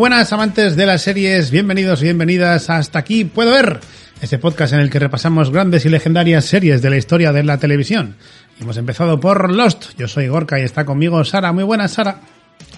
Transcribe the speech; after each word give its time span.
Buenas 0.00 0.32
amantes 0.32 0.76
de 0.76 0.86
las 0.86 1.02
series, 1.02 1.50
bienvenidos 1.50 2.00
y 2.00 2.04
bienvenidas 2.04 2.70
a 2.70 2.78
hasta 2.78 2.98
aquí 2.98 3.26
puedo 3.26 3.50
ver 3.50 3.80
este 4.22 4.38
podcast 4.38 4.72
en 4.72 4.80
el 4.80 4.88
que 4.88 4.98
repasamos 4.98 5.50
grandes 5.50 5.84
y 5.84 5.90
legendarias 5.90 6.46
series 6.46 6.80
de 6.80 6.88
la 6.88 6.96
historia 6.96 7.34
de 7.34 7.42
la 7.42 7.58
televisión. 7.58 8.16
Hemos 8.58 8.78
empezado 8.78 9.20
por 9.20 9.54
Lost. 9.54 9.90
Yo 9.98 10.08
soy 10.08 10.28
Gorka 10.28 10.58
y 10.58 10.62
está 10.62 10.86
conmigo 10.86 11.22
Sara. 11.26 11.52
Muy 11.52 11.64
buenas, 11.64 11.92
Sara. 11.92 12.18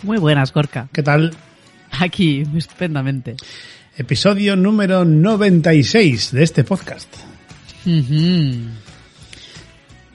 Muy 0.02 0.19
buenas, 0.19 0.52
Gorka. 0.52 0.88
¿Qué 0.92 1.05
tal? 1.05 1.32
Aquí, 1.92 2.42
estupendamente. 2.56 3.36
Episodio 3.97 4.56
número 4.56 5.04
96 5.04 6.32
de 6.32 6.42
este 6.42 6.64
podcast. 6.64 7.06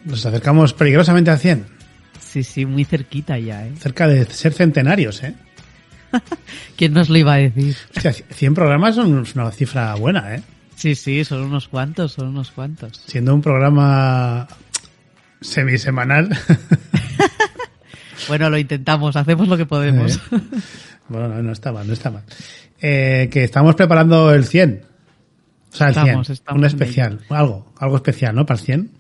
Nos 0.04 0.26
acercamos 0.26 0.73
peligrosamente 0.73 1.32
al 1.32 1.39
100. 1.39 1.67
Sí, 2.20 2.44
sí, 2.44 2.66
muy 2.66 2.84
cerquita 2.84 3.39
ya, 3.39 3.66
¿eh? 3.66 3.72
Cerca 3.80 4.10
de 4.10 4.26
ser 4.26 4.52
centenarios, 4.52 5.23
¿eh? 5.23 5.36
¿Quién 6.78 6.94
nos 6.94 7.10
lo 7.10 7.18
iba 7.18 7.34
a 7.34 7.38
decir? 7.38 7.76
Hostia, 7.96 8.14
100 8.14 8.54
programas 8.54 8.96
son 8.96 9.26
una 9.36 9.52
cifra 9.52 9.96
buena, 9.96 10.36
¿eh? 10.36 10.42
Sí, 10.76 10.96
sí, 10.96 11.24
son 11.26 11.42
unos 11.44 11.68
cuantos, 11.68 12.14
son 12.14 12.28
unos 12.28 12.52
cuantos. 12.52 13.02
Siendo 13.08 13.34
un 13.34 13.42
programa 13.42 14.48
semisemanal. 15.42 16.30
Bueno, 18.28 18.50
lo 18.50 18.58
intentamos, 18.58 19.16
hacemos 19.16 19.48
lo 19.48 19.56
que 19.56 19.66
podemos. 19.66 20.18
¿Eh? 20.18 20.40
Bueno, 21.08 21.30
no, 21.30 21.44
no 21.44 21.52
está 21.54 21.72
mal, 21.72 21.88
no 21.88 21.94
está 21.94 22.12
mal. 22.12 22.24
Eh, 22.82 23.30
que 23.32 23.46
estamos 23.46 23.76
preparando 23.76 24.34
el 24.34 24.44
100. 24.46 24.82
O 25.72 25.76
sea, 25.76 25.88
el 25.88 25.92
Estamos, 25.92 26.28
100. 26.28 26.34
estamos 26.34 26.60
un 26.60 26.66
especial. 26.66 27.20
Algo, 27.30 27.74
algo 27.78 27.96
especial, 27.96 28.36
¿no? 28.36 28.46
Para 28.46 28.60
el 28.60 28.66
100. 28.66 28.92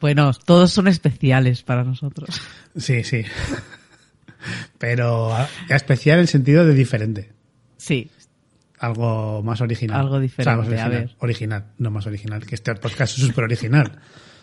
Bueno, 0.00 0.32
todos 0.44 0.72
son 0.72 0.88
especiales 0.88 1.62
para 1.62 1.84
nosotros. 1.84 2.38
Sí, 2.76 3.02
sí. 3.04 3.22
Pero 4.78 5.36
especial 5.68 6.16
en 6.16 6.22
el 6.22 6.28
sentido 6.28 6.64
de 6.66 6.74
diferente. 6.74 7.32
Sí, 7.76 8.10
Algo 8.78 9.42
más 9.42 9.60
original. 9.60 10.00
Algo 10.00 10.18
diferente, 10.20 10.56
más 10.56 10.66
original. 10.66 10.86
a 10.86 10.94
ver. 10.98 11.10
Original, 11.18 11.64
no 11.78 11.90
más 11.90 12.06
original. 12.06 12.44
Que 12.44 12.54
este 12.54 12.74
podcast 12.74 13.16
es 13.18 13.24
súper 13.24 13.44
original. 13.44 13.98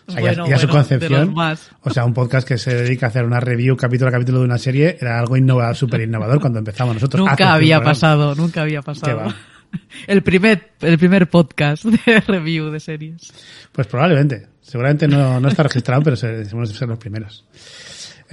O 0.06 0.12
sea, 0.12 0.20
Bueno, 0.20 0.46
ya, 0.46 0.52
ya 0.52 0.58
su 0.58 0.66
bueno, 0.66 0.80
concepción. 0.80 1.34
más. 1.34 1.70
O 1.82 1.90
sea, 1.90 2.04
un 2.04 2.12
podcast 2.14 2.46
que 2.48 2.58
se 2.58 2.74
dedica 2.74 3.06
a 3.06 3.08
hacer 3.10 3.24
una 3.24 3.38
review 3.38 3.76
capítulo 3.76 4.08
a 4.08 4.12
capítulo 4.12 4.38
de 4.40 4.44
una 4.46 4.58
serie 4.58 4.96
era 5.00 5.18
algo 5.20 5.36
innovador, 5.36 5.76
súper 5.76 6.00
innovador 6.00 6.40
cuando 6.40 6.58
empezamos 6.58 6.94
nosotros. 6.94 7.24
nunca 7.28 7.52
había 7.54 7.80
pasado, 7.82 8.34
nunca 8.34 8.62
había 8.62 8.82
pasado. 8.82 9.32
El 10.06 10.22
primer, 10.22 10.72
el 10.80 10.98
primer 10.98 11.30
podcast 11.30 11.84
de 11.84 12.20
review 12.26 12.70
de 12.70 12.78
series. 12.78 13.32
Pues 13.72 13.86
probablemente. 13.86 14.48
Seguramente 14.60 15.08
no, 15.08 15.40
no 15.40 15.48
está 15.48 15.62
registrado, 15.62 16.02
pero 16.02 16.14
se- 16.16 16.42
hemos 16.42 16.68
de 16.70 16.74
ser 16.76 16.88
los 16.88 16.98
primeros. 16.98 17.46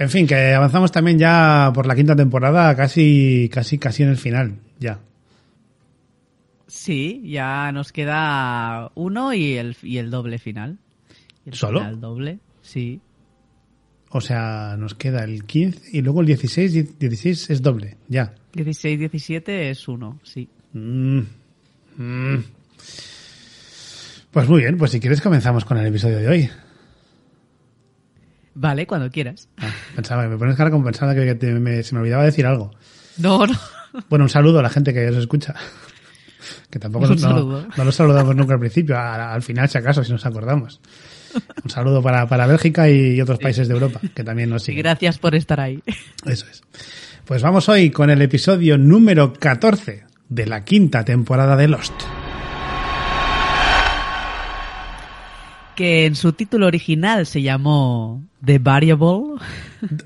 En 0.00 0.08
fin, 0.08 0.26
que 0.26 0.54
avanzamos 0.54 0.90
también 0.90 1.18
ya 1.18 1.70
por 1.74 1.86
la 1.86 1.94
quinta 1.94 2.16
temporada, 2.16 2.74
casi, 2.74 3.50
casi, 3.52 3.76
casi 3.76 4.02
en 4.02 4.08
el 4.08 4.16
final, 4.16 4.56
ya. 4.78 4.98
Sí, 6.66 7.20
ya 7.26 7.70
nos 7.70 7.92
queda 7.92 8.90
uno 8.94 9.34
y 9.34 9.58
el, 9.58 9.76
y 9.82 9.98
el 9.98 10.10
doble 10.10 10.38
final. 10.38 10.78
El 11.44 11.52
¿Solo? 11.52 11.80
final 11.80 12.00
doble, 12.00 12.38
sí. 12.62 13.02
O 14.08 14.22
sea, 14.22 14.74
nos 14.78 14.94
queda 14.94 15.22
el 15.22 15.44
15 15.44 15.90
y 15.92 16.00
luego 16.00 16.22
el 16.22 16.28
16, 16.28 16.76
y 16.76 16.82
16 16.82 17.50
es 17.50 17.60
doble, 17.60 17.98
ya. 18.08 18.34
16-17 18.54 19.50
es 19.70 19.86
uno, 19.86 20.18
sí. 20.22 20.48
Mm. 20.72 21.20
Mm. 21.98 22.44
Pues 24.30 24.48
muy 24.48 24.62
bien, 24.62 24.78
pues 24.78 24.92
si 24.92 24.98
quieres 24.98 25.20
comenzamos 25.20 25.66
con 25.66 25.76
el 25.76 25.86
episodio 25.86 26.16
de 26.16 26.28
hoy. 26.28 26.50
Vale, 28.60 28.86
cuando 28.86 29.10
quieras. 29.10 29.48
Ah, 29.56 29.72
pensaba, 29.96 30.28
me 30.28 30.36
pones 30.36 30.54
cara 30.54 30.70
como 30.70 30.84
pensando 30.84 31.14
que, 31.14 31.34
te- 31.34 31.54
me- 31.54 31.82
se 31.82 31.94
me 31.94 32.02
olvidaba 32.02 32.24
decir 32.24 32.44
algo. 32.46 32.70
No, 33.16 33.46
no. 33.46 33.54
Bueno, 34.10 34.26
un 34.26 34.28
saludo 34.28 34.58
a 34.58 34.62
la 34.62 34.68
gente 34.68 34.92
que 34.92 35.08
os 35.08 35.16
escucha. 35.16 35.54
Que 36.68 36.78
tampoco 36.78 37.06
Un 37.06 37.20
no, 37.20 37.66
no 37.76 37.84
lo 37.84 37.90
saludamos 37.92 38.36
nunca 38.36 38.54
al 38.54 38.60
principio, 38.60 38.96
a- 38.98 39.32
al 39.32 39.42
final 39.42 39.68
si 39.68 39.78
acaso, 39.78 40.04
si 40.04 40.12
nos 40.12 40.24
acordamos. 40.26 40.78
Un 41.64 41.70
saludo 41.70 42.02
para, 42.02 42.26
para 42.28 42.46
Bélgica 42.46 42.88
y 42.90 43.18
otros 43.20 43.38
países 43.38 43.66
de 43.66 43.74
Europa 43.74 44.00
que 44.14 44.24
también 44.24 44.50
nos 44.50 44.62
siguen. 44.62 44.82
gracias 44.82 45.18
por 45.18 45.34
estar 45.34 45.58
ahí. 45.60 45.82
Eso 46.26 46.46
es. 46.50 46.62
Pues 47.24 47.42
vamos 47.42 47.68
hoy 47.70 47.90
con 47.90 48.10
el 48.10 48.20
episodio 48.20 48.76
número 48.76 49.32
14 49.32 50.04
de 50.28 50.46
la 50.46 50.64
quinta 50.64 51.04
temporada 51.04 51.56
de 51.56 51.68
Lost. 51.68 51.94
Que 55.80 56.04
en 56.04 56.14
su 56.14 56.34
título 56.34 56.66
original 56.66 57.24
se 57.24 57.40
llamó 57.40 58.22
The 58.44 58.58
Variable. 58.58 59.40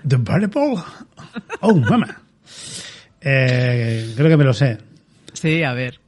The 0.07 0.19
Variable. 0.19 0.77
Oh, 1.62 1.75
mama. 1.75 2.17
Eh, 3.21 4.12
creo 4.15 4.29
que 4.29 4.37
me 4.37 4.45
lo 4.45 4.53
sé. 4.55 4.79
Sí, 5.33 5.65
a 5.65 5.73
ver. 5.73 5.99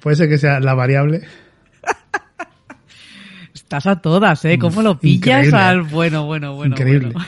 Puede 0.00 0.16
ser 0.16 0.28
que 0.28 0.36
sea 0.36 0.60
la 0.60 0.74
variable. 0.74 1.22
Estás 3.54 3.86
a 3.86 4.02
todas, 4.02 4.44
¿eh? 4.44 4.58
¿Cómo 4.58 4.82
lo 4.82 4.98
pillas 4.98 5.46
Increíble. 5.46 5.56
al 5.58 5.80
bueno, 5.84 6.26
bueno, 6.26 6.54
bueno? 6.54 6.74
Increíble. 6.76 7.12
bueno. 7.14 7.26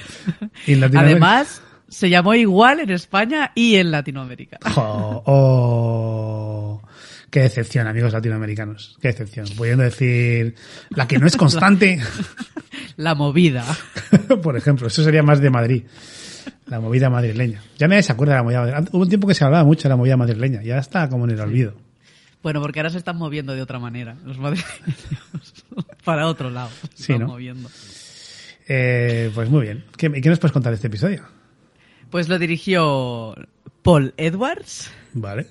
Y 0.66 0.72
en 0.74 0.80
Latinoamérica- 0.80 1.00
Además, 1.00 1.62
se 1.88 2.10
llamó 2.10 2.34
igual 2.34 2.80
en 2.80 2.90
España 2.90 3.52
y 3.54 3.76
en 3.76 3.92
Latinoamérica. 3.92 4.58
Jo, 4.74 5.22
oh, 5.24 6.82
qué 7.30 7.40
decepción, 7.40 7.86
amigos 7.86 8.12
latinoamericanos. 8.12 8.96
Qué 9.00 9.08
decepción. 9.08 9.46
Pudiendo 9.56 9.82
decir 9.84 10.54
la 10.90 11.06
que 11.08 11.18
no 11.18 11.26
es 11.26 11.36
constante, 11.36 12.00
La 12.96 13.14
movida. 13.14 13.64
por 14.42 14.56
ejemplo. 14.56 14.86
Eso 14.86 15.02
sería 15.04 15.22
más 15.22 15.40
de 15.40 15.50
Madrid. 15.50 15.84
La 16.66 16.80
movida 16.80 17.10
madrileña. 17.10 17.62
Ya 17.78 17.88
nadie 17.88 18.02
se 18.02 18.12
acuerda 18.12 18.34
de 18.34 18.38
la 18.38 18.42
movida 18.44 18.60
madrileña. 18.60 18.88
Hubo 18.92 19.02
un 19.02 19.08
tiempo 19.08 19.28
que 19.28 19.34
se 19.34 19.44
hablaba 19.44 19.64
mucho 19.64 19.82
de 19.84 19.90
la 19.90 19.96
movida 19.96 20.16
madrileña. 20.16 20.62
Ya 20.62 20.78
está 20.78 21.08
como 21.08 21.24
en 21.24 21.32
el 21.32 21.40
olvido. 21.40 21.74
Bueno, 22.42 22.60
porque 22.62 22.78
ahora 22.80 22.90
se 22.90 22.98
están 22.98 23.16
moviendo 23.18 23.54
de 23.54 23.62
otra 23.62 23.78
manera. 23.78 24.16
Los 24.24 24.38
madrileños. 24.38 25.54
Para 26.04 26.26
otro 26.26 26.50
lado. 26.50 26.70
Se 26.94 27.02
Sí, 27.04 27.12
están 27.12 27.20
¿no? 27.26 27.26
moviendo. 27.34 27.68
Eh, 28.68 29.30
pues 29.34 29.48
muy 29.50 29.62
bien. 29.62 29.84
¿Qué, 29.96 30.10
¿Qué 30.10 30.28
nos 30.28 30.38
puedes 30.38 30.52
contar 30.52 30.70
de 30.72 30.76
este 30.76 30.86
episodio? 30.88 31.22
Pues 32.10 32.28
lo 32.28 32.38
dirigió 32.38 33.34
Paul 33.82 34.14
Edwards. 34.16 34.90
Vale. 35.12 35.46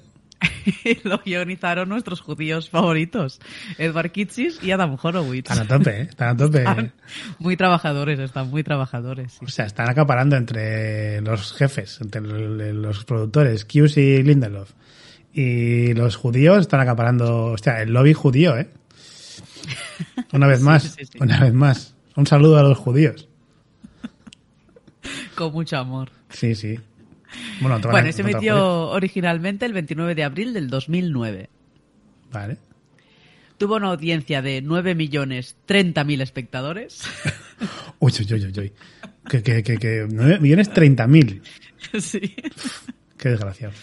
lo 1.04 1.20
guionizaron 1.20 1.90
nuestros 1.90 2.22
judíos 2.22 2.70
favoritos, 2.70 3.40
Edward 3.78 4.12
Kitsis 4.12 4.64
y 4.64 4.72
Adam 4.72 4.98
Horowitz. 5.02 5.50
Están 5.50 5.66
a 5.66 5.68
tope, 5.68 6.02
¿eh? 6.02 6.08
Están 6.10 6.30
a 6.30 6.38
tope. 6.38 6.58
Están 6.60 6.94
muy 7.40 7.58
trabajadores, 7.58 8.20
están 8.20 8.50
muy 8.50 8.64
trabajadores. 8.64 9.34
sí. 9.34 9.46
O 9.46 9.48
sea, 9.48 9.66
están 9.66 9.90
acaparando 9.90 10.36
entre 10.36 11.22
los 11.22 11.54
jefes, 11.54 12.00
entre 12.02 12.22
los 12.22 13.06
productores, 13.06 13.66
Hughes 13.66 13.98
y 13.98 14.24
Lindelof. 14.24 14.72
Y 15.34 15.94
los 15.94 16.16
judíos 16.16 16.62
están 16.62 16.80
acaparando, 16.80 17.48
hostia, 17.48 17.82
el 17.82 17.92
lobby 17.92 18.14
judío, 18.14 18.58
¿eh? 18.58 18.70
Una 20.34 20.48
vez 20.48 20.62
más, 20.62 20.84
sí, 20.84 21.06
sí. 21.06 21.18
una 21.20 21.40
vez 21.40 21.54
más. 21.54 21.96
Un 22.16 22.26
saludo 22.26 22.58
a 22.58 22.64
los 22.64 22.78
judíos. 22.78 23.28
Con 25.36 25.52
mucho 25.52 25.78
amor. 25.78 26.10
Sí, 26.30 26.56
sí. 26.56 26.80
Bueno, 27.62 27.80
te 27.80 27.88
van 27.88 27.96
a- 27.96 28.00
Bueno, 28.02 28.12
se 28.12 28.24
no 28.24 28.30
emitió 28.30 28.90
originalmente 28.90 29.66
el 29.66 29.74
29 29.74 30.16
de 30.16 30.24
abril 30.24 30.54
del 30.54 30.70
2009. 30.70 31.50
Vale. 32.32 32.58
Tuvo 33.58 33.78
una 33.78 33.88
audiencia 33.88 34.42
de 34.42 34.62
9 34.62 34.96
millones 34.96 35.56
30 35.66 36.04
mil 36.04 36.22
espectadores. 36.22 37.04
Uy, 38.00 38.12
uy, 38.20 38.34
uy, 38.34 38.46
uy, 38.46 38.60
uy. 38.60 38.74
Que, 39.30 39.42
que, 39.42 39.64
que, 39.64 39.78
que 39.78 40.06
9 40.10 40.40
millones 40.40 40.70
30 40.74 41.08
mil. 41.08 41.42
sí. 42.00 42.36
Qué 43.18 43.30
desgraciado. 43.30 43.74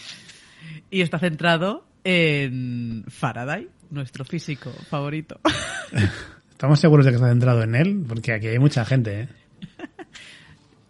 Y 0.91 1.01
está 1.01 1.19
centrado 1.19 1.87
en 2.05 3.05
Faraday, 3.09 3.69
nuestro 3.91 4.25
físico 4.27 4.71
favorito. 4.91 5.41
Estamos 6.51 6.79
seguros 6.79 7.07
de 7.07 7.13
que 7.13 7.17
está 7.17 7.29
centrado 7.31 7.63
en 7.63 7.75
él, 7.75 8.05
porque 8.07 8.33
aquí 8.35 8.49
hay 8.49 8.59
mucha 8.59 8.85
gente, 8.85 9.21
¿eh? 9.23 9.29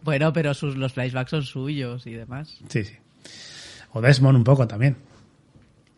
Bueno, 0.04 0.32
pero 0.32 0.54
sus, 0.54 0.76
los 0.76 0.93
flashbacks 0.93 1.31
son 1.31 1.43
suyos 1.43 2.06
y 2.06 2.12
demás. 2.12 2.58
Sí, 2.69 2.84
sí. 2.84 2.94
O 3.93 4.00
Desmond 4.00 4.38
un 4.38 4.44
poco 4.44 4.66
también. 4.66 4.96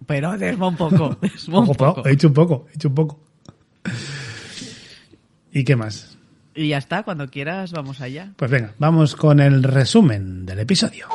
Pero 0.06 0.36
Desmond 0.36 0.76
poco. 0.76 1.16
Desmond 1.20 1.66
Poco, 1.68 1.94
poco. 1.94 2.08
He 2.08 2.12
hecho 2.12 2.28
un 2.28 2.34
poco, 2.34 2.66
he 2.70 2.74
hecho 2.74 2.88
un 2.88 2.94
poco. 2.94 3.20
¿Y 5.52 5.64
qué 5.64 5.76
más? 5.76 6.16
Y 6.54 6.68
ya 6.68 6.78
está, 6.78 7.02
cuando 7.02 7.28
quieras 7.28 7.72
vamos 7.72 8.00
allá. 8.00 8.32
Pues 8.36 8.50
venga, 8.50 8.74
vamos 8.78 9.16
con 9.16 9.40
el 9.40 9.62
resumen 9.62 10.46
del 10.46 10.60
episodio. 10.60 11.08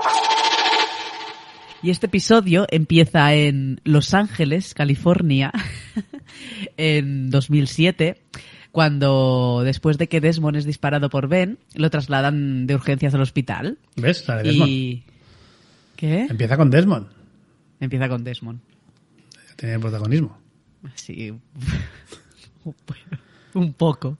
Y 1.81 1.91
este 1.91 2.07
episodio 2.07 2.67
empieza 2.69 3.33
en 3.33 3.79
Los 3.85 4.13
Ángeles, 4.13 4.73
California, 4.73 5.53
en 6.77 7.29
2007, 7.29 8.21
cuando 8.79 9.63
después 9.65 9.97
de 9.97 10.07
que 10.07 10.21
Desmond 10.21 10.55
es 10.55 10.63
disparado 10.63 11.09
por 11.09 11.27
Ben, 11.27 11.59
lo 11.75 11.89
trasladan 11.89 12.65
de 12.65 12.75
urgencias 12.75 13.13
al 13.13 13.19
hospital. 13.19 13.77
¿Ves? 13.97 14.25
La 14.25 14.37
de 14.37 14.43
Desmond. 14.43 14.71
Y... 14.71 15.03
¿Qué? 15.97 16.27
Empieza 16.29 16.55
con 16.55 16.69
Desmond. 16.69 17.07
Empieza 17.81 18.07
con 18.07 18.23
Desmond. 18.23 18.61
Tiene 19.57 19.77
protagonismo. 19.79 20.39
Sí, 20.95 21.29
un 23.53 23.73
poco. 23.73 24.17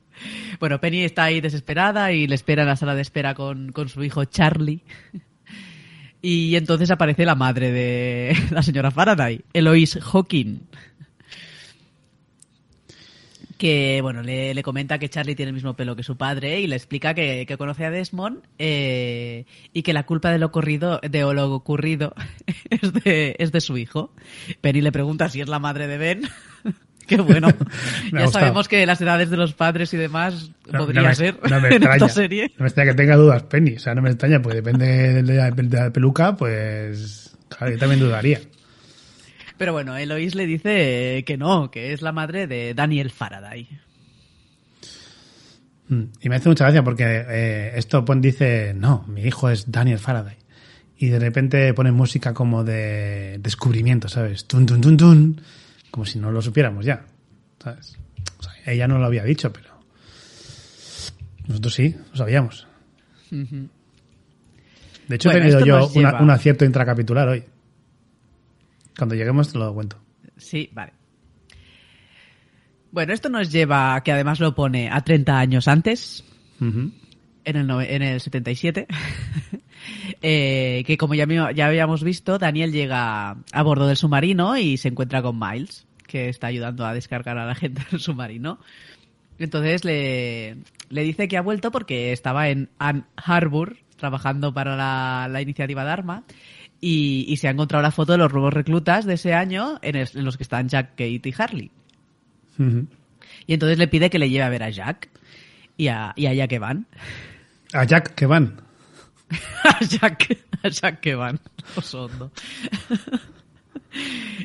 Bueno, 0.60 0.82
Penny 0.82 1.06
está 1.06 1.24
ahí 1.24 1.40
desesperada 1.40 2.12
y 2.12 2.28
le 2.28 2.36
espera 2.36 2.64
en 2.64 2.68
la 2.68 2.76
sala 2.76 2.96
de 2.96 3.02
espera 3.02 3.36
con, 3.36 3.72
con 3.72 3.88
su 3.88 4.04
hijo 4.04 4.26
Charlie. 4.26 4.84
Y 6.22 6.58
entonces 6.58 6.92
aparece 6.92 7.24
la 7.24 7.36
madre 7.36 7.72
de 7.72 8.38
la 8.52 8.62
señora 8.62 8.92
Faraday, 8.92 9.40
Eloise 9.54 10.02
Hawking. 10.02 10.64
Que, 13.60 14.00
bueno, 14.02 14.24
le, 14.24 14.54
le 14.54 14.64
comenta 14.64 14.98
que 15.00 15.10
Charlie 15.10 15.36
tiene 15.36 15.50
el 15.50 15.54
mismo 15.54 15.76
pelo 15.76 15.94
que 15.96 16.02
su 16.02 16.16
padre 16.16 16.62
y 16.62 16.68
le 16.68 16.78
explica 16.78 17.14
que, 17.14 17.46
que 17.46 17.58
conoce 17.58 17.84
a 17.86 17.92
Desmond 17.92 18.40
eh, 18.58 19.44
y 19.74 19.84
que 19.84 19.92
la 19.92 20.04
culpa 20.06 20.32
de 20.32 20.40
lo 20.40 20.46
ocurrido, 20.46 21.02
de 21.08 21.20
lo 21.22 21.54
ocurrido 21.54 22.16
es, 22.70 22.94
de, 22.94 23.36
es 23.38 23.52
de 23.52 23.60
su 23.60 23.78
hijo. 23.78 24.14
Penny 24.62 24.80
le 24.80 24.94
pregunta 24.94 25.28
si 25.28 25.42
es 25.42 25.50
la 25.50 25.60
madre 25.60 25.88
de 25.88 25.98
Ben. 25.98 26.22
Qué 27.06 27.18
bueno. 27.18 27.50
Ya 28.14 28.24
gustado. 28.24 28.32
sabemos 28.46 28.68
que 28.70 28.86
las 28.86 29.02
edades 29.02 29.30
de 29.30 29.36
los 29.36 29.54
padres 29.54 29.94
y 29.94 29.98
demás 29.98 30.52
No- 30.72 30.80
podría 30.86 31.02
no 31.02 31.08
me- 31.10 31.16
ser 31.16 31.36
no 31.50 31.60
me 31.60 31.68
en 31.68 31.74
extraña. 31.74 31.96
esta 31.96 32.08
serie. 32.10 32.52
No 32.58 32.64
me 32.64 32.68
extraña 32.68 32.92
que 32.92 32.96
tenga 32.98 33.16
dudas, 33.18 33.44
Penny. 33.44 33.76
O 33.76 33.80
sea, 33.80 33.94
no 33.94 34.02
me 34.02 34.10
extraña, 34.12 34.42
porque 34.42 34.62
depende 34.62 35.22
de 35.22 35.34
la, 35.36 35.52
de 35.52 35.64
la 35.64 35.92
peluca, 35.92 36.38
pues. 36.38 37.36
Claro, 37.50 37.74
yo 37.74 37.78
también 37.78 38.00
dudaría. 38.00 38.40
Pero 39.60 39.74
bueno, 39.74 39.96
Eloise 39.98 40.36
le 40.38 40.48
dice 40.48 41.24
que 41.28 41.38
no, 41.38 41.70
que 41.70 41.92
es 41.94 42.02
la 42.02 42.12
madre 42.14 42.48
de 42.48 42.74
Daniel 42.74 43.12
Faraday. 43.12 43.68
Mm, 45.90 46.04
Y 46.22 46.30
me 46.30 46.36
hace 46.38 46.48
mucha 46.50 46.64
gracia 46.64 46.82
porque 46.84 47.04
eh, 47.06 47.72
esto 47.76 48.06
pon, 48.06 48.22
dice, 48.22 48.74
no, 48.74 49.04
mi 49.08 49.22
hijo 49.24 49.50
es 49.50 49.70
Daniel 49.70 50.00
Faraday. 50.00 50.38
Y 50.98 51.08
de 51.10 51.20
repente 51.20 51.74
pone 51.74 51.92
música 51.92 52.34
como 52.34 52.64
de 52.64 53.38
descubrimiento, 53.42 54.08
¿sabes? 54.08 54.46
Tun, 54.48 54.66
tun, 54.66 54.80
tun, 54.82 54.96
tun. 54.98 55.42
Como 55.92 56.06
si 56.06 56.20
no 56.20 56.32
lo 56.32 56.42
supiéramos 56.42 56.86
ya, 56.86 57.06
¿sabes? 57.62 57.98
O 58.40 58.44
sea, 58.44 58.54
ella 58.66 58.88
no 58.88 58.98
lo 58.98 59.06
había 59.06 59.24
dicho, 59.24 59.52
pero 59.52 59.70
nosotros 61.48 61.74
sí, 61.74 61.96
lo 62.12 62.18
sabíamos. 62.18 62.66
De 63.32 65.16
hecho, 65.16 65.30
Bueno, 65.30 65.46
he 65.46 65.50
tenido 65.50 65.66
yo 65.66 65.88
una- 66.00 66.22
un 66.22 66.30
acierto 66.30 66.64
intracapitular 66.66 67.28
hoy. 67.28 67.44
Cuando 69.00 69.16
lleguemos 69.16 69.54
te 69.54 69.58
lo 69.58 69.74
cuento. 69.74 69.98
Sí, 70.36 70.70
vale. 70.74 70.92
Bueno, 72.92 73.14
esto 73.14 73.30
nos 73.30 73.50
lleva 73.50 74.02
que 74.04 74.12
además 74.12 74.42
lo 74.42 74.54
pone 74.54 74.90
a 74.92 75.00
30 75.00 75.40
años 75.40 75.70
antes, 75.70 76.26
en 76.60 76.92
el, 77.46 77.70
en 77.70 78.02
el 78.02 78.20
77, 78.20 78.88
eh, 80.22 80.84
que 80.86 80.98
como 80.98 81.14
ya, 81.14 81.26
ya 81.54 81.68
habíamos 81.68 82.04
visto, 82.04 82.38
Daniel 82.38 82.74
llega 82.74 83.38
a 83.54 83.64
bordo 83.64 83.88
del 83.88 83.96
submarino 83.96 84.58
y 84.58 84.76
se 84.76 84.90
encuentra 84.90 85.22
con 85.22 85.40
Miles, 85.40 85.88
que 86.06 86.28
está 86.28 86.48
ayudando 86.48 86.86
a 86.86 86.94
descargar 86.94 87.38
a 87.38 87.46
la 87.46 87.56
gente 87.56 87.82
del 87.90 88.02
submarino. 88.02 88.60
Entonces 89.38 89.86
le, 89.86 90.58
le 90.90 91.04
dice 91.04 91.30
que 91.30 91.38
ha 91.38 91.42
vuelto 91.42 91.72
porque 91.72 92.12
estaba 92.12 92.50
en 92.50 92.70
Ann 92.80 93.06
Harbor 93.16 93.78
trabajando 93.96 94.54
para 94.54 94.76
la, 94.76 95.30
la 95.32 95.42
iniciativa 95.42 95.86
Dharma 95.86 96.26
y, 96.82 97.26
y 97.28 97.38
se 97.38 97.48
ha 97.48 97.52
encontrado 97.52 97.82
la 97.82 97.92
foto 97.92 98.14
de 98.14 98.18
los 98.18 98.32
nuevos 98.32 98.54
reclutas 98.54 99.06
de 99.06 99.16
ese 99.16 99.34
año 99.34 99.80
en, 99.82 99.96
es- 99.96 100.16
en 100.16 100.26
los 100.26 100.38
que 100.38 100.44
están 100.44 100.68
Jack, 100.70 100.90
Kate 100.92 101.22
y 101.24 101.34
Harley. 101.38 101.72
Y 103.48 103.54
entonces 103.54 103.78
le 103.78 103.88
pide 103.88 104.10
que 104.10 104.20
le 104.20 104.30
lleve 104.30 104.44
a 104.44 104.50
ver 104.50 104.64
a 104.64 104.70
Jack 104.70 105.10
y 105.78 105.88
a, 105.88 106.14
y 106.16 106.26
a 106.28 106.34
Jack 106.34 106.52
Evan. 106.54 106.86
A 107.74 107.84
Jack 107.86 108.16
que 108.16 108.26
van. 108.26 108.62
a 109.64 109.80
Jack, 109.86 110.38
a 110.64 110.70
Jack 110.70 111.06
Evan. 111.06 111.40
Oso 111.76 112.06
hondo. 112.06 112.32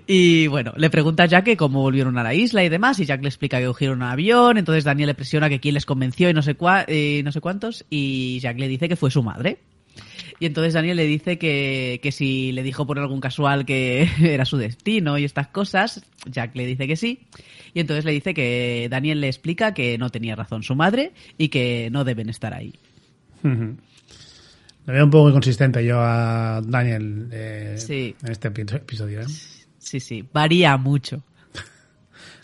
Y 0.06 0.46
bueno, 0.46 0.72
le 0.76 0.88
pregunta 0.90 1.24
a 1.24 1.26
Jack 1.26 1.44
que 1.44 1.56
cómo 1.56 1.80
volvieron 1.82 2.16
a 2.18 2.22
la 2.22 2.34
isla 2.34 2.64
y 2.64 2.68
demás, 2.68 2.98
y 2.98 3.04
Jack 3.04 3.20
le 3.22 3.28
explica 3.28 3.58
que 3.58 3.66
cogieron 3.66 3.98
un 3.98 4.02
avión, 4.04 4.56
entonces 4.58 4.84
Daniel 4.84 5.08
le 5.08 5.14
presiona 5.14 5.48
que 5.48 5.60
quién 5.60 5.74
les 5.74 5.86
convenció 5.86 6.30
y 6.30 6.34
no 6.34 6.42
sé, 6.42 6.56
cua- 6.56 6.84
eh, 6.88 7.22
no 7.24 7.30
sé 7.32 7.40
cuántos, 7.40 7.84
y 7.90 8.38
Jack 8.40 8.58
le 8.58 8.68
dice 8.68 8.88
que 8.88 8.96
fue 8.96 9.10
su 9.10 9.22
madre. 9.22 9.58
Y 10.40 10.46
entonces 10.46 10.74
Daniel 10.74 10.96
le 10.96 11.06
dice 11.06 11.38
que, 11.38 12.00
que 12.02 12.12
si 12.12 12.52
le 12.52 12.62
dijo 12.62 12.86
por 12.86 12.98
algún 12.98 13.20
casual 13.20 13.64
que 13.64 14.08
era 14.20 14.44
su 14.44 14.56
destino 14.56 15.16
y 15.18 15.24
estas 15.24 15.48
cosas, 15.48 16.04
Jack 16.26 16.54
le 16.56 16.66
dice 16.66 16.86
que 16.86 16.96
sí. 16.96 17.20
Y 17.72 17.80
entonces 17.80 18.04
le 18.04 18.12
dice 18.12 18.34
que 18.34 18.88
Daniel 18.90 19.20
le 19.20 19.28
explica 19.28 19.74
que 19.74 19.96
no 19.98 20.10
tenía 20.10 20.36
razón 20.36 20.62
su 20.62 20.74
madre 20.74 21.12
y 21.38 21.48
que 21.48 21.88
no 21.92 22.04
deben 22.04 22.28
estar 22.28 22.52
ahí. 22.54 22.74
Ujú. 23.42 23.76
Le 24.86 24.92
veo 24.92 25.04
un 25.04 25.10
poco 25.10 25.28
inconsistente 25.30 25.84
yo 25.84 25.98
a 26.00 26.60
Daniel 26.62 27.28
eh, 27.32 27.74
Sí. 27.78 28.14
en 28.22 28.32
este 28.32 28.52
epi- 28.52 28.74
episodio. 28.76 29.22
¿eh? 29.22 29.26
Sí, 29.78 29.98
sí, 30.00 30.24
varía 30.32 30.76
mucho. 30.76 31.22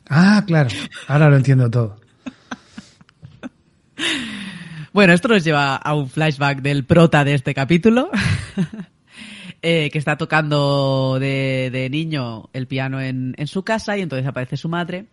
Ah, 0.09 0.43
claro. 0.47 0.71
Ahora 1.07 1.31
lo 1.31 1.37
entiendo 1.37 1.71
todo. 1.71 2.01
Bueno, 4.93 5.13
esto 5.13 5.29
nos 5.29 5.45
lleva 5.45 5.77
a 5.77 5.95
un 5.95 6.09
flashback 6.09 6.63
del 6.63 6.85
prota 6.85 7.25
de 7.25 7.35
este 7.35 7.55
capítulo, 7.55 8.11
eh, 9.63 9.89
que 9.93 9.99
está 9.99 10.17
tocando 10.17 11.19
de, 11.21 11.88
niño 11.93 12.50
el 12.53 12.67
piano 12.67 13.00
en, 13.00 13.37
su 13.47 13.62
casa 13.62 13.97
y 13.97 14.00
entonces 14.00 14.26
aparece 14.26 14.57
su 14.57 14.69
madre 14.69 15.07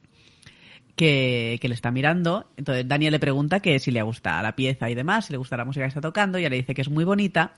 que, 0.95 1.59
le 1.61 1.73
está 1.75 1.91
mirando. 1.91 2.49
Entonces 2.57 2.87
Daniel 2.87 3.11
le 3.11 3.19
pregunta 3.19 3.59
que 3.59 3.77
si 3.77 3.91
le 3.91 4.01
gusta 4.01 4.41
la 4.41 4.55
pieza 4.55 4.89
y 4.89 4.95
demás, 4.95 5.27
si 5.27 5.33
le 5.33 5.37
gusta 5.37 5.57
la 5.57 5.65
música 5.65 5.85
que 5.85 5.89
está 5.89 6.01
tocando, 6.01 6.39
y 6.39 6.49
le 6.49 6.55
dice 6.55 6.73
que 6.73 6.81
es 6.81 6.89
muy 6.89 7.03
bonita, 7.03 7.53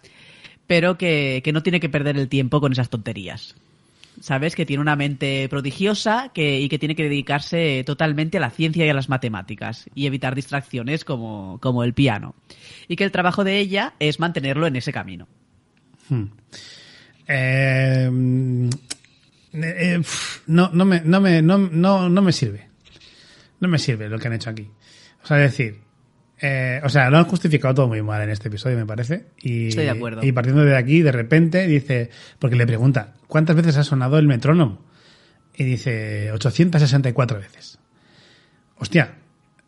pero 0.67 0.97
que 0.97 1.49
no 1.53 1.63
tiene 1.63 1.79
que 1.79 1.87
perder 1.87 2.17
el 2.17 2.27
tiempo 2.27 2.59
con 2.59 2.73
esas 2.73 2.89
tonterías. 2.89 3.55
¿Sabes? 4.21 4.55
Que 4.55 4.65
tiene 4.65 4.81
una 4.81 4.95
mente 4.95 5.47
prodigiosa 5.49 6.31
que, 6.33 6.59
y 6.59 6.69
que 6.69 6.79
tiene 6.79 6.95
que 6.95 7.03
dedicarse 7.03 7.83
totalmente 7.85 8.37
a 8.37 8.41
la 8.41 8.49
ciencia 8.49 8.85
y 8.85 8.89
a 8.89 8.93
las 8.93 9.09
matemáticas 9.09 9.89
y 9.95 10.05
evitar 10.07 10.35
distracciones 10.35 11.05
como, 11.05 11.57
como 11.61 11.83
el 11.83 11.93
piano. 11.93 12.35
Y 12.87 12.95
que 12.95 13.03
el 13.03 13.11
trabajo 13.11 13.43
de 13.43 13.59
ella 13.59 13.93
es 13.99 14.19
mantenerlo 14.19 14.67
en 14.67 14.75
ese 14.75 14.91
camino. 14.91 15.27
Hmm. 16.09 16.25
Eh, 17.27 18.09
mm, 18.11 18.69
eh, 19.53 19.97
pf, 19.99 20.41
no, 20.47 20.69
no, 20.73 20.85
me, 20.85 21.01
no, 21.01 21.21
me, 21.21 21.41
no, 21.41 21.57
no, 21.57 22.09
no 22.09 22.21
me 22.21 22.31
sirve. 22.31 22.67
No 23.59 23.67
me 23.67 23.77
sirve 23.77 24.09
lo 24.09 24.17
que 24.19 24.27
han 24.27 24.33
hecho 24.33 24.49
aquí. 24.49 24.67
O 25.23 25.27
sea, 25.27 25.37
decir, 25.37 25.79
eh, 26.41 26.81
o 26.83 26.89
sea, 26.89 27.09
lo 27.09 27.17
han 27.17 27.25
justificado 27.25 27.73
todo 27.73 27.87
muy 27.87 28.01
mal 28.01 28.21
en 28.21 28.29
este 28.29 28.47
episodio, 28.47 28.77
me 28.77 28.85
parece. 28.85 29.25
Y, 29.41 29.69
Estoy 29.69 29.85
de 29.85 29.91
acuerdo. 29.91 30.23
Y 30.23 30.31
partiendo 30.31 30.63
de 30.63 30.77
aquí, 30.77 31.01
de 31.01 31.11
repente 31.11 31.67
dice, 31.67 32.09
porque 32.39 32.55
le 32.55 32.65
pregunta, 32.65 33.13
¿cuántas 33.27 33.55
veces 33.55 33.77
ha 33.77 33.83
sonado 33.83 34.17
el 34.17 34.27
metrónomo? 34.27 34.81
Y 35.55 35.65
dice, 35.65 36.31
864 36.31 37.39
veces. 37.39 37.79
Hostia, 38.77 39.15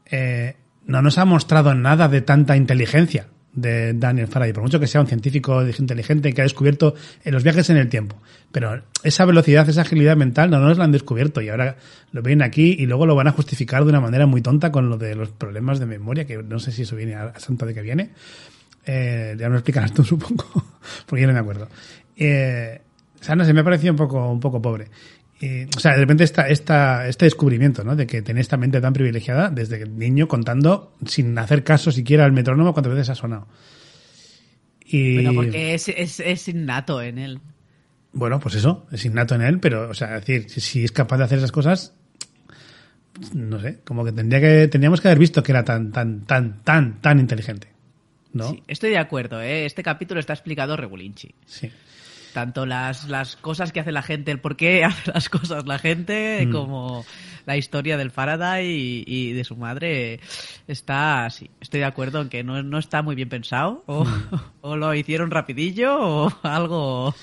eh, 0.10 0.56
no 0.86 1.02
nos 1.02 1.18
ha 1.18 1.26
mostrado 1.26 1.76
nada 1.76 2.08
de 2.08 2.22
tanta 2.22 2.56
inteligencia 2.56 3.28
de 3.54 3.94
Daniel 3.94 4.28
Faraday, 4.28 4.54
por 4.54 4.64
mucho 4.64 4.80
que 4.80 4.88
sea 4.88 5.02
un 5.02 5.08
científico 5.08 5.62
inteligente 5.66 6.34
que 6.34 6.42
ha 6.42 6.44
descubierto 6.44 6.96
en 7.24 7.34
los 7.34 7.44
viajes 7.44 7.70
en 7.70 7.78
el 7.78 7.90
tiempo. 7.90 8.16
Pero 8.52 8.82
esa 9.04 9.26
velocidad, 9.26 9.68
esa 9.68 9.82
agilidad 9.82 10.16
mental 10.16 10.50
no 10.50 10.60
nos 10.60 10.78
la 10.78 10.86
han 10.86 10.92
descubierto 10.92 11.42
y 11.42 11.50
ahora 11.50 11.78
lo 12.12 12.22
ven 12.22 12.42
aquí 12.42 12.76
y 12.78 12.86
luego 12.86 13.06
lo 13.06 13.16
van 13.16 13.28
a 13.28 13.32
justificar 13.32 13.84
de 13.84 13.90
una 13.90 14.00
manera 14.00 14.26
muy 14.26 14.42
tonta 14.42 14.72
con 14.72 14.90
lo 14.90 14.98
de 14.98 15.16
los 15.16 15.30
problemas 15.30 15.80
de 15.80 15.86
memoria, 15.86 16.26
que 16.26 16.42
no 16.42 16.60
sé 16.60 16.72
si 16.72 16.84
eso 16.84 16.96
viene 16.96 17.16
a, 17.16 17.24
a 17.24 17.40
santo 17.40 17.66
de 17.66 17.74
que 17.74 17.82
viene. 17.82 18.12
Eh, 18.86 19.36
ya 19.38 19.48
me 19.48 19.54
lo 19.54 19.58
explicarás 19.58 19.94
tú, 19.94 20.04
supongo, 20.06 20.46
porque 21.06 21.22
yo 21.22 21.28
no 21.28 21.34
me 21.34 21.40
acuerdo. 21.40 21.68
Eh, 22.16 22.82
o 23.20 23.24
sea, 23.24 23.36
no 23.36 23.46
sé, 23.46 23.54
me 23.54 23.62
ha 23.62 23.64
parecido 23.64 23.94
un 23.94 23.98
poco, 23.98 24.32
un 24.32 24.40
poco 24.40 24.62
pobre. 24.62 24.88
Y, 25.42 25.64
o 25.76 25.80
sea, 25.80 25.94
de 25.94 25.98
repente 25.98 26.24
esta, 26.24 26.48
esta, 26.48 27.08
este 27.08 27.26
descubrimiento, 27.26 27.84
¿no? 27.84 27.96
De 27.96 28.06
que 28.06 28.22
tiene 28.22 28.42
esta 28.42 28.58
mente 28.58 28.80
tan 28.80 28.94
privilegiada 28.94 29.50
desde 29.50 29.88
niño 29.88 30.28
contando 30.28 30.96
sin 31.06 31.36
hacer 31.38 31.64
caso 31.64 31.92
siquiera 31.92 32.26
al 32.26 32.32
metrónomo 32.32 32.74
cuántas 32.74 32.94
veces 32.94 33.10
ha 33.10 33.16
sonado. 33.16 33.48
Y 34.86 35.16
Bueno, 35.16 35.34
porque 35.34 35.74
es, 35.74 35.88
es, 35.90 36.20
es 36.20 36.48
innato 36.48 37.02
en 37.02 37.18
él. 37.18 37.40
bueno, 38.14 38.40
pues 38.40 38.56
eso, 38.56 38.86
es 38.92 39.04
innato 39.06 39.34
en 39.36 39.42
él, 39.42 39.60
pero, 39.60 39.90
o 39.90 39.94
sea, 39.94 40.18
es 40.18 40.26
decir, 40.26 40.50
si, 40.50 40.62
si 40.62 40.84
es 40.84 40.92
capaz 40.92 41.18
de 41.18 41.24
hacer 41.24 41.38
esas 41.40 41.52
cosas, 41.52 41.94
no 43.34 43.60
sé, 43.60 43.80
como 43.84 44.06
que 44.06 44.12
tendría 44.12 44.40
que, 44.40 44.68
tendríamos 44.68 45.02
que 45.02 45.08
haber 45.08 45.20
visto 45.20 45.42
que 45.44 45.52
era 45.52 45.64
tan, 45.64 45.92
tan, 45.92 46.22
tan, 46.26 46.64
tan, 46.64 47.02
tan 47.02 47.20
inteligente. 47.20 47.68
¿No? 48.34 48.50
Sí, 48.50 48.64
estoy 48.68 48.92
de 48.92 48.98
acuerdo, 48.98 49.42
¿eh? 49.42 49.66
Este 49.66 49.84
capítulo 49.84 50.20
está 50.20 50.34
explicado 50.34 50.78
regulinchi. 50.78 51.34
Sí. 51.46 51.70
Tanto 52.34 52.66
las, 52.66 53.08
las 53.10 53.36
cosas 53.36 53.72
que 53.72 53.80
hace 53.82 53.92
la 53.92 54.02
gente, 54.04 54.32
el 54.32 54.40
por 54.40 54.56
qué 54.56 54.84
hace 54.86 55.12
las 55.12 55.30
cosas 55.30 55.66
la 55.66 55.80
gente, 55.80 56.46
Mm. 56.48 56.52
como 56.52 57.06
la 57.46 57.58
historia 57.58 57.98
del 57.98 58.12
Faraday 58.12 58.66
y, 58.68 59.04
y 59.08 59.34
de 59.34 59.44
su 59.44 59.56
madre, 59.56 60.20
está 60.68 61.26
así. 61.26 61.50
Estoy 61.60 61.80
de 61.82 61.86
acuerdo 61.88 62.22
en 62.22 62.30
que 62.30 62.44
no, 62.44 62.62
no 62.64 62.78
está 62.78 63.02
muy 63.02 63.16
bien 63.16 63.30
pensado, 63.30 63.84
o, 63.88 64.06
Mm. 64.06 64.10
o 64.62 64.76
lo 64.78 64.94
hicieron 64.96 65.32
rapidillo, 65.32 65.98
o 66.00 66.32
algo... 66.44 67.14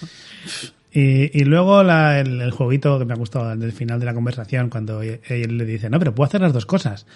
Y, 0.90 1.38
y 1.38 1.44
luego 1.44 1.82
la- 1.82 2.18
el, 2.20 2.40
el 2.40 2.50
jueguito 2.50 2.98
que 2.98 3.04
me 3.04 3.12
ha 3.12 3.16
gustado 3.16 3.54
del 3.54 3.72
final 3.72 4.00
de 4.00 4.06
la 4.06 4.14
conversación, 4.14 4.70
cuando 4.70 5.02
e- 5.02 5.20
él 5.28 5.58
le 5.58 5.64
dice, 5.64 5.90
no, 5.90 5.98
pero 5.98 6.14
puedo 6.14 6.26
hacer 6.28 6.40
las 6.40 6.52
dos 6.52 6.66
cosas. 6.66 7.06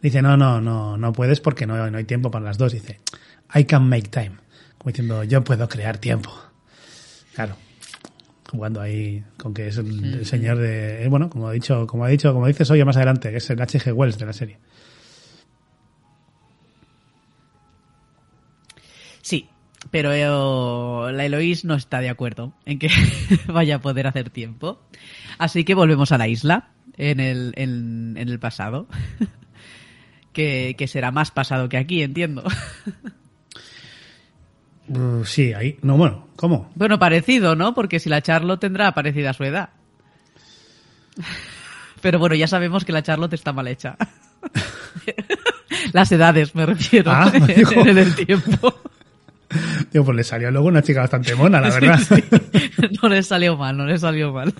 Dice, 0.00 0.22
no, 0.22 0.36
no, 0.36 0.60
no, 0.60 0.96
no 0.96 1.12
puedes 1.12 1.40
porque 1.40 1.66
no, 1.66 1.90
no 1.90 1.98
hay 1.98 2.04
tiempo 2.04 2.30
para 2.30 2.44
las 2.46 2.56
dos. 2.56 2.72
Dice, 2.72 3.00
I 3.54 3.64
can 3.64 3.88
make 3.88 4.08
time. 4.08 4.32
Como 4.78 4.90
diciendo, 4.92 5.24
yo 5.24 5.42
puedo 5.44 5.68
crear 5.68 5.98
tiempo. 5.98 6.32
Claro. 7.38 7.54
Jugando 8.50 8.80
ahí 8.80 9.22
con 9.36 9.54
que 9.54 9.68
es 9.68 9.76
el, 9.76 10.12
el 10.12 10.26
señor 10.26 10.58
de, 10.58 11.04
eh, 11.04 11.08
bueno, 11.08 11.30
como 11.30 11.46
ha 11.46 11.52
dicho, 11.52 11.86
como 11.86 12.04
ha 12.04 12.08
dicho, 12.08 12.34
como 12.34 12.48
dices 12.48 12.68
hoy 12.68 12.84
más 12.84 12.96
adelante, 12.96 13.30
que 13.30 13.36
es 13.36 13.48
el 13.48 13.62
H.G. 13.62 13.92
Wells 13.94 14.18
de 14.18 14.26
la 14.26 14.32
serie. 14.32 14.58
Sí, 19.22 19.48
pero 19.92 20.12
eh, 20.12 21.12
la 21.12 21.24
Eloís 21.24 21.64
no 21.64 21.76
está 21.76 22.00
de 22.00 22.08
acuerdo 22.08 22.54
en 22.66 22.80
que 22.80 22.90
vaya 23.46 23.76
a 23.76 23.80
poder 23.80 24.08
hacer 24.08 24.30
tiempo. 24.30 24.82
Así 25.38 25.62
que 25.62 25.74
volvemos 25.74 26.10
a 26.10 26.18
la 26.18 26.26
isla, 26.26 26.70
en 26.96 27.20
el, 27.20 27.52
en, 27.54 28.16
en 28.16 28.28
el 28.28 28.40
pasado. 28.40 28.88
que, 30.32 30.74
que 30.76 30.88
será 30.88 31.12
más 31.12 31.30
pasado 31.30 31.68
que 31.68 31.76
aquí, 31.76 32.02
entiendo. 32.02 32.42
Uh, 34.88 35.24
sí, 35.24 35.52
ahí, 35.52 35.78
no, 35.82 35.96
bueno, 35.96 36.28
¿cómo? 36.36 36.70
Bueno, 36.74 36.98
parecido, 36.98 37.54
¿no? 37.54 37.74
Porque 37.74 38.00
si 38.00 38.08
la 38.08 38.22
Charlotte 38.22 38.60
tendrá 38.60 38.92
parecida 38.92 39.30
a 39.30 39.34
su 39.34 39.44
edad. 39.44 39.70
Pero 42.00 42.18
bueno, 42.18 42.34
ya 42.36 42.46
sabemos 42.46 42.84
que 42.84 42.92
la 42.92 43.02
Charlotte 43.02 43.34
está 43.34 43.52
mal 43.52 43.68
hecha. 43.68 43.96
Las 45.92 46.10
edades, 46.12 46.54
me 46.54 46.64
refiero, 46.66 47.10
Ah, 47.10 47.30
digo. 47.56 47.72
en 47.86 47.98
el 47.98 48.14
tiempo. 48.14 48.74
Digo, 49.92 50.04
pues 50.04 50.16
le 50.16 50.24
salió 50.24 50.50
luego 50.50 50.68
una 50.68 50.82
chica 50.82 51.00
bastante 51.00 51.34
mona, 51.34 51.60
la 51.60 51.70
verdad. 51.70 51.98
no 53.02 53.08
le 53.08 53.22
salió 53.22 53.56
mal, 53.56 53.76
no 53.76 53.84
le 53.86 53.98
salió 53.98 54.32
mal. 54.32 54.52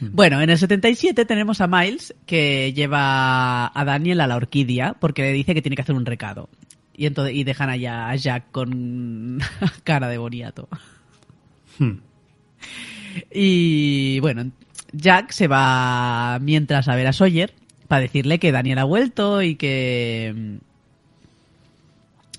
Bueno, 0.00 0.40
en 0.40 0.48
el 0.48 0.58
77 0.58 1.24
tenemos 1.26 1.60
a 1.60 1.66
Miles 1.66 2.14
que 2.26 2.72
lleva 2.72 3.66
a 3.78 3.84
Daniel 3.84 4.20
a 4.22 4.26
la 4.26 4.36
orquídea 4.36 4.94
porque 4.98 5.22
le 5.22 5.32
dice 5.32 5.52
que 5.54 5.60
tiene 5.62 5.76
que 5.76 5.82
hacer 5.82 5.94
un 5.94 6.06
recado. 6.06 6.48
Y, 7.00 7.06
entonces, 7.06 7.34
y 7.34 7.44
dejan 7.44 7.70
allá 7.70 8.10
a 8.10 8.16
Jack 8.16 8.50
con 8.50 9.40
cara 9.84 10.06
de 10.06 10.18
boniato. 10.18 10.68
Hmm. 11.78 12.00
Y 13.32 14.20
bueno, 14.20 14.50
Jack 14.92 15.30
se 15.30 15.48
va 15.48 16.38
mientras 16.42 16.88
a 16.88 16.96
ver 16.96 17.06
a 17.06 17.14
Sawyer 17.14 17.54
para 17.88 18.02
decirle 18.02 18.38
que 18.38 18.52
Daniel 18.52 18.80
ha 18.80 18.84
vuelto 18.84 19.40
y 19.40 19.54
que 19.54 20.58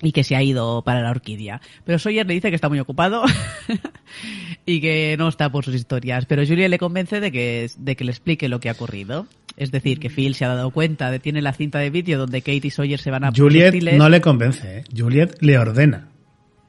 y 0.00 0.12
que 0.12 0.22
se 0.22 0.36
ha 0.36 0.42
ido 0.44 0.82
para 0.82 1.02
la 1.02 1.10
orquídea. 1.10 1.60
Pero 1.84 1.98
Sawyer 1.98 2.24
le 2.24 2.34
dice 2.34 2.50
que 2.50 2.54
está 2.54 2.68
muy 2.68 2.78
ocupado 2.78 3.24
y 4.64 4.80
que 4.80 5.16
no 5.18 5.26
está 5.26 5.50
por 5.50 5.64
sus 5.64 5.74
historias. 5.74 6.26
Pero 6.26 6.46
Julia 6.46 6.68
le 6.68 6.78
convence 6.78 7.18
de 7.18 7.32
que, 7.32 7.68
de 7.76 7.96
que 7.96 8.04
le 8.04 8.12
explique 8.12 8.48
lo 8.48 8.60
que 8.60 8.68
ha 8.68 8.74
ocurrido. 8.74 9.26
Es 9.56 9.70
decir, 9.70 10.00
que 10.00 10.08
Phil 10.10 10.34
se 10.34 10.44
ha 10.44 10.48
dado 10.54 10.70
cuenta 10.70 11.10
de 11.10 11.18
tiene 11.18 11.42
la 11.42 11.52
cinta 11.52 11.78
de 11.78 11.90
vídeo 11.90 12.18
donde 12.18 12.40
Kate 12.40 12.66
y 12.66 12.70
Sawyer 12.70 12.98
se 12.98 13.10
van 13.10 13.24
a 13.24 13.32
Juliet 13.34 13.74
no 13.96 14.08
le 14.08 14.20
convence, 14.20 14.78
¿eh? 14.78 14.84
Juliet 14.96 15.36
le 15.40 15.58
ordena. 15.58 16.08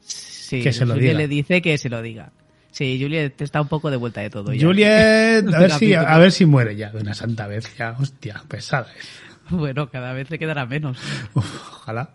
Sí, 0.02 0.62
que 0.62 0.74
se 0.74 0.86
lo 0.86 0.94
Juliet 0.96 1.10
diga. 1.12 1.20
le 1.20 1.28
dice 1.28 1.62
que 1.62 1.78
se 1.78 1.90
lo 1.90 2.02
diga. 2.02 2.32
Sí, 2.72 2.98
Juliet 3.02 3.40
está 3.42 3.62
un 3.62 3.68
poco 3.68 3.90
de 3.92 3.98
vuelta 3.98 4.22
de 4.22 4.30
todo. 4.30 4.52
ya. 4.54 4.66
Juliet, 4.66 5.48
a 5.54 5.60
ver, 5.60 5.72
si, 5.72 5.94
a 5.94 6.18
ver 6.18 6.32
si 6.32 6.46
muere 6.46 6.76
ya 6.76 6.92
de 6.92 7.00
una 7.02 7.14
santa 7.14 7.48
vez. 7.48 7.74
Ya, 7.78 7.96
hostia, 8.00 8.44
pesada 8.48 8.88
es. 8.98 9.08
Bueno, 9.50 9.90
cada 9.90 10.14
vez 10.14 10.30
le 10.32 10.40
quedará 10.40 10.66
menos. 10.66 10.98
Uf, 11.34 11.46
ojalá. 11.74 12.10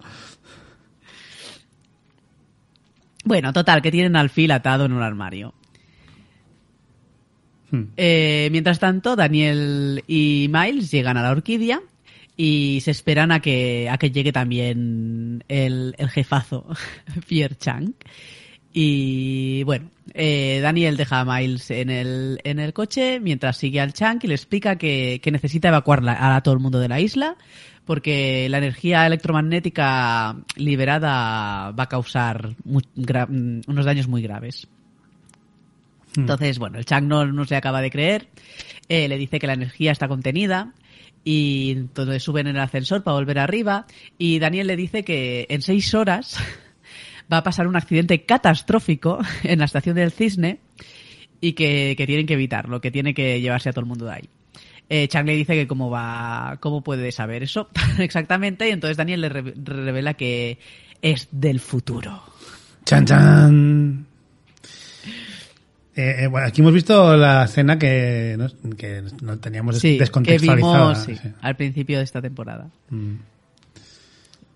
Bueno, 3.25 3.53
total, 3.53 3.83
que 3.83 3.91
tienen 3.91 4.17
al 4.17 4.31
Phil 4.31 4.51
atado 4.51 4.85
en 4.87 4.93
un 4.93 5.03
armario. 5.03 5.55
Hmm. 7.71 7.85
Eh, 7.97 8.49
mientras 8.51 8.79
tanto, 8.79 9.17
Daniel 9.17 10.03
y 10.07 10.49
Miles 10.51 10.91
llegan 10.91 11.17
a 11.17 11.23
la 11.23 11.31
orquídea 11.31 11.81
y 12.37 12.81
se 12.83 12.93
esperan 12.93 13.33
a 13.33 13.41
que, 13.41 13.89
a 13.91 13.99
que 13.99 14.11
llegue 14.11 14.33
también 14.33 15.45
el, 15.49 15.95
jefazo, 16.11 16.67
Pierre 17.29 17.57
Chang. 17.57 17.95
Y 18.73 19.65
bueno, 19.65 19.91
eh, 20.15 20.61
Daniel 20.63 20.97
deja 20.97 21.21
a 21.21 21.25
Miles 21.25 21.71
en 21.71 21.91
el, 21.91 22.41
en 22.45 22.59
el 22.59 22.73
coche 22.73 23.19
mientras 23.19 23.57
sigue 23.57 23.81
al 23.81 23.93
Chang 23.93 24.21
y 24.23 24.29
le 24.29 24.35
explica 24.35 24.77
que, 24.77 25.21
que 25.23 25.31
necesita 25.31 25.69
evacuar 25.69 26.03
a 26.07 26.41
todo 26.43 26.55
el 26.55 26.61
mundo 26.61 26.79
de 26.79 26.89
la 26.89 27.01
isla 27.01 27.37
porque 27.89 28.49
la 28.51 28.59
energía 28.59 29.07
electromagnética 29.07 30.37
liberada 30.57 31.71
va 31.71 31.85
a 31.85 31.89
causar 31.89 32.55
mm, 32.67 33.61
unos 33.67 33.85
daños 33.87 34.09
muy 34.09 34.21
graves. 34.21 34.69
Entonces, 36.17 36.59
bueno, 36.59 36.79
el 36.79 36.85
Chang 36.85 37.07
no, 37.07 37.27
no 37.27 37.45
se 37.45 37.55
acaba 37.57 37.81
de 37.83 37.91
creer, 37.91 38.29
eh, 38.89 39.09
le 39.09 39.19
dice 39.19 39.39
que 39.39 39.47
la 39.47 39.53
energía 39.55 39.93
está 39.93 40.09
contenida 40.09 40.73
y 41.25 41.73
entonces 41.73 42.23
suben 42.23 42.47
en 42.47 42.57
el 42.57 42.63
ascensor 42.63 43.03
para 43.03 43.17
volver 43.17 43.39
arriba 43.39 43.87
y 44.17 44.39
Daniel 44.39 44.67
le 44.69 44.77
dice 44.77 45.05
que 45.05 45.47
en 45.51 45.61
seis 45.63 45.93
horas 45.95 46.39
va 47.33 47.39
a 47.39 47.43
pasar 47.43 47.67
un 47.67 47.77
accidente 47.77 48.25
catastrófico 48.25 49.19
en 49.43 49.59
la 49.59 49.67
estación 49.67 49.97
del 49.97 50.11
Cisne 50.13 50.61
y 51.41 51.53
que, 51.53 51.95
que 51.97 52.07
tienen 52.07 52.27
que 52.27 52.35
evitarlo, 52.35 52.81
que 52.81 52.91
tiene 52.91 53.15
que 53.15 53.41
llevarse 53.41 53.69
a 53.69 53.73
todo 53.73 53.83
el 53.83 53.87
mundo 53.89 54.07
de 54.07 54.13
ahí. 54.13 54.29
Eh, 54.91 55.07
Chang 55.09 55.27
le 55.27 55.37
dice 55.37 55.55
que 55.55 55.69
cómo 55.69 55.91
va, 55.91 56.57
cómo 56.61 56.83
puede 56.83 57.13
saber 57.13 57.43
eso 57.43 57.69
exactamente 57.99 58.67
y 58.69 58.73
entonces 58.73 58.97
Daniel 58.97 59.21
le 59.21 59.29
re- 59.29 59.55
revela 59.57 60.15
que 60.15 60.59
es 61.03 61.29
del 61.31 61.61
futuro. 61.61 62.23
Chan, 62.87 63.05
chan. 63.05 64.07
Eh, 66.01 66.23
eh, 66.23 66.27
bueno, 66.29 66.47
aquí 66.47 66.61
hemos 66.61 66.73
visto 66.73 67.17
la 67.17 67.45
escena 67.45 67.77
que 67.77 68.37
no, 68.39 68.77
que 68.77 69.03
no 69.21 69.37
teníamos 69.39 69.79
Sí, 69.79 69.95
que 69.95 70.01
descontextualizada. 70.01 70.79
vimos 70.93 70.99
sí, 70.99 71.17
sí. 71.17 71.29
al 71.41 71.57
principio 71.57 71.99
de 71.99 72.05
esta 72.05 72.23
temporada 72.23 72.69
Mm. 72.91 73.15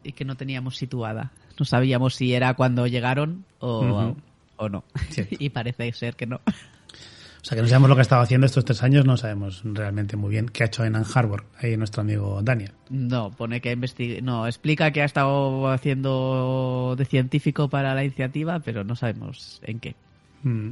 y 0.04 0.12
que 0.12 0.24
no 0.24 0.36
teníamos 0.36 0.76
situada. 0.76 1.32
No 1.58 1.64
sabíamos 1.64 2.14
si 2.14 2.32
era 2.32 2.54
cuando 2.54 2.86
llegaron 2.86 3.44
o, 3.58 4.14
o 4.56 4.68
no. 4.68 4.84
Y 5.38 5.48
parece 5.50 5.92
ser 5.92 6.14
que 6.14 6.26
no. 6.26 6.36
O 6.46 7.44
sea, 7.44 7.56
que 7.56 7.62
no 7.62 7.66
sabemos 7.68 7.88
lo 7.88 7.96
que 7.96 8.02
ha 8.02 8.02
estado 8.02 8.22
haciendo 8.22 8.46
estos 8.46 8.64
tres 8.64 8.80
años, 8.84 9.04
no 9.04 9.16
sabemos 9.16 9.62
realmente 9.64 10.16
muy 10.16 10.30
bien 10.30 10.46
qué 10.48 10.62
ha 10.62 10.66
hecho 10.66 10.84
en 10.84 10.94
Ann 10.94 11.04
Harbor, 11.12 11.44
ahí 11.60 11.76
nuestro 11.76 12.02
amigo 12.02 12.40
Daniel. 12.40 12.70
No, 12.88 13.32
pone 13.32 13.60
que 13.60 13.72
investiga. 13.72 14.20
No, 14.22 14.46
explica 14.46 14.92
que 14.92 15.02
ha 15.02 15.06
estado 15.06 15.68
haciendo 15.72 16.94
de 16.96 17.04
científico 17.04 17.68
para 17.68 17.96
la 17.96 18.04
iniciativa, 18.04 18.60
pero 18.60 18.84
no 18.84 18.94
sabemos 18.94 19.60
en 19.64 19.80
qué. 19.80 19.96
Mm. 20.44 20.70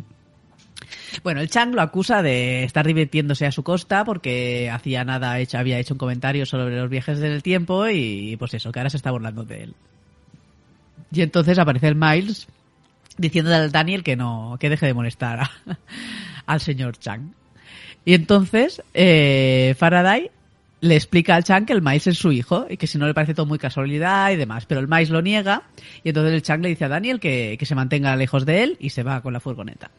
Bueno, 1.22 1.40
el 1.40 1.48
Chang 1.48 1.74
lo 1.74 1.82
acusa 1.82 2.22
de 2.22 2.64
estar 2.64 2.86
divirtiéndose 2.86 3.46
a 3.46 3.52
su 3.52 3.62
costa 3.62 4.04
porque 4.04 4.70
hacía 4.70 5.04
nada 5.04 5.36
había 5.54 5.78
hecho 5.78 5.94
un 5.94 5.98
comentario 5.98 6.46
sobre 6.46 6.76
los 6.76 6.90
viajes 6.90 7.18
del 7.18 7.42
tiempo 7.42 7.88
y 7.88 8.36
pues 8.38 8.54
eso, 8.54 8.72
que 8.72 8.78
ahora 8.78 8.90
se 8.90 8.96
está 8.96 9.10
burlando 9.10 9.44
de 9.44 9.64
él. 9.64 9.74
Y 11.12 11.22
entonces 11.22 11.58
aparece 11.58 11.88
el 11.88 11.96
Miles 11.96 12.46
diciendo 13.18 13.54
al 13.54 13.72
Daniel 13.72 14.02
que 14.02 14.16
no, 14.16 14.56
que 14.60 14.70
deje 14.70 14.86
de 14.86 14.94
molestar 14.94 15.50
al 16.46 16.60
señor 16.60 16.98
Chang. 16.98 17.32
Y 18.04 18.14
entonces 18.14 18.82
eh, 18.94 19.74
Faraday 19.78 20.30
le 20.80 20.96
explica 20.96 21.34
al 21.34 21.44
Chang 21.44 21.66
que 21.66 21.72
el 21.72 21.82
Miles 21.82 22.06
es 22.06 22.18
su 22.18 22.32
hijo 22.32 22.66
y 22.70 22.76
que 22.76 22.86
si 22.86 22.96
no 22.96 23.06
le 23.06 23.14
parece 23.14 23.34
todo 23.34 23.46
muy 23.46 23.58
casualidad 23.58 24.30
y 24.30 24.36
demás. 24.36 24.64
Pero 24.66 24.80
el 24.80 24.88
Miles 24.88 25.10
lo 25.10 25.20
niega 25.20 25.64
y 26.02 26.08
entonces 26.10 26.32
el 26.32 26.42
Chang 26.42 26.62
le 26.62 26.70
dice 26.70 26.86
a 26.86 26.88
Daniel 26.88 27.20
que, 27.20 27.56
que 27.58 27.66
se 27.66 27.74
mantenga 27.74 28.16
lejos 28.16 28.46
de 28.46 28.62
él 28.62 28.76
y 28.80 28.90
se 28.90 29.02
va 29.02 29.20
con 29.20 29.32
la 29.32 29.40
furgoneta. 29.40 29.90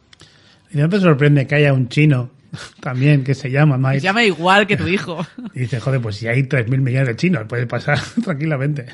Y 0.74 0.78
no 0.78 0.90
te 0.90 1.00
sorprende 1.00 1.46
que 1.48 1.56
haya 1.56 1.74
un 1.74 1.90
chino 1.90 2.30
también 2.82 3.24
que 3.24 3.34
se 3.34 3.50
llama 3.52 3.78
Mike. 3.78 4.00
Se 4.00 4.06
llama 4.06 4.24
igual 4.24 4.68
que 4.68 4.78
tu 4.78 4.88
hijo. 4.88 5.26
Y 5.54 5.62
dice, 5.62 5.80
joder, 5.80 6.02
pues 6.02 6.16
si 6.18 6.28
hay 6.28 6.44
3.000 6.44 6.80
millones 6.80 7.08
de 7.08 7.16
chinos, 7.16 7.46
puede 7.48 7.68
pasar 7.68 8.00
tranquilamente. 8.24 8.86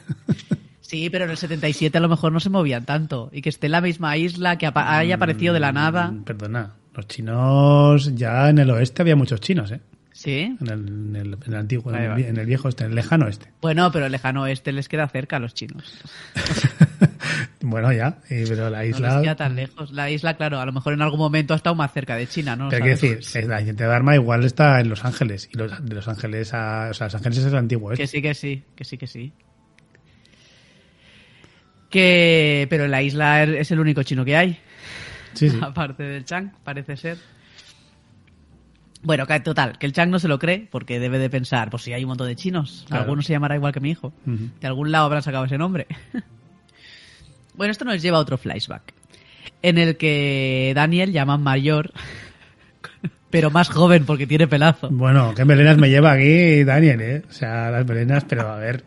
Sí, 0.82 1.10
pero 1.10 1.26
en 1.26 1.32
el 1.32 1.38
77 1.38 1.98
a 1.98 2.02
lo 2.02 2.08
mejor 2.08 2.32
no 2.32 2.40
se 2.40 2.50
movían 2.50 2.86
tanto. 2.86 3.30
Y 3.34 3.42
que 3.42 3.50
esté 3.50 3.66
en 3.68 3.74
la 3.74 3.82
misma 3.82 4.16
isla, 4.18 4.58
que 4.58 4.70
haya 4.74 5.16
aparecido 5.16 5.54
de 5.54 5.60
la 5.60 5.72
nada. 5.74 6.12
Mm, 6.12 6.24
Perdona, 6.24 6.76
los 6.96 7.08
chinos, 7.08 8.16
ya 8.16 8.50
en 8.50 8.60
el 8.60 8.70
oeste 8.72 9.02
había 9.02 9.16
muchos 9.18 9.42
chinos, 9.42 9.72
¿eh? 9.72 9.82
Sí. 10.18 10.58
En 10.60 10.68
el, 10.68 10.72
en 10.88 11.16
el- 11.16 11.34
en 11.36 11.54
el 11.54 11.56
antiguo, 11.56 11.94
en 11.94 12.02
el, 12.02 12.10
vale. 12.10 12.28
en 12.28 12.38
el 12.38 12.46
viejo 12.48 12.68
este, 12.70 12.86
en 12.86 12.90
el 12.90 12.96
lejano 12.96 13.28
este. 13.28 13.52
Bueno, 13.62 13.92
pero 13.92 14.08
el 14.08 14.12
lejano 14.12 14.42
oeste 14.42 14.72
les 14.72 14.90
queda 14.90 15.08
cerca 15.08 15.36
a 15.36 15.40
los 15.40 15.54
chinos. 15.54 15.94
bueno, 17.62 17.94
ya, 17.94 18.18
y- 18.28 18.44
pero 18.48 18.72
la 18.72 18.80
No 18.80 18.84
les 18.84 18.96
isla... 18.96 19.22
queda 19.22 19.36
tan 19.36 19.56
lejos. 19.56 19.92
La 19.92 20.10
isla, 20.10 20.36
claro, 20.36 20.60
a 20.60 20.66
lo 20.66 20.74
mejor 20.74 20.94
en 20.94 21.04
algún 21.04 21.20
momento 21.20 21.54
ha 21.54 21.58
estado 21.58 21.76
más 21.76 21.94
cerca 21.94 22.16
de 22.16 22.26
China, 22.26 22.56
¿no? 22.56 22.70
pero 22.70 22.84
hay 22.84 22.96
que 22.96 23.08
decir, 23.08 23.20
eh, 23.44 23.48
la 23.48 23.60
gente 23.62 23.84
de 23.84 23.90
Dharma 23.90 24.16
igual 24.16 24.44
está 24.44 24.80
en 24.80 24.90
Los 24.90 25.06
Ángeles, 25.06 25.50
y 25.54 25.58
los, 25.60 25.86
de 25.86 25.94
Los 25.94 26.08
Ángeles 26.08 26.52
a... 26.56 26.88
O 26.90 26.94
sea, 26.96 27.06
Los 27.06 27.16
Ángeles 27.16 27.38
es 27.38 27.46
el 27.46 27.56
antiguo 27.56 27.92
este. 27.92 28.02
Que 28.04 28.08
sí, 28.08 28.22
que 28.24 28.34
sí, 28.34 28.64
que 28.76 28.84
sí, 28.86 28.98
que 28.98 29.06
sí. 29.06 29.34
Que... 31.92 32.66
Pero 32.72 32.86
en 32.86 32.92
la 32.92 33.02
isla 33.04 33.44
es 33.44 33.70
el 33.72 33.80
único 33.80 34.02
chino 34.02 34.26
que 34.26 34.36
hay. 34.36 34.58
Sí, 35.34 35.50
sí. 35.52 35.60
Aparte 35.62 36.02
del 36.02 36.26
Chang, 36.26 36.52
parece 36.64 36.98
ser. 36.98 37.18
Bueno, 39.04 39.26
que 39.28 39.40
total, 39.40 39.78
que 39.78 39.86
el 39.86 39.94
Chang 39.94 40.10
no 40.10 40.20
se 40.20 40.28
lo 40.28 40.40
cree 40.40 40.68
porque 40.72 41.00
debe 41.00 41.20
de 41.20 41.30
pensar, 41.30 41.70
pues 41.70 41.84
si 41.84 41.94
hay 41.94 42.04
un 42.04 42.10
montón 42.10 42.28
de 42.28 42.36
chinos, 42.36 42.84
Claro. 42.88 43.04
alguno 43.04 43.22
se 43.22 43.32
llamará 43.34 43.56
igual 43.56 43.72
que 43.74 43.80
mi 43.80 43.92
hijo. 43.92 44.12
De 44.26 44.68
algún 44.68 44.92
lado 44.92 45.06
habrán 45.06 45.22
sacado 45.22 45.46
ese 45.46 45.58
nombre. 45.58 45.88
bueno, 47.56 47.72
esto 47.72 47.86
nos 47.86 48.02
lleva 48.02 48.18
a 48.18 48.22
otro 48.22 48.38
flashback, 48.38 48.94
en 49.62 49.78
el 49.78 49.98
que 49.98 50.74
Daniel 50.76 51.12
llama 51.12 51.38
mayor, 51.38 51.92
pero 53.30 53.52
más 53.52 53.70
joven 53.70 54.06
porque 54.06 54.26
tiene 54.28 54.48
pelazo. 54.48 54.90
Bueno, 54.90 55.34
qué 55.36 55.46
melenas 55.46 55.78
me 55.78 55.90
lleva 55.90 56.14
aquí 56.14 56.64
Daniel, 56.64 57.02
¿eh? 57.02 57.22
O 57.30 57.32
sea, 57.32 57.70
las 57.72 57.86
melenas, 57.86 58.26
pero 58.26 58.48
a 58.50 58.56
ver. 58.58 58.84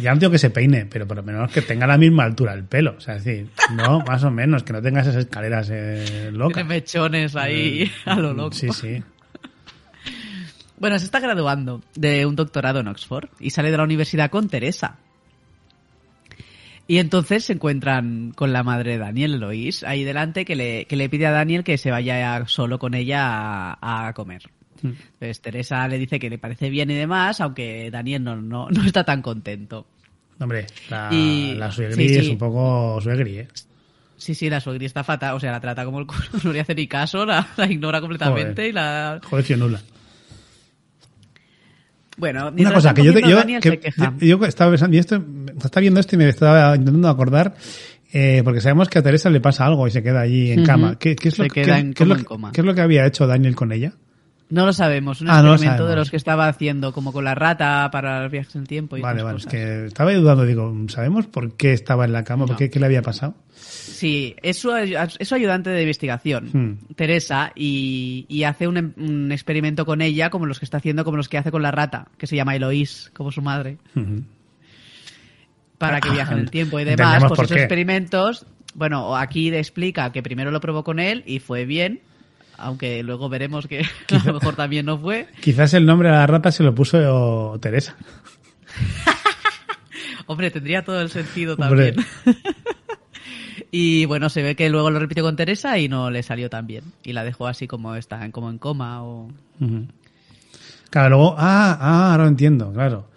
Ya 0.00 0.12
no 0.14 0.18
digo 0.18 0.32
que 0.32 0.38
se 0.38 0.50
peine, 0.50 0.86
pero 0.86 1.06
por 1.06 1.18
lo 1.18 1.22
menos 1.22 1.52
que 1.52 1.60
tenga 1.60 1.86
la 1.86 1.98
misma 1.98 2.24
altura 2.24 2.54
el 2.54 2.64
pelo. 2.64 2.94
O 2.96 3.00
sea, 3.00 3.16
es 3.16 3.24
decir, 3.24 3.48
no, 3.74 4.00
más 4.06 4.24
o 4.24 4.30
menos, 4.30 4.62
que 4.62 4.72
no 4.72 4.80
tenga 4.80 5.02
esas 5.02 5.16
escaleras 5.16 5.68
eh, 5.70 6.30
locas. 6.32 6.54
Tiene 6.54 6.68
mechones 6.68 7.36
ahí 7.36 7.90
a 8.06 8.16
lo 8.16 8.32
loco. 8.32 8.52
Sí, 8.52 8.68
sí. 8.72 9.02
Bueno, 10.78 10.98
se 10.98 11.04
está 11.04 11.20
graduando 11.20 11.82
de 11.94 12.26
un 12.26 12.34
doctorado 12.34 12.80
en 12.80 12.88
Oxford 12.88 13.28
y 13.38 13.50
sale 13.50 13.70
de 13.70 13.76
la 13.76 13.84
universidad 13.84 14.30
con 14.30 14.48
Teresa. 14.48 14.98
Y 16.88 16.98
entonces 16.98 17.44
se 17.44 17.52
encuentran 17.52 18.32
con 18.32 18.52
la 18.52 18.64
madre 18.64 18.92
de 18.92 18.98
Daniel, 18.98 19.34
Eloís, 19.34 19.84
ahí 19.84 20.02
delante, 20.02 20.44
que 20.44 20.56
le, 20.56 20.86
que 20.86 20.96
le 20.96 21.08
pide 21.08 21.26
a 21.26 21.30
Daniel 21.30 21.62
que 21.62 21.78
se 21.78 21.90
vaya 21.90 22.42
solo 22.46 22.78
con 22.78 22.94
ella 22.94 23.20
a, 23.24 24.08
a 24.08 24.12
comer. 24.14 24.42
Mm. 24.82 24.88
Entonces 25.14 25.40
Teresa 25.40 25.86
le 25.88 25.98
dice 25.98 26.18
que 26.18 26.28
le 26.28 26.38
parece 26.38 26.68
bien 26.70 26.90
y 26.90 26.94
demás, 26.94 27.40
aunque 27.40 27.90
Daniel 27.90 28.22
no, 28.24 28.36
no, 28.36 28.68
no 28.70 28.84
está 28.84 29.04
tan 29.04 29.22
contento. 29.22 29.86
Hombre, 30.40 30.66
la, 30.90 31.08
Y- 31.12 31.54
la 31.54 31.70
suegri 31.70 32.08
sí, 32.08 32.14
sí. 32.14 32.20
es 32.20 32.28
un 32.28 32.38
poco 32.38 33.00
suegri, 33.00 33.38
¿eh? 33.38 33.48
Sí, 34.16 34.34
sí, 34.34 34.48
la 34.50 34.60
suegría 34.60 34.86
está 34.86 35.02
fatal, 35.04 35.34
o 35.34 35.40
sea, 35.40 35.50
la 35.52 35.60
trata 35.60 35.84
como 35.84 35.98
el 36.00 36.06
culo, 36.06 36.20
no 36.44 36.52
le 36.52 36.60
hace 36.60 36.74
ni 36.74 36.86
caso, 36.86 37.24
la, 37.26 37.46
la 37.56 37.66
ignora 37.70 38.00
completamente 38.00 38.54
Joder. 38.62 38.68
y 38.70 38.72
la... 38.72 39.20
Joder, 39.22 39.44
Fionula. 39.44 39.80
Bueno, 42.16 42.50
Una 42.56 42.74
cosa, 42.74 42.92
que 42.92 43.04
yo, 43.04 43.14
te- 43.14 43.22
yo, 43.22 43.42
que- 43.60 43.92
yo, 44.20 44.38
yo 44.38 44.44
estaba 44.46 44.70
pensando, 44.70 44.94
y 44.94 44.98
esto, 45.00 45.16
estaba 45.64 45.80
viendo 45.80 45.98
esto 45.98 46.14
y 46.14 46.18
me 46.18 46.28
estaba 46.28 46.76
intentando 46.76 47.08
acordar, 47.08 47.54
eh, 48.12 48.42
porque 48.44 48.60
sabemos 48.60 48.88
que 48.88 48.98
a 48.98 49.02
Teresa 49.02 49.30
le 49.30 49.40
pasa 49.40 49.64
algo 49.64 49.86
y 49.88 49.90
se 49.90 50.02
queda 50.02 50.20
allí 50.20 50.52
en 50.52 50.64
cama. 50.64 50.98
¿Qué, 50.98 51.16
qué 51.16 51.28
es 51.28 51.38
lo 51.38 51.44
Se 51.44 51.50
que- 51.50 51.62
queda 51.62 51.74
qué- 51.76 51.80
en 51.80 51.94
qué 51.94 52.02
es 52.02 52.08
lo 52.08 52.14
coma, 52.14 52.18
en 52.18 52.22
que- 52.22 52.28
coma. 52.28 52.52
qué 52.52 52.60
es 52.60 52.64
lo 52.66 52.74
que 52.74 52.80
había 52.82 53.06
hecho 53.06 53.26
Daniel 53.26 53.54
con 53.56 53.72
ella? 53.72 53.94
No 54.52 54.66
lo 54.66 54.72
sabemos, 54.74 55.22
un 55.22 55.30
Ah, 55.30 55.40
no 55.40 55.52
experimento 55.52 55.86
de 55.86 55.96
los 55.96 56.10
que 56.10 56.16
estaba 56.18 56.46
haciendo 56.46 56.92
como 56.92 57.10
con 57.12 57.24
la 57.24 57.34
rata 57.34 57.88
para 57.90 58.22
los 58.22 58.30
viajes 58.30 58.54
en 58.54 58.60
el 58.62 58.68
tiempo 58.68 58.98
y 58.98 59.00
Vale, 59.00 59.22
vale, 59.22 59.38
es 59.38 59.44
cosas. 59.46 59.50
que 59.52 59.86
estaba 59.86 60.12
dudando, 60.12 60.44
digo, 60.44 60.74
¿sabemos 60.88 61.26
por 61.26 61.56
qué 61.56 61.72
estaba 61.72 62.04
en 62.04 62.12
la 62.12 62.22
cama? 62.22 62.44
¿Por 62.44 62.56
qué, 62.56 62.68
qué 62.68 62.78
le 62.78 62.84
había 62.84 63.00
pasado? 63.00 63.34
Sí, 63.54 64.36
es 64.42 64.58
su, 64.58 64.70
es 64.74 65.26
su 65.28 65.34
ayudante 65.34 65.70
de 65.70 65.80
investigación, 65.80 66.50
Hmm. 66.52 66.94
Teresa, 66.96 67.52
y, 67.54 68.26
y 68.28 68.42
hace 68.42 68.68
un, 68.68 68.76
em- 68.76 68.92
un 68.98 69.32
experimento 69.32 69.86
con 69.86 70.02
ella 70.02 70.28
como 70.28 70.44
los 70.44 70.58
que 70.58 70.66
está 70.66 70.76
haciendo, 70.76 71.02
como 71.04 71.16
los 71.16 71.30
que 71.30 71.38
hace 71.38 71.50
con 71.50 71.62
la 71.62 71.70
rata, 71.70 72.08
que 72.18 72.26
se 72.26 72.36
llama 72.36 72.54
Eloís, 72.54 73.10
como 73.14 73.32
su 73.32 73.40
madre, 73.40 73.78
Ujú. 73.96 74.22
para 75.78 76.00
que 76.00 76.10
viaje 76.10 76.34
en 76.34 76.40
el 76.40 76.50
tiempo 76.50 76.78
y 76.78 76.84
demás. 76.84 77.20
Pues 77.20 77.32
por 77.32 77.44
esos 77.46 77.56
qué. 77.56 77.62
experimentos, 77.62 78.46
bueno, 78.74 79.16
aquí 79.16 79.50
le 79.50 79.58
explica 79.60 80.12
que 80.12 80.22
primero 80.22 80.50
lo 80.50 80.60
probó 80.60 80.84
con 80.84 80.98
él 81.00 81.22
y 81.26 81.38
fue 81.38 81.64
bien, 81.64 82.00
aunque 82.62 83.02
luego 83.02 83.28
veremos 83.28 83.66
que 83.66 83.80
a 84.10 84.24
lo 84.24 84.34
mejor 84.34 84.56
también 84.56 84.86
no 84.86 84.98
fue. 84.98 85.26
Quizás 85.40 85.74
el 85.74 85.84
nombre 85.84 86.08
a 86.08 86.12
la 86.12 86.26
rata 86.26 86.52
se 86.52 86.62
lo 86.62 86.74
puso 86.74 87.58
Teresa. 87.60 87.96
Hombre, 90.26 90.50
tendría 90.50 90.84
todo 90.84 91.00
el 91.00 91.10
sentido 91.10 91.56
también. 91.56 91.96
y 93.70 94.06
bueno, 94.06 94.28
se 94.28 94.42
ve 94.42 94.54
que 94.54 94.70
luego 94.70 94.90
lo 94.90 94.98
repitió 94.98 95.24
con 95.24 95.36
Teresa 95.36 95.78
y 95.78 95.88
no 95.88 96.10
le 96.10 96.22
salió 96.22 96.48
tan 96.48 96.66
bien. 96.66 96.84
Y 97.02 97.12
la 97.12 97.24
dejó 97.24 97.48
así 97.48 97.66
como 97.66 97.94
está, 97.96 98.30
como 98.30 98.48
en 98.48 98.58
coma 98.58 99.02
o... 99.02 99.30
Claro, 100.90 101.08
luego, 101.08 101.34
ah, 101.38 101.76
ah, 101.80 102.12
ahora 102.12 102.24
lo 102.24 102.28
entiendo, 102.28 102.72
claro. 102.72 103.08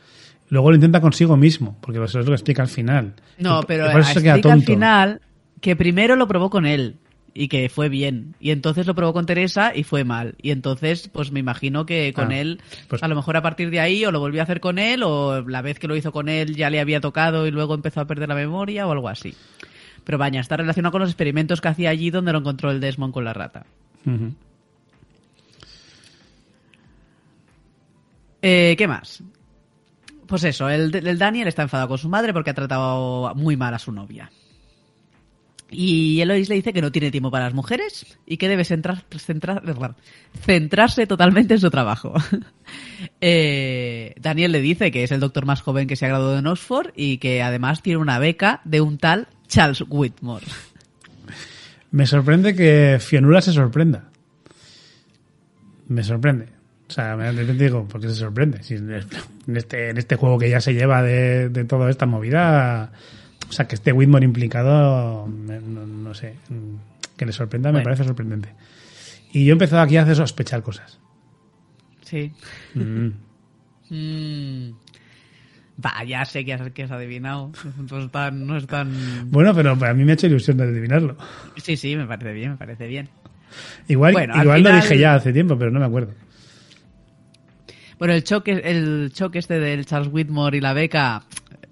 Luego 0.50 0.72
lo 0.72 0.76
intenta 0.76 1.02
consigo 1.02 1.38
mismo, 1.38 1.78
porque 1.82 2.04
eso 2.04 2.20
es 2.20 2.26
lo 2.26 2.32
que 2.32 2.36
explica 2.36 2.64
al 2.64 2.68
final. 2.68 3.14
No, 3.38 3.62
pero 3.64 3.90
explica 3.92 4.34
al 4.34 4.64
final 4.64 5.22
que 5.62 5.76
primero 5.76 6.16
lo 6.16 6.28
probó 6.28 6.50
con 6.50 6.66
él 6.66 6.98
y 7.38 7.50
que 7.50 7.68
fue 7.70 7.90
bien. 7.90 8.34
Y 8.40 8.52
entonces 8.52 8.88
lo 8.88 8.96
probó 8.96 9.12
con 9.14 9.26
Teresa 9.26 9.74
y 9.76 9.84
fue 9.84 10.06
mal. 10.06 10.36
Y 10.42 10.52
entonces, 10.52 11.10
pues 11.12 11.32
me 11.34 11.42
imagino 11.42 11.86
que 11.86 12.14
con 12.14 12.32
Ah, 12.32 12.38
él, 12.40 12.62
pues- 12.88 13.04
a 13.04 13.08
lo 13.10 13.16
mejor 13.16 13.36
a 13.36 13.42
partir 13.42 13.70
de 13.70 13.82
ahí, 13.82 14.06
o 14.06 14.12
lo 14.12 14.22
volvió 14.22 14.40
a 14.42 14.44
hacer 14.46 14.62
con 14.62 14.80
él, 14.80 15.04
o 15.04 15.42
la 15.42 15.62
vez 15.62 15.78
que 15.78 15.88
lo 15.90 15.96
hizo 15.98 16.12
con 16.14 16.30
él 16.30 16.56
ya 16.56 16.70
le 16.70 16.80
había 16.80 17.02
tocado 17.02 17.46
y 17.46 17.52
luego 17.52 17.76
empezó 17.76 18.00
a 18.00 18.06
perder 18.08 18.30
la 18.30 18.36
memoria 18.36 18.88
o 18.88 18.92
algo 18.94 19.10
así. 19.10 19.36
Pero 20.06 20.18
vaya, 20.18 20.40
está 20.40 20.56
relacionado 20.56 20.94
con 20.94 21.02
los 21.02 21.10
experimentos 21.10 21.60
que 21.60 21.68
hacía 21.68 21.90
allí 21.90 22.10
donde 22.10 22.32
lo 22.32 22.40
encontró 22.40 22.72
el 22.72 22.80
Desmond 22.80 23.14
con 23.14 23.26
la 23.26 23.34
rata. 23.34 23.66
Eh, 28.42 28.76
¿Qué 28.78 28.88
más? 28.88 29.24
Pues 30.28 30.44
eso, 30.44 30.70
el, 30.70 30.94
el 30.96 31.18
Daniel 31.18 31.48
está 31.48 31.64
enfadado 31.64 31.90
con 31.90 31.98
su 31.98 32.10
madre 32.10 32.34
porque 32.34 32.52
ha 32.52 32.54
tratado 32.54 33.34
muy 33.36 33.58
mal 33.58 33.74
a 33.74 33.80
su 33.80 33.92
novia. 33.92 34.32
Y 35.72 36.22
Eloís 36.22 36.48
le 36.48 36.56
dice 36.56 36.74
que 36.74 36.82
no 36.82 36.92
tiene 36.92 37.10
tiempo 37.12 37.32
para 37.32 37.46
las 37.46 37.54
mujeres 37.54 38.06
y 38.26 38.38
que 38.38 38.48
debe 38.48 38.64
centrar- 38.64 39.04
centrar- 39.10 39.96
centrarse 40.46 41.08
totalmente 41.08 41.56
en 41.56 41.60
su 41.60 41.70
trabajo. 41.70 42.14
Eh, 43.22 44.14
Daniel 44.20 44.52
le 44.52 44.62
dice 44.62 44.92
que 44.92 45.04
es 45.04 45.12
el 45.12 45.20
doctor 45.20 45.46
más 45.46 45.62
joven 45.62 45.88
que 45.88 45.96
se 45.96 46.06
ha 46.06 46.10
graduado 46.10 46.38
en 46.40 46.48
Oxford 46.48 46.92
y 46.96 47.18
que 47.18 47.42
además 47.44 47.82
tiene 47.82 47.98
una 48.00 48.20
beca 48.20 48.62
de 48.66 48.82
un 48.82 48.98
tal 48.98 49.28
Charles 49.48 49.84
Whitmore. 49.88 50.46
Me 51.92 52.06
sorprende 52.08 52.56
que 52.56 52.98
Fionula 53.00 53.42
se 53.42 53.52
sorprenda. 53.54 54.10
Me 55.88 56.04
sorprende. 56.04 56.48
O 56.88 56.92
sea, 56.94 57.16
de 57.16 57.32
repente 57.32 57.64
digo, 57.64 57.88
¿por 57.88 58.02
qué 58.02 58.10
se 58.10 58.16
sorprende? 58.16 58.62
En 59.48 59.56
este, 59.58 59.90
en 59.90 59.98
este 59.98 60.16
juego 60.16 60.38
que 60.40 60.50
ya 60.50 60.62
se 60.62 60.74
lleva 60.74 61.02
de 61.04 61.66
toda 61.68 61.90
esta 61.90 62.06
movida, 62.06 62.92
o 63.50 63.52
sea, 63.52 63.68
que 63.68 63.76
esté 63.76 63.92
Whitmore 63.92 64.26
implicado, 64.26 65.28
no, 65.28 65.86
no 65.86 66.14
sé, 66.14 66.36
que 67.18 67.26
le 67.26 67.32
sorprenda 67.32 67.72
me 67.72 67.82
parece 67.82 68.04
sorprendente. 68.04 68.50
Y 69.32 69.46
yo 69.46 69.52
he 69.52 69.54
empezado 69.54 69.82
aquí 69.82 69.98
a 69.98 70.04
hacer 70.04 70.16
sospechar 70.16 70.64
cosas. 70.64 71.00
Sí. 72.04 72.32
Mm. 72.74 73.10
Mm. 73.88 74.72
Va, 75.86 76.04
ya 76.06 76.26
sé 76.26 76.44
que 76.44 76.54
has, 76.54 76.72
que 76.72 76.84
has 76.84 76.92
adivinado. 76.92 77.52
No 77.92 78.00
es 78.00 78.12
tan... 78.12 78.48
No 78.48 78.58
es 78.58 78.66
tan... 78.66 79.30
Bueno, 79.30 79.54
pero 79.54 79.72
a 79.74 79.94
mí 79.94 80.04
me 80.04 80.12
ha 80.12 80.14
hecho 80.16 80.26
ilusión 80.26 80.58
de 80.58 80.64
adivinarlo. 80.64 81.18
Sí, 81.58 81.78
sí, 81.78 81.96
me 81.96 82.08
parece 82.08 82.34
bien, 82.34 82.52
me 82.52 82.58
parece 82.58 82.88
bien. 82.88 83.10
Igual, 83.88 84.14
Bueno, 84.14 84.42
igual 84.42 84.64
lo 84.64 84.76
dije 84.76 84.98
ya 84.98 85.14
hace 85.14 85.32
tiempo, 85.32 85.56
pero 85.56 85.70
no 85.70 85.80
me 85.80 85.86
acuerdo. 85.86 86.14
Bueno, 88.00 88.14
el 88.14 88.24
choque, 88.24 88.62
el 88.64 89.12
choque 89.14 89.40
este 89.40 89.60
del 89.60 89.86
Charles 89.86 90.10
Whitmore 90.12 90.58
y 90.58 90.62
la 90.62 90.74
beca 90.74 91.24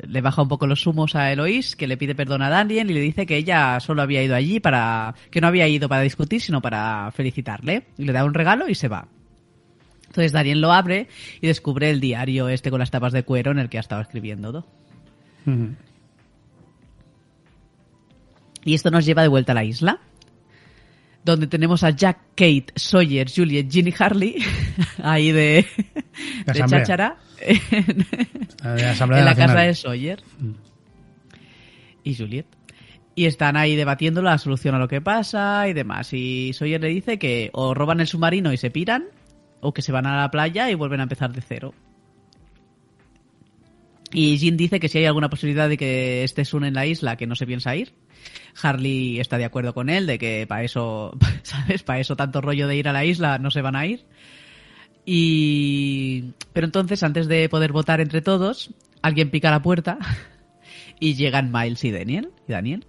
le 0.08 0.22
baja 0.22 0.42
un 0.42 0.48
poco 0.48 0.68
los 0.68 0.86
humos 0.88 1.16
a 1.16 1.32
Eloís, 1.32 1.76
que 1.76 1.88
le 1.88 1.98
pide 1.98 2.16
perdón 2.16 2.42
a 2.42 2.50
Daniel 2.50 2.90
y 2.90 2.94
le 2.94 3.00
dice 3.00 3.26
que 3.26 3.38
ella 3.38 3.80
solo 3.80 4.02
había 4.02 4.24
ido 4.24 4.36
allí 4.36 4.60
para, 4.60 5.16
que 5.32 5.42
no 5.42 5.48
había 5.48 5.68
ido 5.68 5.90
para 5.90 6.02
discutir, 6.02 6.42
sino 6.42 6.62
para 6.62 7.12
felicitarle. 7.12 7.88
Y 7.98 8.06
le 8.06 8.14
da 8.14 8.26
un 8.26 8.34
regalo 8.34 8.68
y 8.68 8.76
se 8.76 8.88
va. 8.88 9.08
Entonces 10.08 10.32
Daniel 10.32 10.62
lo 10.62 10.72
abre 10.72 11.08
y 11.42 11.48
descubre 11.48 11.90
el 11.90 12.00
diario 12.00 12.48
este 12.48 12.70
con 12.70 12.80
las 12.80 12.92
tapas 12.92 13.14
de 13.14 13.24
cuero 13.24 13.52
en 13.52 13.60
el 13.60 13.70
que 13.70 13.78
ha 13.78 13.82
estado 13.82 14.02
escribiendo. 14.02 14.66
Y 18.64 18.74
esto 18.76 18.92
nos 18.92 19.06
lleva 19.06 19.24
de 19.24 19.28
vuelta 19.28 19.54
a 19.54 19.56
la 19.56 19.64
isla, 19.64 20.00
donde 21.24 21.48
tenemos 21.48 21.84
a 21.84 21.92
Jack, 21.92 22.20
Kate, 22.36 22.68
Sawyer, 22.76 23.30
Juliet, 23.34 23.72
Ginny 23.72 23.94
Harley, 23.98 24.38
ahí 25.04 25.32
de, 25.32 25.66
de 26.46 26.54
cháchara, 26.54 27.18
en, 27.42 28.06
La 28.64 28.92
Asamblea 28.92 29.20
en 29.20 29.26
la 29.26 29.32
Nacional. 29.32 29.56
casa 29.56 29.60
de 29.68 29.74
Sawyer 29.76 30.24
y 32.04 32.16
Juliet. 32.16 32.46
Y 33.16 33.26
están 33.26 33.58
ahí 33.58 33.76
debatiendo 33.76 34.24
la 34.24 34.38
solución 34.40 34.74
a 34.74 34.80
lo 34.80 34.88
que 34.88 35.00
pasa 35.00 35.68
y 35.68 35.74
demás. 35.74 36.12
Y 36.14 36.52
Sawyer 36.54 36.82
le 36.82 36.88
dice 36.88 37.20
que 37.20 37.52
o 37.54 37.76
roban 37.76 38.00
el 38.00 38.08
submarino 38.08 38.52
y 38.52 38.58
se 38.58 38.72
piran, 38.72 39.06
o 39.62 39.72
que 39.74 39.84
se 39.84 39.92
van 39.92 40.08
a 40.08 40.18
la 40.18 40.32
playa 40.32 40.70
y 40.72 40.76
vuelven 40.76 41.00
a 41.00 41.04
empezar 41.04 41.32
de 41.32 41.42
cero. 41.42 41.74
Y 44.12 44.38
Jin 44.38 44.58
dice 44.58 44.80
que 44.80 44.90
si 44.90 45.00
hay 45.00 45.06
alguna 45.06 45.30
posibilidad 45.30 45.70
de 45.70 45.78
que 45.78 46.24
esté 46.24 46.46
Sun 46.46 46.66
en 46.66 46.74
la 46.74 46.86
isla, 46.86 47.16
que 47.16 47.28
no 47.28 47.36
se 47.36 47.48
piensa 47.48 47.76
ir. 47.76 47.94
Harley 48.62 49.20
está 49.20 49.38
de 49.38 49.46
acuerdo 49.46 49.74
con 49.74 49.90
él, 49.90 50.06
de 50.08 50.20
que 50.20 50.46
para 50.48 50.64
eso, 50.64 51.18
¿sabes? 51.44 51.84
Para 51.84 52.00
eso 52.00 52.16
tanto 52.16 52.42
rollo 52.42 52.68
de 52.68 52.76
ir 52.76 52.88
a 52.88 52.94
la 52.94 53.06
isla 53.06 53.38
no 53.38 53.52
se 53.52 53.62
van 53.62 53.76
a 53.76 53.86
ir. 53.86 54.06
Y... 55.06 56.32
Pero 56.54 56.66
entonces, 56.66 57.04
antes 57.04 57.28
de 57.28 57.50
poder 57.50 57.72
votar 57.72 58.00
entre 58.00 58.22
todos, 58.22 58.72
alguien 59.02 59.30
pica 59.30 59.52
la 59.52 59.62
puerta 59.62 59.98
y 61.00 61.16
llegan 61.16 61.52
Miles 61.52 61.84
y 61.84 61.92
Daniel. 61.92 62.30
Y 62.48 62.52
Daniel. 62.52 62.86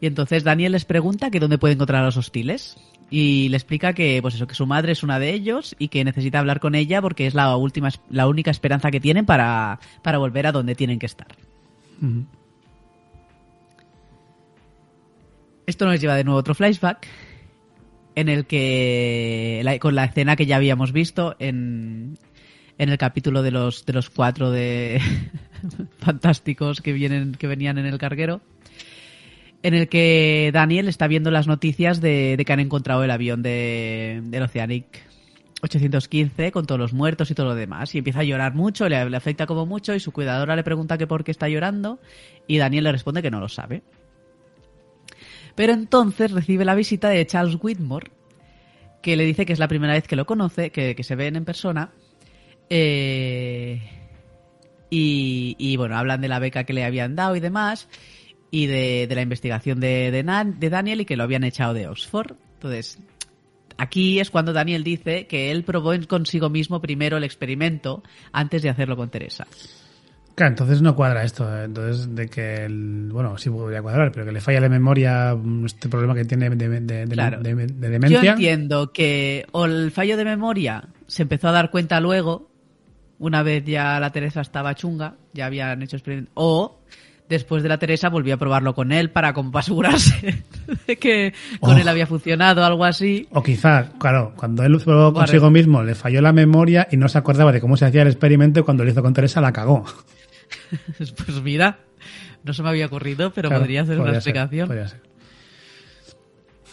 Y 0.00 0.06
entonces 0.06 0.44
Daniel 0.44 0.72
les 0.72 0.84
pregunta 0.84 1.30
que 1.30 1.40
dónde 1.40 1.58
puede 1.58 1.74
encontrar 1.74 2.02
a 2.02 2.06
los 2.06 2.16
hostiles. 2.16 2.76
Y 3.08 3.48
le 3.50 3.56
explica 3.56 3.92
que, 3.92 4.20
pues 4.20 4.34
eso, 4.34 4.46
que 4.46 4.54
su 4.54 4.66
madre 4.66 4.92
es 4.92 5.02
una 5.02 5.18
de 5.18 5.32
ellos 5.32 5.76
y 5.78 5.88
que 5.88 6.04
necesita 6.04 6.40
hablar 6.40 6.58
con 6.58 6.74
ella 6.74 7.00
porque 7.00 7.26
es 7.26 7.34
la 7.34 7.56
última, 7.56 7.90
la 8.10 8.26
única 8.26 8.50
esperanza 8.50 8.90
que 8.90 9.00
tienen 9.00 9.26
para, 9.26 9.78
para 10.02 10.18
volver 10.18 10.46
a 10.48 10.52
donde 10.52 10.74
tienen 10.74 10.98
que 10.98 11.06
estar. 11.06 11.28
Esto 15.66 15.84
nos 15.84 16.00
lleva 16.00 16.14
de 16.14 16.24
nuevo 16.24 16.38
a 16.38 16.40
otro 16.40 16.54
flashback 16.54 17.06
en 18.14 18.28
el 18.28 18.46
que 18.46 19.78
con 19.80 19.94
la 19.94 20.04
escena 20.04 20.36
que 20.36 20.46
ya 20.46 20.56
habíamos 20.56 20.92
visto 20.92 21.36
en, 21.38 22.16
en 22.78 22.88
el 22.88 22.98
capítulo 22.98 23.42
de 23.42 23.50
los 23.50 23.84
de 23.84 23.92
los 23.92 24.08
cuatro 24.08 24.50
de 24.50 25.00
fantásticos 25.98 26.80
que 26.80 26.92
vienen 26.92 27.32
que 27.32 27.46
venían 27.46 27.78
en 27.78 27.86
el 27.86 27.98
carguero 27.98 28.40
en 29.62 29.74
el 29.74 29.88
que 29.88 30.50
Daniel 30.52 30.88
está 30.88 31.08
viendo 31.08 31.30
las 31.30 31.48
noticias 31.48 32.00
de, 32.00 32.40
que 32.46 32.52
han 32.52 32.60
encontrado 32.60 33.02
el 33.02 33.10
avión 33.10 33.42
de, 33.42 34.22
del 34.24 34.44
Oceanic 34.44 34.86
815 35.62 36.52
con 36.52 36.66
todos 36.66 36.78
los 36.78 36.92
muertos 36.92 37.30
y 37.30 37.34
todo 37.34 37.46
lo 37.46 37.54
demás. 37.56 37.92
Y 37.94 37.98
empieza 37.98 38.20
a 38.20 38.24
llorar 38.24 38.54
mucho, 38.54 38.88
le, 38.88 39.08
le, 39.10 39.16
afecta 39.16 39.46
como 39.46 39.66
mucho 39.66 39.94
y 39.94 40.00
su 40.00 40.12
cuidadora 40.12 40.54
le 40.54 40.62
pregunta 40.62 40.98
que 40.98 41.08
por 41.08 41.24
qué 41.24 41.32
está 41.32 41.48
llorando 41.48 41.98
y 42.46 42.58
Daniel 42.58 42.84
le 42.84 42.92
responde 42.92 43.22
que 43.22 43.30
no 43.30 43.40
lo 43.40 43.48
sabe. 43.48 43.82
Pero 45.56 45.72
entonces 45.72 46.30
recibe 46.30 46.64
la 46.64 46.74
visita 46.76 47.08
de 47.08 47.26
Charles 47.26 47.58
Whitmore, 47.60 48.10
que 49.02 49.16
le 49.16 49.24
dice 49.24 49.46
que 49.46 49.52
es 49.52 49.58
la 49.58 49.68
primera 49.68 49.94
vez 49.94 50.06
que 50.06 50.14
lo 50.14 50.26
conoce, 50.26 50.70
que, 50.70 51.02
se 51.02 51.16
ven 51.16 51.34
en 51.34 51.44
persona. 51.44 51.90
Eh, 52.68 53.82
y, 54.90 55.76
bueno, 55.76 55.96
hablan 55.96 56.20
de 56.20 56.28
la 56.28 56.38
beca 56.38 56.64
que 56.64 56.72
le 56.72 56.84
habían 56.84 57.16
dado 57.16 57.34
y 57.36 57.40
demás, 57.40 57.88
y 58.50 58.66
de, 58.66 59.08
la 59.10 59.22
investigación 59.22 59.80
de, 59.80 60.10
de, 60.10 60.70
Daniel 60.70 61.00
y 61.00 61.04
que 61.06 61.16
lo 61.16 61.24
habían 61.24 61.44
echado 61.44 61.72
de 61.72 61.88
Oxford. 61.88 62.36
Entonces, 62.54 62.98
aquí 63.78 64.20
es 64.20 64.30
cuando 64.30 64.52
Daniel 64.52 64.84
dice 64.84 65.26
que 65.26 65.50
él 65.50 65.64
probó 65.64 65.92
consigo 66.06 66.50
mismo 66.50 66.80
primero 66.80 67.16
el 67.16 67.24
experimento 67.24 68.02
antes 68.32 68.62
de 68.62 68.68
hacerlo 68.68 68.96
con 68.96 69.10
Teresa. 69.10 69.46
Claro, 70.36 70.50
entonces 70.50 70.82
no 70.82 70.94
cuadra 70.94 71.24
esto. 71.24 71.44
¿eh? 71.50 71.64
Entonces, 71.64 72.14
de 72.14 72.28
que, 72.28 72.66
el, 72.66 73.08
bueno, 73.10 73.38
sí 73.38 73.48
podría 73.48 73.80
cuadrar, 73.80 74.12
pero 74.12 74.26
que 74.26 74.32
le 74.32 74.42
falla 74.42 74.60
la 74.60 74.68
memoria, 74.68 75.34
mm, 75.34 75.64
este 75.64 75.88
problema 75.88 76.14
que 76.14 76.26
tiene 76.26 76.50
de, 76.50 76.68
de, 76.80 77.06
demencia. 77.06 78.22
Yo 78.22 78.32
entiendo 78.32 78.92
que 78.92 79.46
o 79.52 79.64
el 79.64 79.90
fallo 79.90 80.18
de 80.18 80.26
memoria 80.26 80.84
se 81.06 81.22
empezó 81.22 81.48
a 81.48 81.52
dar 81.52 81.70
cuenta 81.70 82.00
luego, 82.00 82.50
una 83.18 83.42
vez 83.42 83.64
ya 83.64 83.98
la 83.98 84.12
Teresa 84.12 84.42
estaba 84.42 84.74
chunga, 84.74 85.14
ya 85.32 85.46
habían 85.46 85.80
hecho 85.80 85.96
experimentos, 85.96 86.32
o 86.34 86.80
después 87.30 87.62
de 87.62 87.70
la 87.70 87.78
Teresa 87.78 88.10
volvió 88.10 88.34
a 88.34 88.36
probarlo 88.36 88.74
con 88.74 88.92
él 88.92 89.08
para, 89.08 89.32
como 89.32 89.56
asegurarse 89.58 90.44
de 90.86 90.96
que 90.96 91.32
con 91.60 91.78
él 91.78 91.88
había 91.88 92.06
funcionado, 92.06 92.62
algo 92.62 92.84
así. 92.84 93.26
O 93.32 93.42
quizá, 93.42 93.88
claro, 93.98 94.34
cuando 94.36 94.64
él 94.64 94.78
probó 94.84 95.14
consigo 95.14 95.50
mismo 95.50 95.82
le 95.82 95.94
falló 95.94 96.20
la 96.20 96.34
memoria 96.34 96.88
y 96.90 96.98
no 96.98 97.08
se 97.08 97.16
acordaba 97.16 97.52
de 97.52 97.62
cómo 97.62 97.78
se 97.78 97.86
hacía 97.86 98.02
el 98.02 98.08
experimento 98.08 98.60
y 98.60 98.64
cuando 98.64 98.84
lo 98.84 98.90
hizo 98.90 99.02
con 99.02 99.14
Teresa 99.14 99.40
la 99.40 99.50
cagó. 99.50 99.86
pues 100.98 101.42
mira, 101.42 101.78
no 102.44 102.52
se 102.52 102.62
me 102.62 102.68
había 102.68 102.86
ocurrido, 102.86 103.32
pero 103.32 103.50
podría 103.50 103.84
ser 103.84 104.00
una 104.00 104.14
explicación. 104.14 104.66
podría 104.66 104.88
ser. 104.88 105.00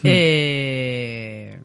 Eh... 0.04 1.60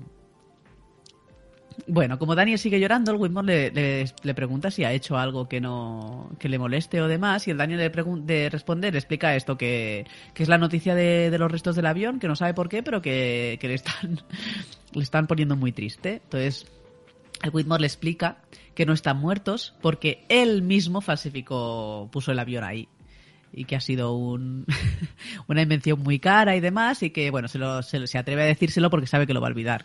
Bueno, 1.91 2.19
como 2.19 2.35
Daniel 2.35 2.59
sigue 2.59 2.79
llorando, 2.79 3.13
el 3.13 3.17
Whitmore 3.17 3.73
le, 3.73 4.35
pregunta 4.35 4.71
si 4.71 4.85
ha 4.85 4.93
hecho 4.93 5.17
algo 5.17 5.49
que 5.49 5.59
no 5.59 6.31
que 6.39 6.51
le 6.51 6.59
moleste 6.59 7.01
o 7.01 7.09
demás, 7.09 7.49
y 7.49 7.51
el 7.51 7.57
Daniel 7.57 7.79
le 7.79 7.89
de 8.27 8.51
responder, 8.51 8.93
le 8.93 8.99
explica 8.99 9.35
esto, 9.35 9.57
que, 9.57 10.05
es 10.37 10.49
la 10.49 10.59
noticia 10.59 10.95
de, 10.95 11.35
los 11.39 11.51
restos 11.51 11.77
del 11.77 11.87
avión, 11.87 12.21
que 12.21 12.29
no 12.29 12.37
sabe 12.37 12.53
por 12.53 12.69
qué, 12.69 12.83
pero 12.83 13.01
que, 13.01 13.59
le, 13.63 13.75
están, 13.75 14.21
le 14.93 15.03
están 15.03 15.27
poniendo 15.27 15.57
muy 15.57 15.73
triste. 15.73 16.21
Entonces, 16.25 16.67
el 17.43 17.51
Whitmore 17.55 17.81
le 17.81 17.87
explica 17.87 18.37
que 18.79 18.87
no 18.87 18.93
están 18.93 19.17
muertos 19.17 19.75
porque 19.83 20.25
él 20.29 20.63
mismo 20.63 21.01
falsificó, 21.01 22.09
puso 22.13 22.31
el 22.31 22.39
avión 22.39 22.63
ahí 22.63 22.87
y 23.53 23.65
que 23.65 23.75
ha 23.75 23.81
sido 23.81 24.15
un, 24.15 24.67
una 25.49 25.63
invención 25.63 25.99
muy 26.01 26.21
cara 26.21 26.55
y 26.55 26.61
demás 26.61 27.03
y 27.03 27.11
que 27.11 27.33
bueno 27.33 27.49
se, 27.49 27.59
lo, 27.59 27.83
se, 27.83 28.17
atreve 28.17 28.43
a 28.43 28.45
decírselo 28.45 28.89
porque 28.89 29.09
sabe 29.09 29.27
que 29.27 29.35
lo 29.35 29.41
va 29.41 29.49
a 29.49 29.51
olvidar. 29.51 29.85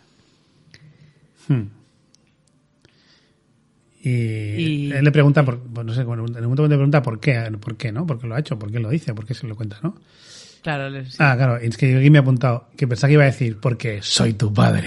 Hmm. 1.48 1.62
Y, 4.00 4.92
él 4.92 5.02
le 5.02 5.10
pregunta, 5.10 5.44
por, 5.44 5.58
no 5.84 5.92
sé, 5.92 6.02
en 6.02 6.08
un 6.10 6.30
momento 6.30 6.68
le 6.68 6.76
pregunta 6.76 7.02
por 7.02 7.18
qué, 7.18 7.50
por 7.60 7.76
qué, 7.76 7.90
¿no? 7.90 8.06
¿Por 8.06 8.20
qué 8.20 8.28
lo 8.28 8.36
ha 8.36 8.38
hecho? 8.38 8.56
¿Por 8.56 8.70
qué 8.70 8.78
lo 8.78 8.90
dice? 8.90 9.12
¿Por 9.12 9.26
qué 9.26 9.34
se 9.34 9.48
lo 9.48 9.56
cuenta, 9.56 9.76
no? 9.82 9.96
Claro, 10.62 10.96
Ah, 11.18 11.34
claro, 11.36 11.56
es 11.56 11.76
que 11.76 11.96
aquí 11.96 12.10
me 12.10 12.18
ha 12.18 12.20
apuntado 12.20 12.68
que 12.76 12.86
pensaba 12.86 13.08
que 13.08 13.14
iba 13.14 13.24
a 13.24 13.26
decir, 13.26 13.58
porque 13.60 14.02
soy 14.02 14.34
tu 14.34 14.54
padre. 14.54 14.86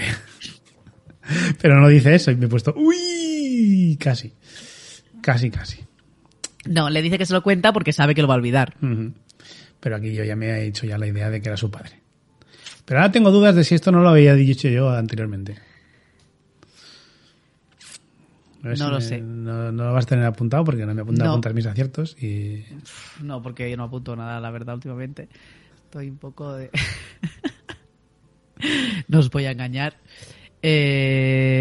Pero 1.60 1.78
no 1.78 1.88
dice 1.88 2.14
eso 2.14 2.30
y 2.30 2.36
me 2.36 2.46
he 2.46 2.48
puesto, 2.48 2.72
uy, 2.74 3.37
casi, 3.98 4.32
casi, 5.20 5.50
casi. 5.50 5.88
No, 6.66 6.90
le 6.90 7.02
dice 7.02 7.18
que 7.18 7.26
se 7.26 7.32
lo 7.32 7.42
cuenta 7.42 7.72
porque 7.72 7.92
sabe 7.92 8.14
que 8.14 8.22
lo 8.22 8.28
va 8.28 8.34
a 8.34 8.38
olvidar. 8.38 8.74
Pero 9.80 9.96
aquí 9.96 10.12
yo 10.12 10.24
ya 10.24 10.36
me 10.36 10.46
he 10.46 10.66
hecho 10.66 10.86
ya 10.86 10.98
la 10.98 11.06
idea 11.06 11.30
de 11.30 11.40
que 11.40 11.48
era 11.48 11.56
su 11.56 11.70
padre. 11.70 12.00
Pero 12.84 13.00
ahora 13.00 13.12
tengo 13.12 13.30
dudas 13.30 13.54
de 13.54 13.64
si 13.64 13.74
esto 13.74 13.92
no 13.92 14.00
lo 14.00 14.08
había 14.08 14.34
dicho 14.34 14.68
yo 14.68 14.90
anteriormente. 14.90 15.56
no 18.62 18.90
lo 18.90 19.00
sé. 19.00 19.20
No, 19.20 19.70
lo 19.72 19.92
vas 19.92 20.04
a 20.04 20.08
tener 20.08 20.24
apuntado 20.24 20.64
porque 20.64 20.84
no 20.84 20.94
me 20.94 21.02
apunta 21.02 21.26
a 21.26 21.28
apuntar 21.28 21.54
mis 21.54 21.66
aciertos 21.66 22.16
y... 22.22 22.64
No, 23.22 23.40
porque 23.42 23.70
yo 23.70 23.76
no 23.76 23.84
apunto 23.84 24.16
nada, 24.16 24.40
la 24.40 24.50
verdad, 24.50 24.74
últimamente. 24.74 25.28
Estoy 25.84 26.10
un 26.10 26.18
poco 26.18 26.54
de... 26.54 26.70
no 29.08 29.20
os 29.20 29.30
voy 29.30 29.44
a 29.44 29.52
engañar. 29.52 29.96
Eh... 30.62 31.58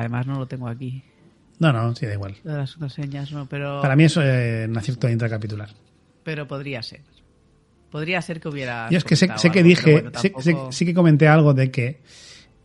además 0.00 0.26
no 0.26 0.38
lo 0.38 0.46
tengo 0.46 0.68
aquí. 0.68 1.02
No, 1.58 1.72
no, 1.72 1.94
sí, 1.94 2.06
da 2.06 2.14
igual. 2.14 2.34
Las 2.42 2.76
señas, 2.88 3.30
no, 3.32 3.46
pero... 3.46 3.80
Para 3.82 3.94
mí 3.94 4.04
eso 4.04 4.22
es 4.22 4.68
un 4.68 4.76
acierto 4.76 5.08
intracapitular. 5.08 5.68
Pero 6.24 6.46
podría 6.46 6.82
ser. 6.82 7.02
Podría 7.90 8.20
ser 8.22 8.40
que 8.40 8.48
hubiera... 8.48 8.88
Yo 8.90 8.98
es 8.98 9.04
que 9.04 9.16
sé, 9.16 9.28
que 9.52 9.62
dije, 9.62 10.04
sí 10.70 10.86
que 10.86 10.94
comenté 10.94 11.28
algo 11.28 11.54
de 11.54 11.70
que 11.70 12.00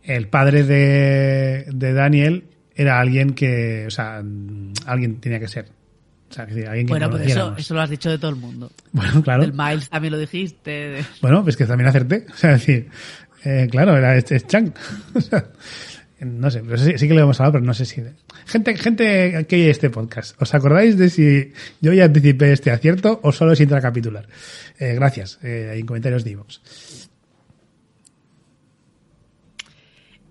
el 0.02 0.28
padre 0.28 0.64
de, 0.64 1.66
de, 1.72 1.92
Daniel 1.92 2.44
era 2.74 2.98
alguien 2.98 3.34
que, 3.34 3.86
o 3.86 3.90
sea, 3.90 4.22
alguien 4.86 5.20
tenía 5.20 5.38
que 5.38 5.48
ser. 5.48 5.66
O 6.30 6.32
sea, 6.32 6.44
alguien 6.44 6.86
que 6.86 6.92
bueno, 6.92 7.10
pues 7.10 7.26
eso, 7.26 7.54
eso 7.56 7.74
lo 7.74 7.80
has 7.80 7.90
dicho 7.90 8.10
de 8.10 8.18
todo 8.18 8.30
el 8.30 8.36
mundo. 8.36 8.70
Bueno, 8.92 9.22
claro. 9.22 9.42
El 9.44 9.52
Miles 9.52 9.88
también 9.90 10.12
lo 10.12 10.18
dijiste. 10.18 11.04
Bueno, 11.20 11.42
pues 11.42 11.56
que 11.56 11.66
también 11.66 11.88
acerté. 11.88 12.26
O 12.32 12.36
sea, 12.36 12.52
decir, 12.52 12.88
eh, 13.44 13.68
claro, 13.70 13.96
era 13.96 14.16
este 14.16 14.40
Chang. 14.40 14.72
o 15.14 15.20
sea, 15.20 15.44
no 16.20 16.50
sé, 16.50 16.62
pero 16.64 16.78
sí, 16.78 17.08
que 17.08 17.14
lo 17.14 17.20
hemos 17.20 17.38
hablado, 17.40 17.52
pero 17.54 17.64
no 17.64 17.74
sé 17.74 17.84
si. 17.84 18.02
Gente, 18.46 18.76
gente 18.76 19.46
que 19.46 19.56
oye 19.56 19.70
este 19.70 19.88
podcast, 19.88 20.40
¿os 20.42 20.52
acordáis 20.54 20.98
de 20.98 21.10
si 21.10 21.52
yo 21.80 21.92
ya 21.92 22.04
anticipé 22.04 22.52
este 22.52 22.70
acierto 22.70 23.20
o 23.22 23.30
solo 23.30 23.52
es 23.52 23.60
intracapitular? 23.60 24.26
Eh, 24.78 24.94
gracias, 24.94 25.38
eh, 25.42 25.74
en 25.76 25.86
comentarios 25.86 26.24
de. 26.24 26.38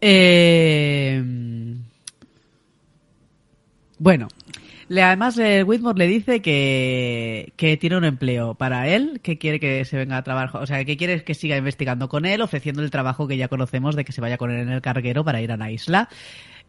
Eh, 0.02 1.23
bueno, 3.97 4.28
le, 4.89 5.04
además 5.04 5.38
eh, 5.38 5.63
Whitmore 5.63 5.97
le 5.97 6.08
dice 6.08 6.41
que, 6.41 7.54
tiene 7.80 7.97
un 7.97 8.06
empleo 8.06 8.56
para 8.56 8.88
él, 8.88 9.19
que 9.21 9.38
quiere 9.38 9.60
que 9.60 9.86
se 9.86 9.97
venga 9.97 10.17
a 10.17 10.23
trabajar, 10.23 10.62
o 10.62 10.65
sea, 10.65 10.84
que 10.86 10.97
quiere 10.97 11.23
que 11.23 11.34
siga 11.34 11.58
investigando 11.58 12.10
con 12.10 12.26
él, 12.26 12.41
ofreciendo 12.41 12.82
el 12.82 12.91
trabajo 12.91 13.28
que 13.28 13.38
ya 13.38 13.47
conocemos 13.47 13.95
de 13.95 14.06
que 14.06 14.12
se 14.12 14.21
vaya 14.21 14.38
con 14.38 14.52
él 14.52 14.60
en 14.62 14.69
el 14.69 14.82
carguero 14.82 15.23
para 15.23 15.41
ir 15.41 15.52
a 15.52 15.58
la 15.58 15.71
isla. 15.71 16.10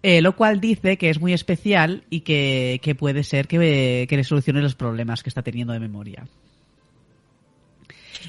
Eh, 0.02 0.22
lo 0.22 0.36
cual 0.36 0.60
dice 0.60 0.96
que 0.96 1.10
es 1.10 1.20
muy 1.20 1.32
especial 1.32 2.04
y 2.08 2.20
que, 2.20 2.96
puede 2.98 3.24
ser 3.24 3.48
que, 3.48 4.06
que 4.08 4.16
le 4.16 4.24
solucione 4.24 4.62
los 4.62 4.76
problemas 4.76 5.22
que 5.22 5.28
está 5.28 5.42
teniendo 5.42 5.72
de 5.72 5.80
memoria. 5.80 6.24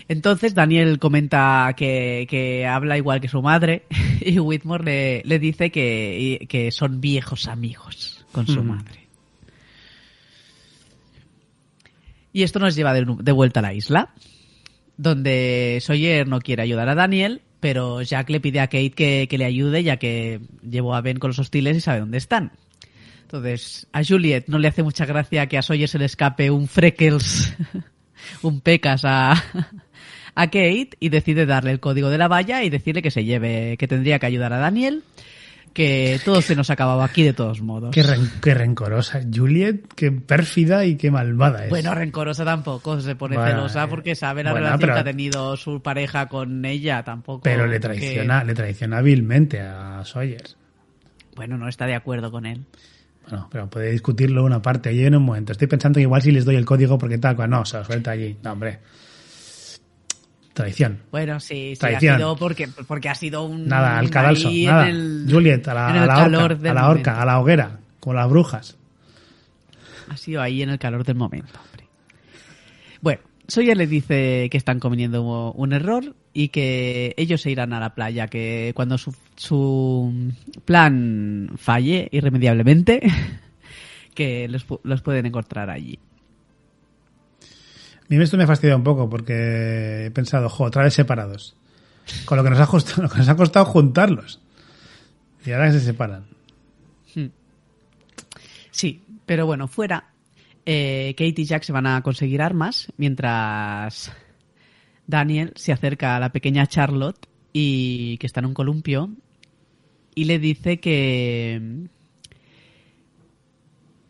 Entonces 0.07 0.55
Daniel 0.55 0.99
comenta 0.99 1.73
que, 1.75 2.67
habla 2.69 2.97
igual 2.97 3.21
que 3.21 3.27
su 3.27 3.41
madre 3.41 3.83
y 4.21 4.39
Whitmore 4.39 5.23
le, 5.23 5.39
dice 5.39 5.71
que, 5.71 6.69
son 6.71 7.01
viejos 7.01 7.47
amigos 7.47 8.25
con 8.31 8.47
su 8.47 8.63
madre. 8.63 8.98
Y 12.31 12.43
esto 12.43 12.59
nos 12.59 12.75
lleva 12.75 12.93
de, 12.93 13.31
vuelta 13.31 13.59
a 13.59 13.63
la 13.63 13.73
isla, 13.73 14.13
donde 14.97 15.79
Sawyer 15.81 16.27
no 16.27 16.39
quiere 16.39 16.61
ayudar 16.61 16.89
a 16.89 16.95
Daniel, 16.95 17.41
pero 17.59 18.01
Jack 18.01 18.29
le 18.29 18.39
pide 18.39 18.59
a 18.59 18.67
Kate 18.67 18.91
que, 18.91 19.27
que 19.29 19.37
le 19.37 19.45
ayude 19.45 19.83
ya 19.83 19.97
que 19.97 20.41
llevó 20.61 20.95
a 20.95 21.01
Ben 21.01 21.17
con 21.17 21.29
los 21.29 21.39
hostiles 21.39 21.77
y 21.77 21.81
sabe 21.81 22.01
dónde 22.01 22.17
están. 22.17 22.51
Entonces, 23.21 23.87
a 23.91 24.03
Juliet 24.03 24.45
no 24.47 24.57
le 24.57 24.67
hace 24.67 24.81
mucha 24.81 25.05
gracia 25.05 25.47
que 25.47 25.57
a 25.57 25.61
Sawyer 25.61 25.87
se 25.87 25.99
le 25.99 26.05
escape 26.05 26.49
un 26.49 26.67
Freckles, 26.67 27.55
un 28.41 28.61
Pecas 28.61 29.05
a, 29.05 29.33
a 30.35 30.45
Kate 30.47 30.91
y 30.99 31.09
decide 31.09 31.45
darle 31.45 31.71
el 31.71 31.79
código 31.79 32.09
de 32.09 32.17
la 32.17 32.27
valla 32.27 32.63
y 32.63 32.69
decirle 32.69 33.01
que 33.01 33.11
se 33.11 33.25
lleve, 33.25 33.77
que 33.77 33.87
tendría 33.87 34.19
que 34.19 34.25
ayudar 34.25 34.53
a 34.53 34.57
Daniel. 34.57 35.03
Que 35.73 36.19
todo 36.25 36.41
se 36.41 36.55
nos 36.55 36.69
acababa 36.69 37.05
aquí 37.05 37.23
de 37.23 37.33
todos 37.33 37.61
modos. 37.61 37.91
Qué, 37.91 38.03
ren- 38.03 38.29
qué 38.41 38.53
rencorosa. 38.53 39.21
Juliet, 39.33 39.81
qué 39.95 40.11
pérfida 40.11 40.85
y 40.85 40.95
qué 40.95 41.11
malvada 41.11 41.63
es. 41.65 41.69
Bueno, 41.69 41.93
rencorosa 41.95 42.43
tampoco, 42.45 42.99
se 43.01 43.15
pone 43.15 43.35
Bueno, 43.37 43.51
celosa 43.51 43.83
eh, 43.83 43.87
porque 43.89 44.15
sabe 44.15 44.43
la 44.43 44.51
bueno, 44.51 44.65
relación 44.65 44.81
pero- 44.81 44.93
que 44.95 44.99
ha 44.99 45.03
tenido 45.03 45.57
su 45.57 45.81
pareja 45.81 46.27
con 46.27 46.65
ella, 46.65 47.03
tampoco. 47.03 47.41
pero 47.43 47.65
le 47.67 47.73
que- 47.73 47.79
traiciona, 47.79 48.43
le 48.43 48.53
traiciona 48.53 48.97
hábilmente 48.97 49.61
a 49.61 50.03
Sawyer. 50.05 50.43
Bueno, 51.35 51.57
no 51.57 51.67
está 51.69 51.85
de 51.85 51.95
acuerdo 51.95 52.31
con 52.31 52.45
él. 52.45 52.65
Bueno, 53.29 53.47
pero 53.51 53.69
puede 53.69 53.91
discutirlo 53.91 54.43
una 54.43 54.61
parte. 54.61 54.89
Allí 54.89 55.05
en 55.05 55.15
un 55.15 55.23
momento. 55.23 55.51
Estoy 55.51 55.67
pensando 55.67 55.97
que 55.97 56.01
igual 56.01 56.21
si 56.21 56.31
les 56.31 56.45
doy 56.45 56.55
el 56.55 56.65
código 56.65 56.97
porque 56.97 57.17
tal, 57.19 57.35
cual. 57.35 57.49
No, 57.49 57.63
se 57.63 57.77
lo 57.77 57.85
suelta 57.85 58.11
allí. 58.11 58.35
No, 58.43 58.53
hombre. 58.53 58.79
Traición. 60.63 60.99
Bueno, 61.11 61.39
sí, 61.39 61.75
sí, 61.75 61.85
ha 61.87 61.99
sido 61.99 62.35
porque, 62.35 62.67
porque 62.87 63.09
ha 63.09 63.15
sido 63.15 63.43
un... 63.45 63.67
Nada, 63.67 63.97
al 63.99 64.09
cadalso. 64.09 64.49
Nada. 64.51 64.89
el- 64.89 65.25
Juliet, 65.29 65.67
a 65.67 65.73
la, 65.73 65.87
a 65.87 66.05
la 66.05 66.15
calor 66.15 66.51
horca. 66.53 66.71
A 66.71 66.73
la 66.73 66.89
horca, 66.89 67.21
a 67.21 67.25
la 67.25 67.39
hoguera. 67.39 67.79
Con 67.99 68.15
las 68.15 68.29
brujas. 68.29 68.77
Ha 70.09 70.17
sido 70.17 70.41
ahí 70.41 70.61
en 70.61 70.69
el 70.69 70.79
calor 70.79 71.03
del 71.03 71.15
momento, 71.15 71.59
hombre. 71.63 71.85
Bueno, 73.01 73.21
Sawyer 73.47 73.77
le 73.77 73.87
dice 73.87 74.47
que 74.51 74.57
están 74.57 74.79
cometiendo 74.79 75.51
un 75.53 75.73
error 75.73 76.15
y 76.33 76.49
que 76.49 77.13
ellos 77.17 77.41
se 77.41 77.51
irán 77.51 77.73
a 77.73 77.79
la 77.79 77.95
playa, 77.95 78.27
que 78.27 78.71
cuando 78.75 78.97
su, 78.97 79.15
su 79.35 80.13
plan 80.65 81.51
falle 81.57 82.09
irremediablemente, 82.11 83.01
que 84.13 84.47
los, 84.47 84.65
los 84.83 85.01
pueden 85.01 85.25
encontrar 85.25 85.69
allí. 85.69 85.99
A 88.09 88.15
mí 88.15 88.23
esto 88.23 88.37
me 88.37 88.47
fastidia 88.47 88.75
un 88.75 88.83
poco 88.83 89.07
porque 89.07 90.05
he 90.05 90.11
pensado, 90.11 90.49
jo, 90.49 90.63
otra 90.63 90.83
vez 90.83 90.93
separados. 90.93 91.55
Con 92.25 92.37
lo 92.37 92.43
que 92.43 92.49
nos 92.49 92.59
ha 92.59 92.65
costado, 92.65 93.01
lo 93.03 93.09
que 93.09 93.19
nos 93.19 93.29
ha 93.29 93.35
costado 93.35 93.65
juntarlos. 93.65 94.41
Y 95.45 95.51
ahora 95.51 95.71
se 95.71 95.79
separan. 95.79 96.25
Sí, 98.71 99.03
pero 99.25 99.45
bueno, 99.45 99.67
fuera, 99.67 100.09
eh, 100.65 101.13
Kate 101.17 101.41
y 101.41 101.45
Jack 101.45 101.63
se 101.63 101.71
van 101.71 101.85
a 101.85 102.01
conseguir 102.01 102.41
armas 102.41 102.91
mientras 102.97 104.11
Daniel 105.05 105.53
se 105.55 105.71
acerca 105.71 106.15
a 106.15 106.19
la 106.19 106.31
pequeña 106.31 106.67
Charlotte 106.67 107.27
y 107.51 108.17
que 108.17 108.27
está 108.27 108.39
en 108.39 108.45
un 108.47 108.53
columpio 108.53 109.09
y 110.15 110.25
le 110.25 110.39
dice 110.39 110.79
que 110.79 111.87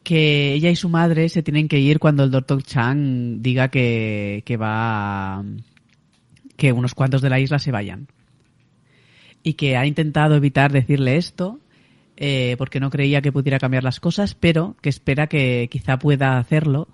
que 0.10 0.54
ella 0.54 0.72
y 0.72 0.76
su 0.76 0.90
madre 0.90 1.30
se 1.30 1.44
tienen 1.44 1.68
que 1.68 1.78
ir 1.78 2.00
cuando 2.00 2.24
el 2.24 2.32
doctor 2.32 2.64
Chang 2.64 3.44
diga 3.44 3.68
que, 3.68 4.42
que 4.44 4.58
va 4.58 5.44
que 6.58 6.72
unos 6.72 6.96
cuantos 6.96 7.22
de 7.22 7.30
la 7.30 7.40
isla 7.40 7.60
se 7.60 7.72
vayan 7.72 8.08
y 9.44 9.54
que 9.54 9.78
ha 9.78 9.86
intentado 9.86 10.34
evitar 10.34 10.72
decirle 10.72 11.18
esto 11.18 11.60
eh, 12.18 12.56
porque 12.58 12.80
no 12.80 12.90
creía 12.90 13.22
que 13.22 13.32
pudiera 13.32 13.60
cambiar 13.60 13.84
las 13.84 14.00
cosas, 14.00 14.34
pero 14.34 14.76
que 14.82 14.90
espera 14.90 15.28
que 15.28 15.68
quizá 15.70 16.00
pueda 16.00 16.40
hacerlo 16.40 16.88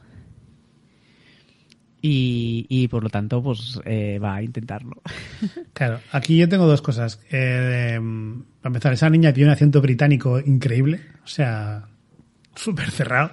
y, 2.02 2.66
y 2.68 2.90
por 2.90 3.02
lo 3.02 3.10
tanto 3.10 3.42
pues 3.42 3.80
eh, 3.86 4.20
va 4.20 4.36
a 4.36 4.44
intentarlo. 4.44 5.02
Claro, 5.72 6.02
aquí 6.12 6.36
yo 6.38 6.50
tengo 6.50 6.68
dos 6.68 6.82
cosas. 6.82 7.22
Eh, 7.32 7.98
para 8.62 8.70
empezar, 8.70 8.92
esa 8.92 9.10
niña 9.10 9.32
tiene 9.32 9.50
un 9.50 9.54
acento 9.54 9.82
británico 9.82 10.38
increíble. 10.40 11.00
O 11.24 11.28
sea, 11.28 11.88
súper 12.56 12.92
cerrado. 12.92 13.32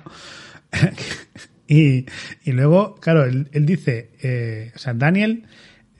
y, 1.68 2.06
y 2.44 2.52
luego, 2.52 2.96
claro, 2.96 3.24
él, 3.24 3.48
él 3.52 3.66
dice, 3.66 4.11
eh, 4.22 4.72
o 4.74 4.78
sea, 4.78 4.94
Daniel 4.94 5.46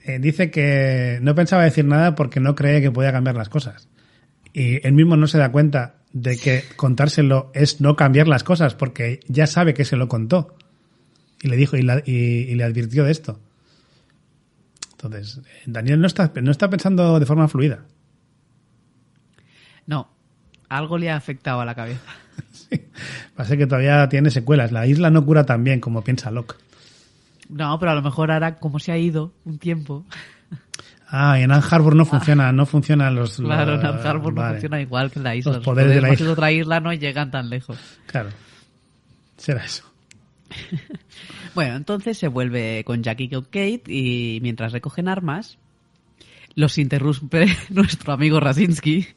eh, 0.03 0.19
dice 0.19 0.51
que 0.51 1.19
no 1.21 1.35
pensaba 1.35 1.63
decir 1.63 1.85
nada 1.85 2.15
porque 2.15 2.39
no 2.39 2.55
creía 2.55 2.81
que 2.81 2.91
podía 2.91 3.11
cambiar 3.11 3.35
las 3.35 3.49
cosas. 3.49 3.87
Y 4.53 4.85
él 4.85 4.93
mismo 4.93 5.15
no 5.17 5.27
se 5.27 5.37
da 5.37 5.51
cuenta 5.51 5.95
de 6.11 6.37
que 6.37 6.63
contárselo 6.75 7.51
es 7.55 7.81
no 7.81 7.95
cambiar 7.95 8.27
las 8.27 8.43
cosas 8.43 8.75
porque 8.75 9.19
ya 9.27 9.47
sabe 9.47 9.73
que 9.73 9.85
se 9.85 9.95
lo 9.95 10.07
contó. 10.07 10.55
Y 11.41 11.47
le 11.47 11.57
dijo 11.57 11.75
y, 11.75 11.81
la- 11.81 12.03
y- 12.05 12.11
y 12.49 12.55
le 12.55 12.63
advirtió 12.63 13.03
de 13.03 13.11
esto. 13.11 13.41
Entonces, 14.91 15.37
eh, 15.45 15.63
Daniel 15.65 15.99
no 15.99 16.07
está, 16.07 16.31
no 16.41 16.51
está 16.51 16.69
pensando 16.69 17.19
de 17.19 17.25
forma 17.25 17.47
fluida. 17.47 17.85
No, 19.85 20.09
algo 20.69 20.97
le 20.97 21.09
ha 21.09 21.15
afectado 21.17 21.59
a 21.61 21.65
la 21.65 21.75
cabeza. 21.75 22.01
Parece 23.35 23.57
que 23.57 23.67
todavía 23.67 24.07
tiene 24.09 24.29
secuelas. 24.31 24.71
La 24.71 24.85
isla 24.87 25.09
no 25.09 25.25
cura 25.25 25.45
tan 25.45 25.63
bien 25.63 25.79
como 25.79 26.03
piensa 26.03 26.31
Locke. 26.31 26.55
No, 27.49 27.77
pero 27.79 27.91
a 27.91 27.95
lo 27.95 28.01
mejor 28.01 28.31
ahora, 28.31 28.55
como 28.55 28.79
se 28.79 28.91
ha 28.91 28.97
ido 28.97 29.33
un 29.45 29.59
tiempo, 29.59 30.05
Ah, 31.15 31.37
y 31.39 31.43
en 31.43 31.51
Ann 31.51 31.61
Harbor 31.69 31.95
no 31.95 32.05
funciona, 32.05 32.51
no 32.51 32.65
funcionan 32.65 33.13
los... 33.13 33.37
claro, 33.37 33.75
en 33.75 33.85
Ann 33.85 33.99
Harbor 34.03 34.33
no 34.33 34.41
vale. 34.41 34.53
funciona 34.55 34.81
igual 34.81 35.11
que 35.11 35.19
en 35.19 35.23
la 35.23 35.35
isla. 35.35 35.53
Los 35.53 35.63
poderes 35.63 35.93
de 35.93 36.01
la 36.01 36.11
isla. 36.11 36.25
de 36.25 36.31
otra 36.31 36.51
isla 36.51 36.79
no 36.79 36.91
llegan 36.91 37.29
tan 37.29 37.51
lejos. 37.51 37.77
Claro. 38.07 38.29
Será 39.37 39.63
eso. 39.63 39.83
Bueno, 41.55 41.75
entonces 41.75 42.17
se 42.17 42.27
vuelve 42.29 42.83
con 42.83 43.03
Jackie 43.03 43.25
y 43.25 43.29
con 43.29 43.43
Kate 43.43 43.83
y 43.85 44.39
mientras 44.41 44.71
recogen 44.71 45.07
armas, 45.07 45.59
los 46.55 46.79
interrumpe 46.79 47.45
nuestro 47.69 48.11
amigo 48.13 48.39
Rasinski. 48.39 49.07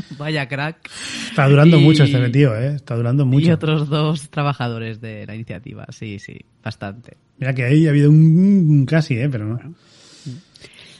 Vaya 0.18 0.46
crack. 0.48 0.88
Está 1.30 1.48
durando 1.48 1.78
Y- 1.78 1.82
mucho 1.82 2.04
este 2.04 2.28
tío, 2.30 2.56
¿eh? 2.56 2.74
Está 2.76 2.96
durando 2.96 3.22
Y 3.24 3.26
mucho. 3.26 3.54
otros 3.54 3.88
dos 3.88 4.30
trabajadores 4.30 5.00
de 5.00 5.26
la 5.26 5.34
iniciativa. 5.34 5.86
Sí, 5.90 6.18
sí, 6.18 6.38
bastante. 6.62 7.16
Mira 7.38 7.54
que 7.54 7.64
ahí 7.64 7.86
ha 7.86 7.90
habido 7.90 8.10
un, 8.10 8.16
un 8.70 8.86
casi, 8.86 9.14
¿eh? 9.18 9.28
Pero 9.28 9.46
no. 9.46 9.74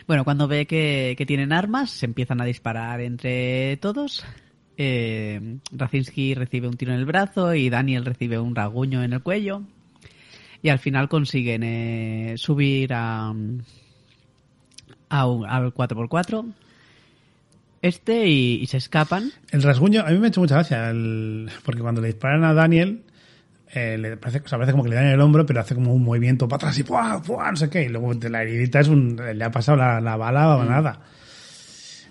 Bueno, 0.07 0.24
cuando 0.24 0.48
ve 0.48 0.66
que, 0.66 1.14
que 1.16 1.26
tienen 1.26 1.52
armas, 1.52 1.90
se 1.90 2.07
empiezan 2.07 2.40
a 2.40 2.44
disparar 2.44 3.00
entre 3.00 3.76
todos. 3.78 4.24
Eh, 4.76 5.59
Racinski 5.70 6.35
recibe 6.35 6.66
un 6.66 6.76
tiro 6.76 6.92
en 6.92 6.98
el 6.98 7.05
brazo 7.05 7.55
y 7.55 7.70
Daniel 7.70 8.05
recibe 8.05 8.38
un 8.40 8.55
rasguño 8.57 9.02
en 9.05 9.12
el 9.12 9.22
cuello. 9.22 9.62
Y 10.61 10.70
al 10.70 10.78
final 10.81 11.09
consiguen 11.09 11.62
eh, 11.62 12.35
subir 12.37 12.92
a, 12.94 13.33
a 15.09 15.26
un- 15.26 15.46
al 15.46 15.72
4x4 15.72 16.44
este 17.83 18.27
y, 18.27 18.55
y 18.62 18.66
se 18.66 18.79
escapan. 18.79 19.31
El 19.51 19.62
rasguño, 19.62 20.03
a 20.03 20.11
mí 20.11 20.18
me 20.18 20.27
ha 20.27 20.29
hecho 20.29 20.40
mucha 20.40 20.55
gracia, 20.55 20.88
el- 20.90 21.51
porque 21.64 21.81
cuando 21.83 22.01
le 22.01 22.07
disparan 22.09 22.45
a 22.45 22.55
Daniel, 22.55 23.03
eh, 23.75 23.97
le 23.99 24.16
parece, 24.16 24.40
o 24.45 24.49
sea, 24.49 24.59
parece 24.59 24.73
como 24.73 24.85
que 24.85 24.90
le 24.90 24.97
dan 24.97 25.07
el 25.07 25.21
hombro, 25.21 25.45
pero 25.47 25.61
hace 25.61 25.75
como 25.75 25.92
un 25.95 26.03
movimiento 26.05 26.47
para 26.49 26.57
atrás 26.59 26.79
y 26.79 26.83
¡pua! 26.85 27.23
¡pua! 27.23 27.51
no 27.51 27.57
sé 27.57 27.68
qué, 27.68 27.85
y 27.85 27.88
luego 27.88 28.14
de 28.14 28.31
la 28.31 28.42
heridita 28.42 28.81
es 28.81 28.88
un, 28.88 29.16
le 29.35 29.45
ha 29.45 29.51
pasado 29.51 29.77
la, 29.79 30.01
la 30.01 30.16
bala 30.16 30.57
o 30.57 30.64
nada. 30.64 31.01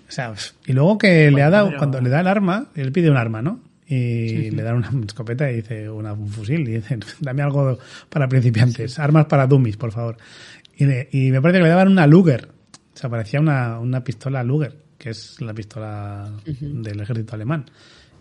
O 0.08 0.12
sea, 0.14 0.34
y 0.66 0.72
luego 0.72 0.98
que 0.98 1.30
le 1.30 1.42
ha 1.42 1.50
dado, 1.50 1.68
pero- 1.68 1.78
cuando 1.78 2.00
le 2.00 2.10
da 2.10 2.20
el 2.20 2.26
arma, 2.26 2.66
él 2.74 2.92
pide 2.92 3.10
un 3.10 3.16
arma, 3.16 3.40
¿no? 3.42 3.60
Y 3.86 4.50
le 4.50 4.62
dan 4.62 4.76
una 4.76 4.90
escopeta 5.06 5.50
y 5.50 5.56
dice 5.56 5.88
una, 5.90 6.12
un 6.14 6.28
fusil 6.28 6.66
y 6.68 6.72
dice, 6.76 6.98
dame 7.20 7.42
algo 7.42 7.78
para 8.08 8.28
principiantes, 8.28 8.98
armas 8.98 9.26
para 9.26 9.46
dummies, 9.46 9.76
por 9.76 9.92
favor. 9.92 10.16
Y, 10.76 10.84
le- 10.86 11.08
y 11.12 11.30
me 11.30 11.40
parece 11.40 11.58
que 11.58 11.64
le 11.64 11.68
daban 11.70 11.88
una 11.88 12.06
Luger, 12.06 12.48
o 12.94 12.96
sea, 12.96 13.08
parecía 13.10 13.40
una, 13.40 13.78
una 13.78 14.02
pistola 14.04 14.42
Luger, 14.42 14.76
que 15.02 15.10
es 15.10 15.40
la 15.40 15.52
pistola 15.52 16.30
del 16.46 17.00
ejército 17.00 17.34
alemán. 17.34 17.64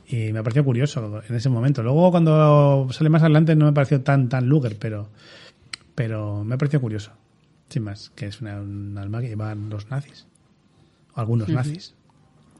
Y 0.07 0.33
me 0.33 0.41
pareció 0.41 0.65
curioso 0.65 1.21
en 1.29 1.35
ese 1.35 1.47
momento. 1.47 1.83
Luego 1.83 2.09
cuando 2.09 2.87
sale 2.91 3.09
más 3.11 3.21
adelante 3.21 3.55
no 3.55 3.65
me 3.65 3.71
pareció 3.73 4.01
tan 4.01 4.27
tan 4.29 4.47
Luger, 4.49 4.77
pero 4.79 5.09
pero 5.93 6.43
me 6.43 6.57
pareció 6.57 6.81
curioso. 6.81 7.11
Sin 7.69 7.83
más, 7.83 8.09
que 8.15 8.25
es 8.25 8.41
una, 8.41 8.59
un 8.59 8.97
arma 8.97 9.21
que 9.21 9.27
llevan 9.29 9.69
los 9.69 9.89
nazis. 9.91 10.25
O 11.15 11.19
algunos 11.19 11.47
nazis. 11.49 11.93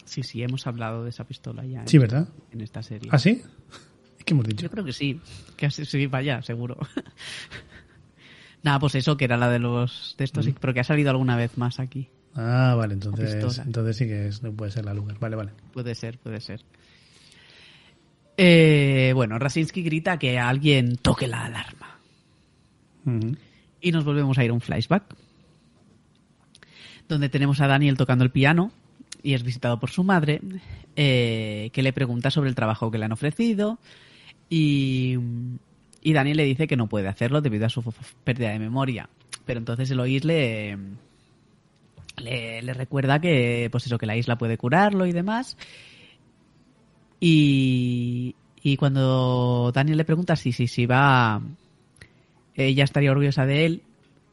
Sí, 0.05 0.21
sí, 0.23 0.43
hemos 0.43 0.67
hablado 0.67 1.03
de 1.03 1.09
esa 1.09 1.23
pistola 1.25 1.65
ya. 1.65 1.81
en- 1.81 1.87
Sí, 1.87 1.97
¿verdad? 1.97 2.27
En 2.51 2.61
esta 2.61 2.83
serie. 2.83 3.09
¿Ah, 3.11 3.17
sí? 3.17 3.41
¿Qué 4.25 4.33
hemos 4.35 4.45
dicho? 4.45 4.61
Yo 4.61 4.69
creo 4.69 4.85
que 4.85 4.93
sí. 4.93 5.19
Que 5.57 5.65
así, 5.65 5.83
sí, 5.85 6.05
vaya, 6.05 6.41
seguro. 6.43 6.77
Nada, 8.63 8.77
pues 8.79 8.93
eso, 8.95 9.17
que 9.17 9.25
era 9.25 9.37
la 9.37 9.49
de 9.49 9.57
los 9.59 10.13
de 10.19 10.23
estos, 10.25 10.47
pero 10.59 10.73
que 10.73 10.79
ha 10.81 10.83
salido 10.83 11.09
alguna 11.09 11.35
vez 11.35 11.57
más 11.57 11.79
aquí. 11.79 12.09
Ah, 12.35 12.75
vale, 12.77 12.93
entonces, 12.93 13.59
entonces 13.59 13.97
sí 13.97 14.05
que 14.05 14.27
es, 14.27 14.41
no 14.41 14.53
puede 14.53 14.71
ser 14.71 14.85
la 14.85 14.93
Luger. 14.93 15.17
Vale, 15.19 15.35
vale. 15.35 15.51
Puede 15.73 15.95
ser, 15.95 16.17
puede 16.17 16.39
ser. 16.39 16.61
Eh, 18.37 19.11
bueno, 19.13 19.37
Rasinski 19.37 19.83
grita 19.83 20.17
que 20.17 20.39
alguien 20.39 20.95
toque 20.95 21.27
la 21.27 21.45
alarma. 21.45 21.99
Y 23.81 23.91
nos 23.91 24.05
volvemos 24.05 24.37
a 24.37 24.43
ir 24.43 24.51
a 24.51 24.53
un 24.53 24.61
flashback. 24.61 25.03
Donde 27.09 27.29
tenemos 27.29 27.59
a 27.59 27.67
Daniel 27.67 27.97
tocando 27.97 28.23
el 28.23 28.31
piano 28.31 28.71
y 29.23 29.33
es 29.33 29.43
visitado 29.43 29.79
por 29.79 29.91
su 29.91 30.03
madre, 30.03 30.41
eh, 30.95 31.69
que 31.73 31.83
le 31.83 31.93
pregunta 31.93 32.31
sobre 32.31 32.49
el 32.49 32.55
trabajo 32.55 32.89
que 32.89 32.97
le 32.97 33.05
han 33.05 33.11
ofrecido. 33.11 33.79
Y, 34.49 35.17
y 36.01 36.13
Daniel 36.13 36.37
le 36.37 36.45
dice 36.45 36.67
que 36.67 36.77
no 36.77 36.87
puede 36.87 37.07
hacerlo 37.07 37.41
debido 37.41 37.65
a 37.65 37.69
su 37.69 37.83
pérdida 38.23 38.51
de 38.51 38.59
memoria. 38.59 39.09
Pero 39.45 39.59
entonces 39.59 39.91
Eloís 39.91 40.23
le, 40.23 40.77
le, 42.21 42.73
recuerda 42.73 43.19
que, 43.19 43.67
pues 43.71 43.85
eso, 43.85 43.97
que 43.97 44.05
la 44.05 44.15
isla 44.15 44.37
puede 44.37 44.57
curarlo 44.57 45.05
y 45.05 45.11
demás. 45.11 45.57
Y, 47.19 48.35
y 48.61 48.77
cuando 48.77 49.71
Daniel 49.73 49.97
le 49.97 50.05
pregunta 50.05 50.35
si, 50.35 50.51
si, 50.51 50.67
si 50.67 50.85
va, 50.85 51.41
ella 52.55 52.83
estaría 52.83 53.11
orgullosa 53.11 53.45
de 53.45 53.65
él, 53.65 53.83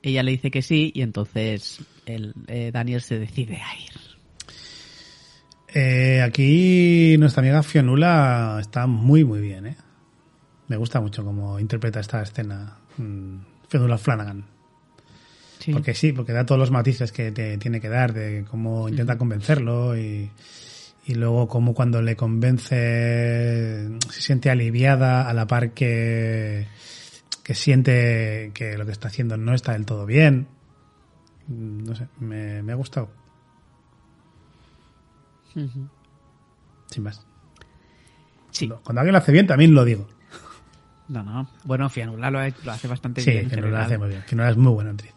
ella 0.03 0.23
le 0.23 0.33
dice 0.33 0.51
que 0.51 0.63
sí 0.63 0.93
y 0.95 1.03
entonces 1.03 1.81
el, 2.07 2.35
eh, 2.47 2.71
Daniel 2.73 3.01
se 3.01 3.19
decide 3.19 3.57
a 3.57 3.75
ir. 3.75 4.09
Eh, 5.75 6.23
aquí 6.23 7.17
nuestra 7.19 7.43
amiga 7.43 7.63
Fionula 7.63 8.59
está 8.61 8.87
muy, 8.87 9.25
muy 9.25 9.41
bien, 9.41 9.67
¿eh? 9.67 9.77
Me 10.69 10.77
gusta 10.77 11.01
mucho 11.01 11.25
cómo 11.25 11.59
interpreta 11.59 12.01
esta 12.01 12.23
escena 12.23 12.79
mm, 12.97 13.37
Fionula 13.69 13.99
Flanagan. 13.99 14.45
Sí. 15.59 15.73
Porque 15.73 15.95
sí, 15.95 16.13
porque 16.13 16.33
da 16.33 16.47
todos 16.47 16.59
los 16.59 16.71
matices 16.71 17.11
que 17.13 17.33
te 17.33 17.59
tiene 17.59 17.81
que 17.81 17.89
dar, 17.89 18.13
de 18.13 18.45
cómo 18.49 18.89
intenta 18.89 19.19
convencerlo 19.19 19.97
y, 19.99 20.31
y 21.07 21.15
luego 21.15 21.49
cómo 21.49 21.75
cuando 21.75 22.01
le 22.01 22.15
convence 22.17 23.89
se 24.11 24.21
siente 24.21 24.51
aliviada 24.51 25.29
a 25.29 25.35
la 25.35 25.47
par 25.47 25.73
que, 25.73 26.67
que 27.43 27.55
siente 27.55 28.53
que 28.55 28.79
lo 28.79 28.87
que 28.87 28.93
está 28.93 29.09
haciendo 29.09 29.37
no 29.37 29.53
está 29.55 29.73
del 29.73 29.85
todo 29.87 30.07
bien. 30.07 30.47
No 31.49 31.95
sé, 31.95 32.07
me, 32.21 32.63
me 32.63 32.73
ha 32.73 32.77
gustado, 32.77 33.09
sin 36.91 37.03
más. 37.03 37.25
Sí. 38.51 38.69
Cuando 38.85 39.01
alguien 39.01 39.13
lo 39.13 39.19
hace 39.19 39.33
bien 39.33 39.47
también 39.47 39.75
lo 39.75 39.85
digo. 39.85 40.09
No, 41.09 41.23
no. 41.23 41.49
Bueno, 41.65 41.89
Fianula 41.89 42.31
lo, 42.31 42.39
lo 42.65 42.73
hace 42.73 42.87
bastante 42.89 43.23
Sí, 43.23 43.31
bien. 43.31 43.45
en 43.45 43.51
que 43.51 43.61
no 43.61 43.69
lo 43.69 43.79
hace 43.79 43.99
muy 43.99 44.09
bien. 44.09 44.25
No 44.33 44.47
es 44.47 44.57
muy 44.57 44.73
buena 44.73 44.91
actriz. 44.91 45.13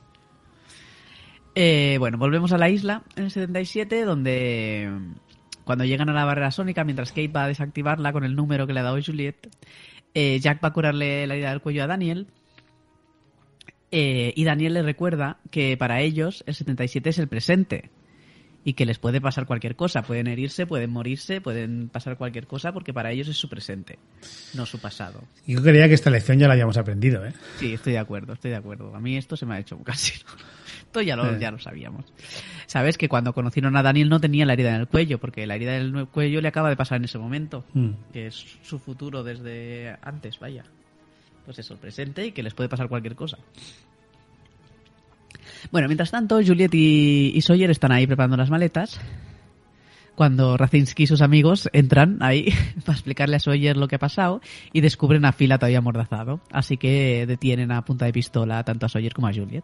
Eh, 1.54 1.98
bueno, 2.00 2.18
volvemos 2.18 2.54
a 2.54 2.58
la 2.58 2.70
isla 2.70 3.04
en 3.16 3.26
el 3.26 3.32
77, 3.32 4.06
donde 4.06 4.90
cuando 5.66 5.84
llegan 5.86 6.10
a 6.10 6.14
la 6.14 6.26
barrera 6.26 6.52
sónica, 6.52 6.84
mientras 6.84 7.12
Kate 7.12 7.28
va 7.28 7.44
a 7.46 7.48
desactivarla 7.48 8.14
con 8.14 8.24
el 8.24 8.36
número 8.36 8.68
que 8.68 8.74
le 8.74 8.80
ha 8.80 8.84
dado 8.84 9.02
Juliet, 9.04 9.50
eh, 10.14 10.40
Jack 10.40 10.64
va 10.64 10.70
a 10.70 10.74
curarle 10.74 11.28
la 11.28 11.34
herida 11.36 11.50
del 11.52 11.62
cuello 11.62 11.84
a 11.84 11.88
Daniel. 11.88 12.28
eh, 13.92 14.34
y 14.36 14.44
Daniel 14.46 14.74
le 14.74 14.84
recuerda 14.84 15.40
que 15.52 15.76
para 15.78 16.00
ellos 16.02 16.44
el 16.48 16.56
77 16.56 17.10
es 17.10 17.20
el 17.20 17.28
presente 17.28 17.90
y 18.64 18.74
que 18.74 18.86
les 18.86 19.00
puede 19.00 19.20
pasar 19.22 19.46
cualquier 19.46 19.76
cosa. 19.76 20.04
Pueden 20.04 20.28
herirse, 20.28 20.66
pueden 20.66 20.92
morirse, 20.92 21.42
pueden 21.42 21.90
pasar 21.90 22.18
cualquier 22.18 22.48
cosa 22.48 22.72
porque 22.72 22.94
para 22.94 23.12
ellos 23.12 23.28
es 23.28 23.38
su 23.38 23.50
presente, 23.50 23.98
no 24.54 24.66
su 24.66 24.80
pasado. 24.80 25.24
Yo 25.48 25.62
creía 25.62 25.88
que 25.88 25.96
esta 25.96 26.10
lección 26.10 26.38
ya 26.40 26.48
la 26.48 26.54
habíamos 26.54 26.78
aprendido, 26.78 27.26
¿eh? 27.26 27.34
Sí, 27.60 27.74
estoy 27.74 27.94
de 27.94 28.00
acuerdo, 28.00 28.34
estoy 28.34 28.52
de 28.52 28.58
acuerdo. 28.58 28.96
A 28.96 29.00
mí 29.00 29.18
esto 29.18 29.36
se 29.36 29.46
me 29.46 29.56
ha 29.56 29.60
hecho 29.60 29.78
casi. 29.84 30.14
Esto 30.92 31.02
ya 31.02 31.16
lo, 31.16 31.26
Eh. 31.26 31.38
ya 31.40 31.52
lo 31.52 31.58
sabíamos. 31.58 32.04
Sabes 32.66 32.98
que 32.98 33.08
cuando 33.08 33.32
conocieron 33.32 33.78
a 33.78 33.82
Daniel 33.82 34.10
no 34.10 34.20
tenía 34.20 34.46
la 34.46 34.52
herida 34.52 34.76
en 34.76 34.82
el 34.82 34.88
cuello, 34.90 35.20
porque 35.20 35.48
la 35.48 35.56
herida 35.56 35.78
en 35.78 35.96
el 35.96 36.08
cuello 36.08 36.42
le 36.42 36.50
acaba 36.50 36.70
de 36.70 36.76
pasar 36.76 36.98
en 36.98 37.06
ese 37.06 37.18
momento. 37.18 37.64
Mm. 37.74 37.92
Que 38.12 38.28
es 38.28 38.58
su 38.62 38.78
futuro 38.78 39.24
desde 39.24 39.96
antes, 40.02 40.38
vaya. 40.40 40.66
Pues 41.46 41.60
eso, 41.60 41.76
el 41.76 41.80
presente 41.80 42.26
y 42.26 42.34
que 42.34 42.44
les 42.44 42.54
puede 42.54 42.68
pasar 42.68 42.90
cualquier 42.90 43.16
cosa. 43.16 43.38
Bueno, 45.72 45.88
mientras 45.88 46.12
tanto, 46.12 46.40
Juliet 46.46 46.74
y, 46.74 47.32
y 47.36 47.42
Sawyer 47.42 47.70
están 47.72 47.92
ahí 47.92 48.08
preparando 48.08 48.38
las 48.38 48.50
maletas. 48.50 49.00
Cuando 50.16 50.58
Racinski 50.58 51.04
y 51.04 51.08
sus 51.08 51.22
amigos 51.22 51.70
entran 51.74 52.18
ahí 52.22 52.54
para 52.86 52.94
explicarle 52.94 53.38
a 53.38 53.40
Sawyer 53.40 53.78
lo 53.78 53.88
que 53.88 53.96
ha 53.96 54.00
pasado 54.00 54.42
y 54.74 54.82
descubren 54.82 55.26
a 55.26 55.32
Phil 55.32 55.50
todavía 55.50 55.78
amordazado. 55.80 56.42
Así 56.52 56.78
que 56.78 57.26
detienen 57.26 57.72
a 57.72 57.84
punta 57.84 58.06
de 58.06 58.14
pistola 58.14 58.64
tanto 58.64 58.86
a 58.86 58.90
Sawyer 58.90 59.14
como 59.14 59.28
a 59.28 59.34
Juliet. 59.34 59.64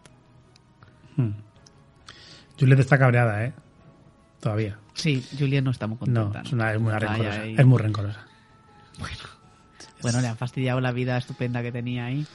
Mm. 1.17 1.31
Juliet 2.59 2.79
está 2.79 2.97
cabreada, 2.97 3.45
¿eh? 3.45 3.53
Todavía. 4.39 4.79
Sí, 4.93 5.23
Juliet 5.37 5.63
no 5.63 5.71
está 5.71 5.85
muy 5.85 5.97
No, 6.07 6.23
contenta. 6.25 6.41
es, 6.47 6.53
una, 6.53 6.73
es 6.73 6.79
muy 6.79 6.93
ahí, 6.93 6.99
rencorosa. 6.99 7.45
Es 7.45 7.65
muy 7.65 7.79
rencorosa. 7.79 8.27
Bueno, 10.01 10.21
le 10.21 10.27
han 10.27 10.37
fastidiado 10.37 10.79
la 10.79 10.91
vida 10.91 11.17
estupenda 11.17 11.61
que 11.61 11.71
tenía 11.71 12.05
ahí. 12.05 12.25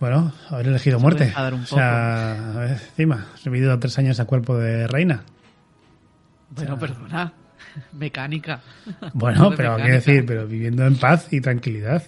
Bueno, 0.00 0.32
haber 0.50 0.68
elegido 0.68 0.98
muerte. 1.00 1.18
puede 1.18 1.28
enfadar 1.30 1.54
un 1.54 1.62
O 1.62 1.66
sea, 1.66 2.52
a 2.54 2.58
ver, 2.58 2.70
encima, 2.72 3.26
he 3.44 3.50
vivido 3.50 3.78
tres 3.78 3.98
años 3.98 4.20
a 4.20 4.24
cuerpo 4.26 4.56
de 4.58 4.86
reina. 4.86 5.22
Bueno, 6.50 6.78
perdona. 6.78 7.32
Mecánica. 7.92 8.60
Bueno, 9.14 9.50
De 9.50 9.56
pero 9.56 9.76
quiero 9.76 9.94
decir, 9.94 10.24
pero 10.26 10.46
viviendo 10.46 10.84
en 10.86 10.96
paz 10.96 11.32
y 11.32 11.40
tranquilidad. 11.40 12.02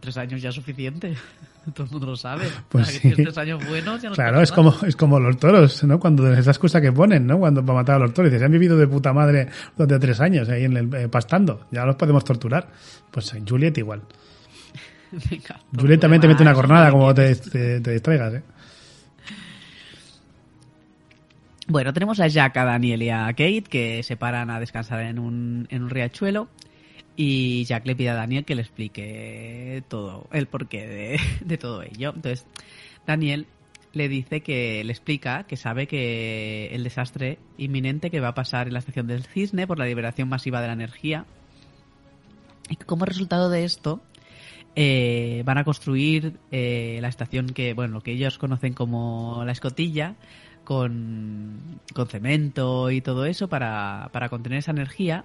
Tres 0.00 0.16
años 0.16 0.40
ya 0.40 0.48
es 0.48 0.54
suficiente. 0.54 1.14
Todo 1.74 1.84
el 1.84 1.92
mundo 1.92 2.06
lo 2.08 2.16
sabe. 2.16 2.48
Pues 2.68 2.88
sí. 2.88 3.12
tres 3.14 3.36
años 3.38 3.64
buenos 3.68 4.02
ya 4.02 4.08
no 4.08 4.14
Claro, 4.16 4.40
es 4.40 4.50
nada. 4.50 4.62
como, 4.62 4.86
es 4.86 4.96
como 4.96 5.20
los 5.20 5.36
toros, 5.38 5.84
¿no? 5.84 6.00
Cuando 6.00 6.32
esa 6.32 6.50
excusa 6.50 6.80
que 6.80 6.90
ponen, 6.90 7.24
¿no? 7.26 7.38
Cuando 7.38 7.64
para 7.64 7.80
matar 7.80 7.96
a 7.96 7.98
los 8.00 8.12
toros, 8.14 8.32
dices, 8.32 8.44
han 8.44 8.50
vivido 8.50 8.76
de 8.76 8.88
puta 8.88 9.12
madre 9.12 9.48
durante 9.76 9.98
tres 10.00 10.20
años 10.20 10.48
ahí 10.48 10.64
en 10.64 10.76
el, 10.76 10.94
eh, 10.94 11.08
pastando, 11.08 11.66
ya 11.70 11.84
los 11.84 11.94
podemos 11.94 12.24
torturar. 12.24 12.68
Pues 13.12 13.32
Juliet 13.48 13.78
igual. 13.78 14.02
Venga, 15.30 15.60
Juliet 15.78 16.00
también 16.00 16.20
te 16.20 16.28
tortura 16.28 16.28
mete 16.28 16.42
una 16.42 16.54
cornada 16.54 16.90
como 16.90 17.14
te, 17.14 17.34
te 17.34 17.92
distraigas, 17.92 18.34
¿eh? 18.34 18.42
Bueno, 21.68 21.92
tenemos 21.92 22.18
a 22.20 22.26
Jack, 22.26 22.56
a 22.56 22.64
Daniel 22.64 23.02
y 23.02 23.10
a 23.10 23.26
Kate 23.28 23.62
que 23.62 24.02
se 24.02 24.16
paran 24.16 24.50
a 24.50 24.58
descansar 24.58 25.00
en 25.00 25.18
un, 25.18 25.66
en 25.70 25.82
un 25.84 25.90
riachuelo. 25.90 26.48
Y 27.14 27.64
Jack 27.64 27.86
le 27.86 27.94
pide 27.94 28.10
a 28.10 28.14
Daniel 28.14 28.44
que 28.44 28.54
le 28.54 28.62
explique 28.62 29.82
todo, 29.88 30.26
el 30.32 30.46
porqué 30.48 30.86
de, 30.86 31.20
de 31.44 31.58
todo 31.58 31.82
ello. 31.82 32.12
Entonces, 32.14 32.46
Daniel 33.06 33.46
le 33.92 34.08
dice 34.08 34.40
que 34.40 34.82
le 34.84 34.92
explica 34.92 35.44
que 35.44 35.56
sabe 35.56 35.86
que 35.86 36.74
el 36.74 36.82
desastre 36.84 37.38
inminente 37.58 38.10
que 38.10 38.20
va 38.20 38.28
a 38.28 38.34
pasar 38.34 38.66
en 38.66 38.72
la 38.72 38.78
estación 38.78 39.06
del 39.06 39.24
Cisne 39.24 39.66
por 39.66 39.78
la 39.78 39.86
liberación 39.86 40.28
masiva 40.28 40.60
de 40.60 40.66
la 40.66 40.72
energía. 40.72 41.26
Y 42.68 42.76
que 42.76 42.84
como 42.84 43.04
resultado 43.04 43.50
de 43.50 43.64
esto, 43.64 44.02
eh, 44.74 45.42
van 45.44 45.58
a 45.58 45.64
construir 45.64 46.38
eh, 46.50 46.98
la 47.02 47.08
estación 47.08 47.48
que, 47.48 47.74
bueno, 47.74 47.94
lo 47.94 48.00
que 48.00 48.12
ellos 48.12 48.38
conocen 48.38 48.72
como 48.72 49.42
la 49.44 49.52
escotilla, 49.52 50.16
con, 50.64 51.80
con 51.94 52.08
cemento 52.08 52.90
y 52.90 53.00
todo 53.00 53.26
eso 53.26 53.48
para, 53.48 54.08
para 54.12 54.28
contener 54.28 54.60
esa 54.60 54.70
energía 54.70 55.24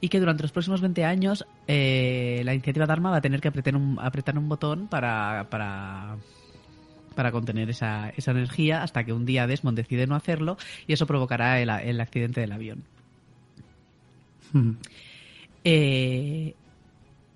y 0.00 0.08
que 0.08 0.18
durante 0.18 0.42
los 0.42 0.52
próximos 0.52 0.80
20 0.80 1.04
años 1.04 1.46
eh, 1.68 2.42
la 2.44 2.54
iniciativa 2.54 2.86
Dharma 2.86 3.10
va 3.10 3.18
a 3.18 3.20
tener 3.20 3.40
que 3.40 3.48
apretar 3.48 3.76
un, 3.76 3.98
apretar 4.00 4.36
un 4.36 4.48
botón 4.48 4.88
para, 4.88 5.46
para, 5.48 6.16
para 7.14 7.30
contener 7.30 7.70
esa, 7.70 8.10
esa 8.10 8.32
energía 8.32 8.82
hasta 8.82 9.04
que 9.04 9.12
un 9.12 9.24
día 9.24 9.46
Desmond 9.46 9.76
decide 9.76 10.06
no 10.06 10.16
hacerlo 10.16 10.56
y 10.88 10.92
eso 10.92 11.06
provocará 11.06 11.60
el, 11.60 11.70
el 11.70 12.00
accidente 12.00 12.40
del 12.40 12.52
avión. 12.52 12.82
Eh, 15.64 16.54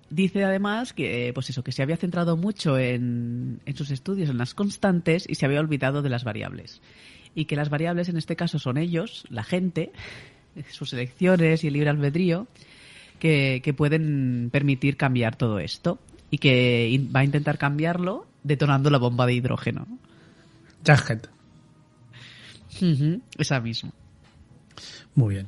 dice 0.09 0.43
además 0.43 0.93
que, 0.93 1.31
pues 1.33 1.49
eso, 1.49 1.63
que 1.63 1.71
se 1.71 1.83
había 1.83 1.97
centrado 1.97 2.37
mucho 2.37 2.77
en, 2.77 3.59
en 3.65 3.75
sus 3.75 3.91
estudios, 3.91 4.29
en 4.29 4.37
las 4.37 4.53
constantes, 4.53 5.25
y 5.27 5.35
se 5.35 5.45
había 5.45 5.59
olvidado 5.59 6.01
de 6.01 6.09
las 6.09 6.23
variables. 6.23 6.81
Y 7.35 7.45
que 7.45 7.55
las 7.55 7.69
variables 7.69 8.09
en 8.09 8.17
este 8.17 8.35
caso 8.35 8.59
son 8.59 8.77
ellos, 8.77 9.25
la 9.29 9.43
gente, 9.43 9.91
sus 10.71 10.93
elecciones 10.93 11.63
y 11.63 11.67
el 11.67 11.73
libre 11.73 11.89
albedrío, 11.89 12.47
que, 13.19 13.61
que 13.63 13.73
pueden 13.73 14.49
permitir 14.51 14.97
cambiar 14.97 15.35
todo 15.35 15.59
esto. 15.59 15.99
Y 16.29 16.39
que 16.39 17.07
va 17.15 17.21
a 17.21 17.23
intentar 17.23 17.57
cambiarlo 17.57 18.27
detonando 18.43 18.89
la 18.89 18.97
bomba 18.97 19.25
de 19.25 19.33
hidrógeno. 19.33 19.87
Ujú, 22.81 23.21
Esa 23.37 23.59
misma. 23.59 23.91
Muy 25.15 25.35
bien. 25.35 25.47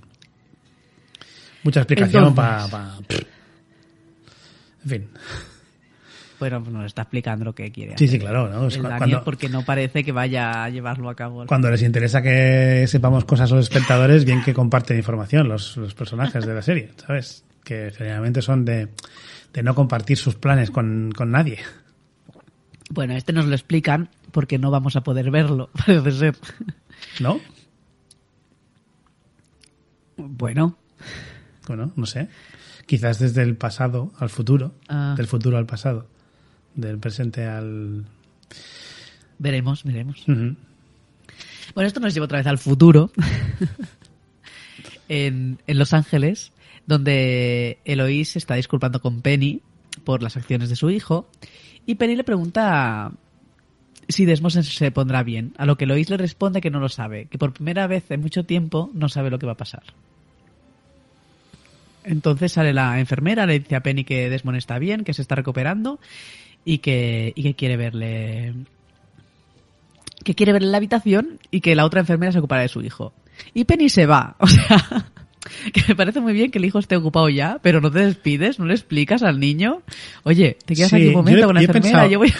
Mucha 1.63 1.81
explicación 1.81 2.33
para... 2.33 2.97
En 4.83 4.89
fin. 4.89 5.09
Bueno, 6.39 6.61
pues 6.61 6.71
nos 6.73 6.85
está 6.85 7.01
explicando 7.01 7.43
lo 7.43 7.53
que 7.53 7.69
quiere 7.69 7.91
Sí, 7.97 8.05
hacer 8.05 8.09
sí, 8.09 8.19
claro, 8.19 8.47
¿no? 8.49 8.67
Es 8.67 8.75
el 8.77 8.83
Daniel, 8.83 8.97
cuando- 8.97 9.23
porque 9.25 9.49
no 9.49 9.63
parece 9.65 10.05
que 10.05 10.13
vaya 10.13 10.63
a 10.63 10.69
llevarlo 10.69 11.09
a 11.09 11.15
cabo. 11.15 11.45
Cuando 11.47 11.69
les 11.69 11.81
interesa 11.81 12.21
que 12.21 12.85
sepamos 12.87 13.25
cosas 13.25 13.51
a 13.51 13.55
los 13.55 13.65
espectadores, 13.65 14.23
bien 14.23 14.41
que 14.41 14.53
comparten 14.53 14.95
información 14.97 15.49
los, 15.49 15.75
los 15.75 15.93
personajes 15.93 16.45
de 16.45 16.53
la 16.53 16.61
serie, 16.61 16.91
¿sabes? 16.95 17.43
Que 17.65 17.91
generalmente 17.91 18.41
son 18.41 18.63
de, 18.63 18.87
de 19.51 19.63
no 19.63 19.75
compartir 19.75 20.15
sus 20.17 20.35
planes 20.35 20.71
con, 20.71 21.11
con 21.13 21.29
nadie. 21.29 21.59
Bueno, 22.89 23.15
este 23.17 23.33
nos 23.33 23.45
lo 23.45 23.53
explican 23.53 24.09
porque 24.31 24.57
no 24.59 24.71
vamos 24.71 24.95
a 24.95 25.01
poder 25.01 25.31
verlo, 25.31 25.69
parece 25.85 26.11
ser. 26.13 26.35
¿No? 27.19 27.41
Bueno, 30.15 30.77
Bueno, 31.67 31.91
no 31.95 32.05
sé. 32.05 32.27
Quizás 32.89 33.19
desde 33.19 33.43
el 33.43 33.55
pasado 33.55 34.11
al 34.17 34.29
futuro, 34.29 34.73
Ah. 34.87 35.13
del 35.15 35.27
futuro 35.27 35.57
al 35.59 35.67
pasado, 35.67 36.07
del 36.73 36.97
presente 36.97 37.45
al... 37.45 38.05
veremos, 39.37 39.83
veremos. 39.83 40.23
Bueno, 40.25 41.87
esto 41.87 41.99
nos 41.99 42.15
lleva 42.15 42.25
otra 42.25 42.39
vez 42.39 42.47
al 42.47 42.57
futuro. 42.57 43.11
en, 45.07 45.59
en 45.67 45.77
Los 45.77 45.93
Ángeles, 45.93 46.51
donde 46.87 47.77
Eloís 47.85 48.35
está 48.35 48.55
disculpando 48.55 48.99
con 49.01 49.21
Penny 49.21 49.61
por 50.03 50.23
las 50.23 50.35
acciones 50.35 50.69
de 50.69 50.75
su 50.75 50.89
hijo. 50.89 51.29
Y 51.85 51.93
Penny 51.95 52.15
le 52.15 52.23
pregunta 52.23 53.11
si 54.07 54.25
Desmond 54.25 54.53
se- 54.53 54.63
se 54.63 54.89
pondrá 54.91 55.21
bien. 55.21 55.53
A 55.57 55.67
lo 55.67 55.77
que 55.77 55.85
Eloís 55.85 56.09
le 56.09 56.17
responde 56.17 56.59
que 56.61 56.71
no 56.71 56.79
lo 56.79 56.89
sabe, 56.89 57.27
que 57.27 57.37
por 57.37 57.53
primera 57.53 57.85
vez 57.85 58.09
en 58.09 58.21
mucho 58.21 58.45
tiempo 58.45 58.89
no 58.95 59.09
sabe 59.09 59.29
lo 59.29 59.37
que 59.37 59.45
va 59.45 59.51
a 59.53 59.57
pasar. 59.57 59.83
Entonces 62.09 62.51
sale 62.51 62.73
la 62.73 62.99
enfermera, 62.99 63.45
le 63.45 63.59
dice 63.59 63.75
a 63.75 63.81
Penny 63.83 64.03
que 64.03 64.29
Desmond 64.29 64.57
está 64.57 64.79
bien, 64.79 65.03
que 65.03 65.13
se 65.13 65.21
está 65.21 65.35
recuperando 65.35 65.99
y 66.65 66.79
que, 66.79 67.31
y 67.35 67.43
que 67.43 67.53
quiere 67.53 67.77
verle 67.77 68.53
que 70.23 70.35
quiere 70.35 70.51
verle 70.53 70.69
la 70.69 70.77
habitación 70.77 71.39
y 71.51 71.61
que 71.61 71.75
la 71.75 71.85
otra 71.85 72.01
enfermera 72.01 72.31
se 72.31 72.39
ocupará 72.39 72.61
de 72.63 72.67
su 72.67 72.81
hijo. 72.81 73.13
Y 73.53 73.63
Penny 73.65 73.89
se 73.89 74.05
va. 74.05 74.35
O 74.41 74.47
sea, 74.47 75.05
que 75.73 75.81
me 75.87 75.95
parece 75.95 76.19
muy 76.19 76.33
bien 76.33 76.51
que 76.51 76.57
el 76.59 76.65
hijo 76.65 76.79
esté 76.79 76.97
ocupado 76.97 77.29
ya, 77.29 77.59
pero 77.63 77.79
no 77.79 77.89
te 77.89 77.99
despides, 77.99 78.59
no 78.59 78.65
le 78.65 78.73
explicas 78.73 79.23
al 79.23 79.39
niño. 79.39 79.81
Oye, 80.23 80.57
te 80.65 80.75
quedas 80.75 80.89
Sí, 80.89 80.95
aquí 80.97 81.07
un 81.07 81.13
momento 81.13 81.39
yo- 81.39 81.45
con 81.45 81.55
la 81.55 81.61
yo 81.61 81.67
enfermera, 81.67 81.93
pensado- 82.01 82.11
yo 82.11 82.19
voy... 82.19 82.33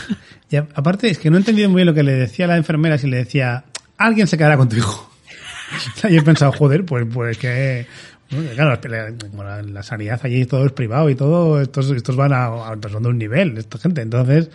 Y 0.51 0.55
a- 0.57 0.67
aparte, 0.75 1.09
es 1.09 1.17
que 1.17 1.29
no 1.29 1.37
he 1.37 1.39
entendido 1.39 1.69
muy 1.69 1.77
bien 1.77 1.87
lo 1.87 1.93
que 1.93 2.03
le 2.03 2.11
decía 2.11 2.45
la 2.45 2.57
enfermera 2.57 2.97
si 2.97 3.07
le 3.07 3.15
decía, 3.17 3.63
alguien 3.97 4.27
se 4.27 4.37
quedará 4.37 4.57
con 4.57 4.67
tu 4.67 4.75
hijo. 4.75 5.09
y 6.09 6.17
he 6.17 6.21
pensado, 6.21 6.51
joder, 6.51 6.83
pues, 6.83 7.05
pues 7.11 7.37
que... 7.37 7.85
claro, 8.29 8.79
como 9.31 9.43
la, 9.43 9.61
la 9.61 9.83
sanidad 9.83 10.19
allí 10.23 10.45
todo 10.45 10.65
es 10.65 10.71
privado 10.71 11.09
y 11.09 11.15
todo, 11.15 11.59
estos, 11.61 11.89
estos 11.91 12.15
van 12.15 12.31
a, 12.33 12.45
a 12.45 12.77
son 12.89 13.03
de 13.03 13.09
un 13.09 13.17
nivel, 13.17 13.57
esta 13.57 13.77
gente. 13.79 14.01
Entonces, 14.01 14.49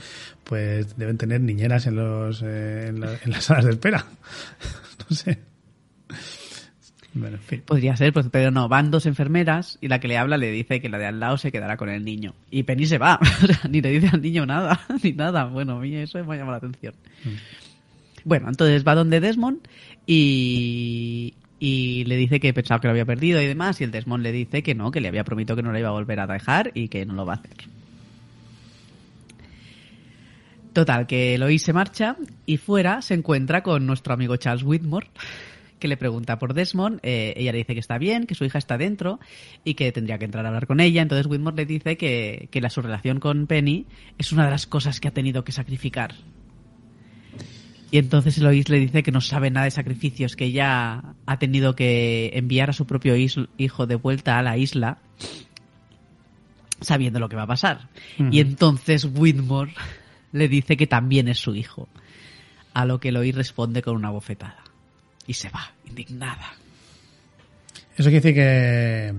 pues 0.45 0.97
deben 0.97 1.19
tener 1.19 1.41
niñeras 1.41 1.87
en 1.87 1.97
los 1.97 2.43
eh, 2.45 2.87
en, 2.89 3.01
la- 3.01 3.15
en 3.25 3.31
las 3.31 3.45
salas 3.45 3.65
de 3.65 3.73
espera. 3.73 4.05
no 5.11 5.17
sé. 5.17 5.39
Bueno, 7.17 7.37
en 7.37 7.43
fin. 7.43 7.63
Podría 7.65 7.97
ser, 7.97 8.13
pues, 8.13 8.27
pero 8.31 8.51
no, 8.51 8.69
van 8.69 8.91
dos 8.91 9.07
enfermeras 9.07 9.79
y 9.81 9.87
la 9.89 10.01
que 10.01 10.09
le 10.09 10.19
habla 10.19 10.37
le 10.37 10.51
dice 10.51 10.81
que 10.81 10.89
la 10.89 10.99
de 10.99 11.07
al 11.07 11.21
lado 11.21 11.39
se 11.39 11.53
quedará 11.53 11.77
con 11.77 11.89
el 11.89 12.05
niño. 12.05 12.35
Y 12.51 12.65
Penny 12.65 12.87
se 12.87 12.99
va, 12.99 13.21
o 13.43 13.47
sea, 13.47 13.61
ni 13.71 13.81
le 13.81 13.91
dice 13.91 14.09
al 14.13 14.21
niño 14.21 14.45
nada, 14.47 14.81
ni 15.03 15.13
nada. 15.13 15.45
Bueno, 15.45 15.77
a 15.77 15.81
mí 15.81 15.95
eso 15.95 16.23
me 16.25 16.37
llama 16.37 16.51
la 16.53 16.59
atención. 16.59 16.95
Bueno, 18.25 18.49
entonces 18.49 18.85
va 18.87 18.95
donde 18.97 19.21
Desmond 19.21 19.59
y, 20.07 21.35
y 21.59 22.05
le 22.05 22.17
dice 22.17 22.41
que 22.41 22.53
pensaba 22.53 22.81
que 22.81 22.89
lo 22.89 22.93
había 22.93 23.05
perdido 23.05 23.41
y 23.41 23.47
demás, 23.47 23.81
y 23.81 23.85
el 23.85 23.91
Desmond 23.91 24.23
le 24.23 24.33
dice 24.33 24.63
que 24.63 24.75
no, 24.75 24.91
que 24.91 25.01
le 25.01 25.09
había 25.09 25.25
prometido 25.25 25.57
que 25.57 25.63
no 25.63 25.73
la 25.73 25.79
iba 25.79 25.89
a 25.89 25.93
volver 25.93 26.21
a 26.21 26.27
dejar 26.27 26.73
y 26.75 26.89
que 26.89 27.07
no 27.07 27.15
lo 27.15 27.25
va 27.25 27.35
a 27.35 27.37
hacer. 27.37 27.57
Total, 30.73 31.07
que 31.07 31.37
Eloís 31.37 31.63
se 31.63 31.73
marcha 31.73 32.17
y 32.47 32.57
fuera 32.57 33.01
se 33.01 33.15
encuentra 33.15 33.63
con 33.63 33.87
nuestro 33.87 34.13
amigo 34.13 34.37
Charles 34.37 34.65
Whitmore, 34.65 35.07
que 35.79 35.87
le 35.87 35.97
pregunta 35.97 36.39
por 36.41 36.53
Desmond. 36.53 36.99
eh, 37.05 37.33
ella 37.37 37.53
le 37.53 37.59
dice 37.59 37.75
que 37.75 37.81
está 37.81 37.97
bien, 37.97 38.27
que 38.27 38.35
su 38.35 38.45
hija 38.45 38.59
está 38.59 38.77
dentro 38.77 39.21
y 39.63 39.75
que 39.75 39.93
tendría 39.93 40.19
que 40.19 40.25
entrar 40.25 40.45
a 40.45 40.49
hablar 40.49 40.67
con 40.67 40.81
ella. 40.81 41.01
Entonces 41.03 41.27
Whitmore 41.27 41.57
le 41.57 41.67
dice 41.67 41.97
que, 41.97 42.49
que 42.51 42.61
la, 42.61 42.71
su 42.71 42.83
relación 42.83 43.21
con 43.21 43.47
Penny 43.47 43.87
es 44.19 44.33
una 44.33 44.47
de 44.47 44.51
las 44.51 44.67
cosas 44.67 44.99
que 44.99 45.07
ha 45.07 45.13
tenido 45.13 45.45
que 45.45 45.53
sacrificar. 45.53 46.15
Y 47.95 47.99
entonces 47.99 48.37
Eloís 48.39 48.69
le 48.71 48.81
dice 48.81 49.05
que 49.05 49.13
no 49.13 49.21
sabe 49.21 49.53
nada 49.53 49.67
de 49.67 49.71
sacrificios, 49.71 50.35
que 50.35 50.47
ella 50.47 51.15
ha 51.27 51.39
tenido 51.39 51.77
que 51.77 52.33
enviar 52.35 52.69
a 52.69 52.73
su 52.73 52.89
propio 52.89 53.15
hijo 53.15 53.87
de 53.87 53.95
vuelta 53.95 54.37
a 54.37 54.43
la 54.43 54.57
isla 54.57 54.99
sabiendo 56.81 57.21
lo 57.21 57.29
que 57.29 57.37
va 57.37 57.45
a 57.45 57.47
pasar. 57.47 57.89
Y 58.33 58.41
entonces 58.41 59.05
Whitmore 59.05 59.75
le 60.33 60.49
dice 60.49 60.77
que 60.77 60.89
también 60.89 61.29
es 61.29 61.39
su 61.39 61.55
hijo. 61.55 61.89
A 62.73 62.85
lo 62.85 62.99
que 62.99 63.11
Eloís 63.11 63.37
responde 63.37 63.81
con 63.81 63.95
una 63.95 64.11
bofetada. 64.11 64.65
Y 65.29 65.35
se 65.35 65.49
va, 65.51 65.71
indignada. 65.87 66.53
Eso 67.97 68.11
quiere 68.11 68.21
decir 68.21 68.35
que, 68.35 69.15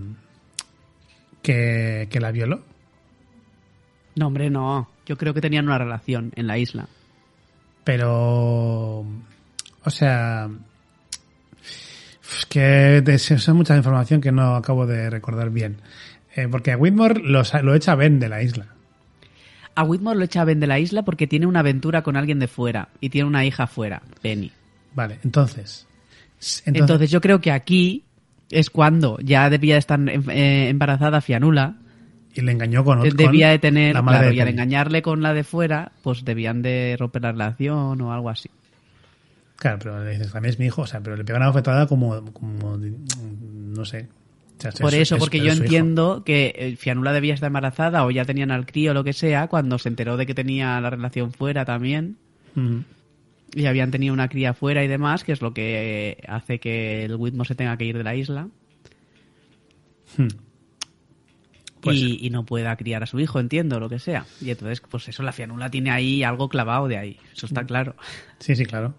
que, 1.41 2.09
que 2.11 2.19
la 2.19 2.31
violó. 2.33 2.61
No, 4.15 4.27
hombre, 4.27 4.49
no. 4.49 4.89
Yo 5.05 5.15
creo 5.15 5.33
que 5.33 5.39
tenían 5.39 5.63
una 5.63 5.77
relación 5.77 6.33
en 6.35 6.47
la 6.47 6.57
isla. 6.57 6.89
Pero, 7.85 8.99
o 8.99 9.89
sea, 9.89 10.49
es 11.63 12.45
que 12.49 12.97
es 12.97 13.49
mucha 13.49 13.77
información 13.77 14.19
que 14.19 14.31
no 14.33 14.55
acabo 14.55 14.85
de 14.85 15.09
recordar 15.09 15.51
bien. 15.51 15.77
Eh, 16.35 16.47
porque 16.51 16.73
a 16.73 16.77
Whitmore 16.77 17.21
lo, 17.23 17.41
echa 17.75 17.95
Ben 17.95 18.19
de 18.19 18.27
la 18.27 18.41
isla. 18.43 18.65
A 19.75 19.83
Whitmore 19.83 20.17
lo 20.19 20.25
echa 20.25 20.41
a 20.41 20.45
Ben 20.45 20.59
de 20.59 20.67
la 20.67 20.79
isla 20.79 21.03
porque 21.03 21.27
tiene 21.27 21.45
una 21.45 21.59
aventura 21.61 22.01
con 22.01 22.17
alguien 22.17 22.39
de 22.39 22.47
fuera. 22.49 22.89
Y 22.99 23.09
tiene 23.09 23.27
una 23.27 23.45
hija 23.45 23.67
fuera, 23.67 24.01
Penny. 24.21 24.51
Vale, 24.93 25.19
entonces. 25.23 25.85
s- 26.41 26.61
Entonces, 26.65 27.09
yo 27.11 27.21
creo 27.21 27.39
que 27.39 27.51
aquí 27.51 28.03
es 28.49 28.69
cuando 28.69 29.17
ya 29.21 29.49
debía 29.49 29.75
de 29.75 29.79
estar 29.79 29.99
eh, 30.09 30.69
embarazada 30.69 31.21
Fianula. 31.21 31.75
Y 32.35 32.41
le 32.41 32.51
engañó 32.51 32.83
con 32.83 32.99
otro. 32.99 33.11
debía 33.13 33.49
de 33.49 33.59
tener, 33.59 33.93
la 33.95 34.01
madre 34.01 34.17
claro, 34.19 34.29
de 34.31 34.35
y 34.35 34.39
al 34.41 34.47
engañarle 34.49 35.01
con 35.01 35.21
la 35.21 35.33
de 35.33 35.43
fuera, 35.43 35.93
pues 36.03 36.23
debían 36.25 36.61
de 36.61 36.95
romper 36.99 37.21
la 37.23 37.31
relación 37.31 37.99
o 38.01 38.13
algo 38.13 38.29
así. 38.29 38.49
Claro, 39.55 39.79
pero 39.81 40.03
le 40.03 40.11
dices, 40.11 40.31
también 40.33 40.51
es 40.51 40.59
mi 40.59 40.65
hijo, 40.65 40.81
o 40.81 40.87
sea, 40.87 40.99
pero 41.01 41.15
le 41.15 41.23
pega 41.23 41.37
una 41.37 41.47
bofetada 41.47 41.87
como, 41.87 42.23
como 42.33 42.77
no 42.77 43.85
sé. 43.85 44.07
O 44.57 44.61
sea, 44.61 44.71
Por 44.71 44.93
es- 44.93 45.01
eso, 45.01 45.15
es- 45.15 45.19
porque 45.19 45.39
yo 45.39 45.45
hijo. 45.53 45.63
entiendo 45.63 46.23
que 46.25 46.53
eh, 46.57 46.75
Fianula 46.77 47.13
debía 47.13 47.33
estar 47.33 47.47
embarazada 47.47 48.05
o 48.05 48.11
ya 48.11 48.25
tenían 48.25 48.51
al 48.51 48.65
crío 48.65 48.91
o 48.91 48.93
lo 48.93 49.03
que 49.03 49.13
sea 49.13 49.47
cuando 49.47 49.77
se 49.79 49.89
enteró 49.89 50.17
de 50.17 50.25
que 50.25 50.33
tenía 50.33 50.79
la 50.81 50.89
relación 50.89 51.31
fuera 51.31 51.63
también 51.65 52.17
y 53.53 53.65
habían 53.65 53.91
tenido 53.91 54.13
una 54.13 54.27
cría 54.29 54.53
fuera 54.53 54.83
y 54.83 54.87
demás, 54.87 55.23
que 55.23 55.31
es 55.33 55.41
lo 55.41 55.53
que 55.53 56.23
hace 56.27 56.59
que 56.59 57.03
el 57.05 57.15
Whitmore 57.15 57.47
se 57.47 57.55
tenga 57.55 57.77
que 57.77 57.85
ir 57.85 57.97
de 57.97 58.03
la 58.03 58.15
isla 58.15 58.47
Hmm. 60.17 60.27
Pues- 61.85 61.97
y, 61.97 62.25
y 62.25 62.29
no 62.29 62.45
pueda 62.45 62.75
criar 62.75 63.03
a 63.03 63.05
su 63.05 63.19
hijo, 63.19 63.39
entiendo, 63.39 63.79
lo 63.79 63.87
que 63.89 63.99
sea. 63.99 64.25
Y 64.41 64.49
entonces, 64.51 64.81
pues 64.81 65.07
eso, 65.07 65.23
la 65.23 65.31
Fianula 65.31 65.69
tiene 65.69 65.91
ahí 65.91 66.23
algo 66.23 66.49
clavado 66.49 66.87
de 66.87 66.97
ahí, 66.97 67.17
eso 67.33 67.45
Mm. 67.45 67.49
está 67.49 67.65
claro. 67.65 67.95
Sí, 68.39 68.55
sí, 68.55 68.65
claro. 68.65 68.95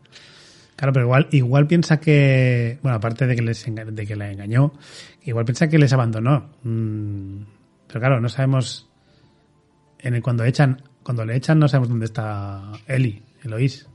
Claro, 0.76 0.93
pero 0.93 1.07
igual, 1.07 1.28
igual 1.32 1.66
piensa 1.66 1.99
que, 2.01 2.78
bueno, 2.82 2.97
aparte 2.99 3.26
de 3.26 3.34
que 3.34 3.43
les 3.43 3.66
enga- 3.66 3.87
de 3.87 4.07
que 4.07 4.14
la 4.16 4.30
engañó, 4.30 4.72
igual 5.24 5.45
piensa 5.47 5.68
que 5.68 5.78
les 5.78 5.93
abandonó. 5.93 6.51
Mm, 6.64 7.43
pero 7.89 8.01
claro, 8.01 8.20
no 8.20 8.28
sabemos 8.28 8.89
en 9.99 10.14
el 10.14 10.22
cuando 10.22 10.45
echan, 10.45 10.82
cuando 11.03 11.24
le 11.24 11.34
echan 11.37 11.59
no 11.59 11.66
sabemos 11.68 11.89
dónde 11.89 12.05
está 12.05 12.72
Eli, 12.87 13.22
Eloís. 13.43 13.89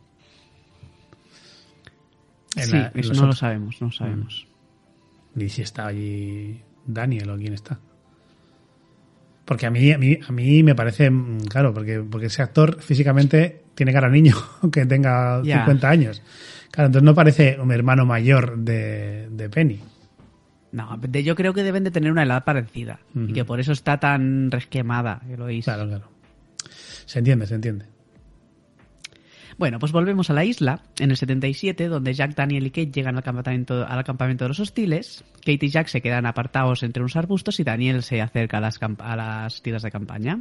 En 2.55 2.65
sí, 2.65 2.71
la- 2.77 2.91
eso 2.95 3.13
no 3.13 3.27
lo 3.27 3.33
sabemos, 3.33 3.79
no 3.79 3.87
lo 3.87 3.93
sabemos. 3.93 4.47
Ni 5.35 5.47
si 5.49 5.61
está 5.61 5.87
allí 5.87 6.61
Daniel 6.85 7.29
o 7.29 7.37
quién 7.37 7.53
está. 7.53 7.79
Porque 9.51 9.65
a 9.65 9.69
mí, 9.69 9.91
a 9.91 9.97
mí, 9.97 10.17
a 10.25 10.31
mí 10.31 10.63
me 10.63 10.75
parece, 10.75 11.09
mm, 11.09 11.41
claro, 11.49 11.73
porque, 11.73 11.99
porque 12.09 12.27
ese 12.27 12.41
actor 12.41 12.81
físicamente 12.81 13.63
tiene 13.75 13.91
cara 13.91 14.07
niño, 14.09 14.33
aunque 14.61 14.85
tenga 14.85 15.41
Ya. 15.43 15.65
50 15.65 15.89
años. 15.89 16.21
Claro, 16.71 16.85
entonces 16.87 17.03
no 17.03 17.13
parece 17.13 17.57
un 17.59 17.69
hermano 17.73 18.05
mayor 18.05 18.57
de, 18.59 19.27
de 19.29 19.49
Penny. 19.49 19.81
No, 20.71 20.97
de- 21.01 21.23
yo 21.25 21.35
creo 21.35 21.53
que 21.53 21.63
deben 21.63 21.83
de 21.83 21.91
tener 21.91 22.13
una 22.13 22.23
edad 22.23 22.45
parecida 22.45 23.01
y 23.13 23.33
que 23.33 23.43
por 23.43 23.59
eso 23.59 23.73
está 23.73 23.99
tan 23.99 24.49
resquemada, 24.51 25.21
Eloís. 25.29 25.65
Claro, 25.65 25.85
claro. 25.85 26.07
Se 27.05 27.19
entiende, 27.19 27.45
se 27.45 27.55
entiende. 27.55 27.87
Bueno, 29.61 29.77
pues 29.77 29.91
volvemos 29.91 30.27
a 30.31 30.33
la 30.33 30.43
isla, 30.43 30.81
en 30.97 31.11
el 31.11 31.17
77, 31.17 31.87
donde 31.87 32.15
Jack, 32.15 32.33
Daniel 32.33 32.65
y 32.65 32.71
Kate 32.71 32.89
llegan 32.91 33.15
al 33.17 33.21
campamento, 33.21 33.85
al 33.87 34.03
campamento 34.03 34.43
de 34.45 34.47
los 34.49 34.59
hostiles. 34.59 35.23
Kate 35.45 35.67
y 35.67 35.69
Jack 35.69 35.85
se 35.85 36.01
quedan 36.01 36.25
apartados 36.25 36.81
entre 36.81 37.03
unos 37.03 37.15
arbustos 37.15 37.59
y 37.59 37.63
Daniel 37.63 38.01
se 38.01 38.21
acerca 38.21 38.57
a 38.57 38.61
las, 38.61 38.79
camp- 38.79 38.99
a 39.03 39.15
las 39.15 39.61
tiendas 39.61 39.83
de 39.83 39.91
campaña. 39.91 40.39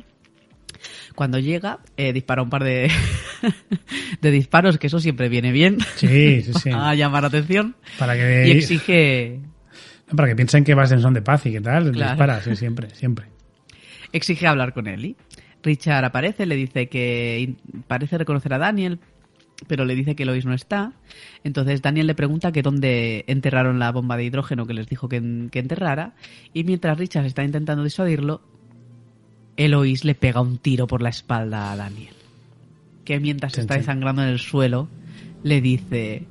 Cuando 1.15 1.39
llega, 1.39 1.81
eh, 1.99 2.15
dispara 2.15 2.41
un 2.41 2.49
par 2.49 2.65
de, 2.65 2.91
de 4.23 4.31
disparos, 4.31 4.79
que 4.79 4.87
eso 4.87 4.99
siempre 5.01 5.29
viene 5.29 5.53
bien 5.53 5.77
Sí, 5.97 6.41
sí, 6.41 6.53
sí. 6.63 6.71
a 6.73 6.95
llamar 6.95 7.21
la 7.25 7.29
atención. 7.29 7.77
Para 7.99 8.15
que, 8.15 8.49
Y 8.49 8.53
exige, 8.53 9.39
para 10.17 10.29
que 10.29 10.35
piensen 10.37 10.65
que 10.65 10.73
vas 10.75 10.93
en 10.93 11.01
son 11.03 11.13
de 11.13 11.21
paz 11.21 11.45
y 11.45 11.53
que 11.53 11.61
tal, 11.61 11.93
Claro. 11.93 12.13
dispara, 12.13 12.41
sí, 12.41 12.57
siempre, 12.57 12.89
siempre. 12.95 13.27
exige 14.13 14.47
hablar 14.47 14.73
con 14.73 14.87
Ellie. 14.87 15.15
Richard 15.63 16.07
aparece, 16.07 16.47
le 16.47 16.57
dice 16.57 16.89
que 16.89 17.53
parece 17.87 18.17
reconocer 18.17 18.55
a 18.55 18.59
Daniel, 18.59 18.99
pero 19.67 19.85
le 19.85 19.95
dice 19.95 20.15
que 20.17 20.25
Lois 20.25 20.45
no 20.47 20.55
está. 20.55 20.93
Entonces 21.45 21.83
Daniel 21.83 22.07
le 22.07 22.15
pregunta 22.15 22.53
que 22.53 22.63
dónde 22.63 23.25
enterraron 23.27 23.79
la 23.79 23.93
bomba 23.93 24.17
de 24.17 24.25
hidrógeno 24.25 24.67
que 24.67 24.75
les 24.75 24.89
dijo 24.89 25.09
que, 25.09 25.17
en- 25.17 25.49
que 25.51 25.59
enterrara. 25.59 26.15
Y 26.55 26.65
mientras 26.65 26.99
Richard 26.99 27.27
está 27.27 27.45
intentando 27.45 27.85
disuadirlo, 27.85 28.41
Eloís 29.57 30.05
le 30.05 30.15
pega 30.15 30.41
un 30.41 30.59
tiro 30.59 30.87
por 30.87 31.03
la 31.03 31.11
espalda 31.11 31.73
a 31.73 31.77
Daniel. 31.77 32.15
Que 33.05 33.21
mientras 33.21 33.53
Chan, 33.53 33.63
está 33.63 33.75
desangrando 33.77 34.23
en 34.23 34.29
el 34.29 34.39
suelo, 34.39 34.89
le 35.43 35.61
dice: 35.61 36.27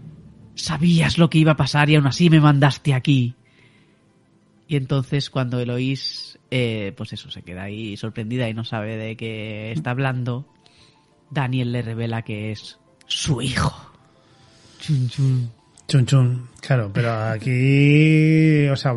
Sabías 0.56 1.18
lo 1.18 1.30
que 1.30 1.38
iba 1.40 1.52
a 1.54 1.58
pasar 1.58 1.90
y 1.90 1.96
aún 1.96 2.08
así 2.08 2.30
me 2.30 2.40
mandaste 2.40 2.94
aquí. 2.94 3.36
Y 4.68 4.76
entonces 4.76 5.30
cuando 5.30 5.60
Eloís, 5.60 6.38
eh, 6.52 6.94
pues 6.96 7.14
eso, 7.14 7.32
se 7.32 7.42
queda 7.42 7.64
ahí 7.64 7.98
sorprendida 7.98 8.48
y 8.50 8.54
no 8.54 8.64
sabe 8.64 8.98
de 8.98 9.16
qué 9.18 9.72
está 9.72 9.92
hablando, 9.92 10.46
Daniel 11.32 11.72
le 11.72 11.82
revela 11.82 12.22
que 12.22 12.52
es 12.52 12.78
su 13.10 13.42
hijo. 13.42 13.76
Chun, 14.80 15.10
chun. 15.10 15.52
Chun 15.88 16.06
chun, 16.06 16.48
claro, 16.62 16.92
pero 16.94 17.12
aquí, 17.12 18.68
o 18.68 18.76
sea, 18.76 18.94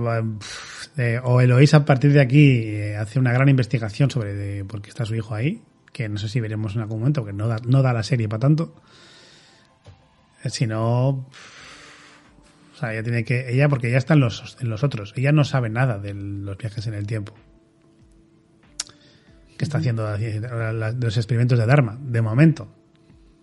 eh, 0.99 1.19
o 1.25 1.41
Eloís 1.41 1.73
a 1.73 1.87
partir 1.87 2.13
de 2.13 2.21
aquí 2.21 2.51
eh, 2.67 2.97
hace 2.99 3.19
una 3.19 3.33
gran 3.33 3.49
investigación 3.49 4.11
sobre 4.11 4.35
de 4.35 4.65
por 4.67 4.83
qué 4.83 4.91
está 4.91 5.07
su 5.07 5.15
hijo 5.15 5.35
ahí, 5.35 5.63
que 5.91 6.11
no 6.11 6.19
sé 6.19 6.29
si 6.29 6.39
veremos 6.41 6.75
en 6.77 6.83
algún 6.83 6.99
momento, 7.01 7.25
que 7.25 7.33
no 7.33 7.49
da, 7.49 7.57
no 7.67 7.81
da 7.81 7.95
la 7.95 8.03
serie 8.03 8.29
para 8.29 8.41
tanto. 8.41 8.75
Eh, 10.45 10.51
Si 10.51 10.67
no, 10.67 11.09
o 11.09 11.27
sea, 12.79 12.93
ella 12.93 13.03
tiene 13.03 13.25
que, 13.25 13.51
ella 13.51 13.71
porque 13.71 13.89
ella 13.89 13.97
está 13.99 14.13
en 14.13 14.21
los, 14.21 14.59
en 14.61 14.69
los 14.69 14.85
otros, 14.85 15.15
ella 15.17 15.33
no 15.33 15.45
sabe 15.45 15.71
nada 15.71 15.99
de 15.99 16.13
los 16.13 16.59
viajes 16.59 16.87
en 16.87 16.93
el 16.93 17.07
tiempo. 17.07 17.33
Que 19.57 19.65
está 19.65 19.79
haciendo 19.79 20.15
eh, 20.17 20.41
la- 20.41 20.93
los 20.93 21.17
experimentos 21.17 21.59
de 21.59 21.65
Dharma, 21.65 21.97
de 22.03 22.21
momento. 22.21 22.69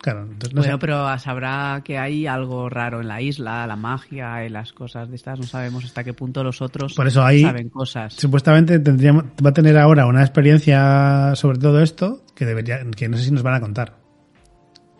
Claro, 0.02 0.22
entonces 0.24 0.54
no 0.54 0.62
bueno, 0.62 0.76
sé. 0.76 0.80
pero 0.80 1.18
sabrá 1.20 1.82
que 1.84 1.98
hay 1.98 2.26
algo 2.26 2.70
raro 2.70 3.02
en 3.02 3.08
la 3.10 3.22
isla, 3.22 3.68
la 3.68 3.76
magia 3.76 4.46
y 4.46 4.50
las 4.50 4.72
cosas 4.72 5.10
de 5.10 5.16
estas. 5.18 5.38
No 5.38 5.46
sabemos 5.46 5.84
hasta 5.84 6.04
qué 6.06 6.14
punto 6.14 6.44
los 6.44 6.62
otros 6.62 6.94
Por 6.94 7.08
eso 7.08 7.24
ahí- 7.24 7.42
saben 7.42 7.70
cosas. 7.70 8.14
Supuestamente 8.14 8.80
tendríamos, 8.80 9.26
va 9.46 9.50
a 9.50 9.54
tener 9.54 9.78
ahora 9.78 10.06
una 10.06 10.22
experiencia 10.22 11.34
sobre 11.36 11.60
todo 11.60 11.82
esto 11.82 12.24
que 12.36 12.46
debería, 12.46 12.80
que 12.96 13.10
no 13.10 13.18
sé 13.18 13.24
si 13.26 13.32
nos 13.32 13.44
van 13.44 13.56
a 13.56 13.60
contar. 13.62 13.98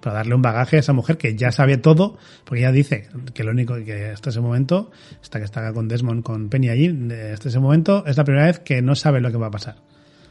Para 0.02 0.16
darle 0.16 0.34
un 0.36 0.42
bagaje 0.42 0.78
a 0.78 0.80
esa 0.80 0.94
mujer 0.94 1.18
que 1.18 1.36
ya 1.36 1.52
sabe 1.52 1.76
todo, 1.78 2.18
porque 2.46 2.62
ella 2.62 2.72
dice 2.72 3.10
que 3.34 3.44
lo 3.44 3.52
único 3.52 3.76
que 3.84 4.12
hasta 4.12 4.30
ese 4.30 4.40
momento, 4.40 4.92
hasta 5.22 5.40
que 5.40 5.46
está 5.46 5.74
con 5.74 5.90
Desmond, 5.90 6.24
con 6.24 6.48
Penny 6.50 6.70
allí, 6.70 6.86
eh, 7.12 7.32
hasta 7.34 7.50
ese 7.50 7.60
momento 7.60 8.06
es 8.06 8.16
la 8.16 8.24
primera 8.24 8.46
vez 8.46 8.60
que 8.60 8.82
no 8.82 8.96
sabe 8.96 9.20
lo 9.20 9.30
que 9.30 9.38
va 9.38 9.48
a 9.48 9.52
pasar. 9.52 9.76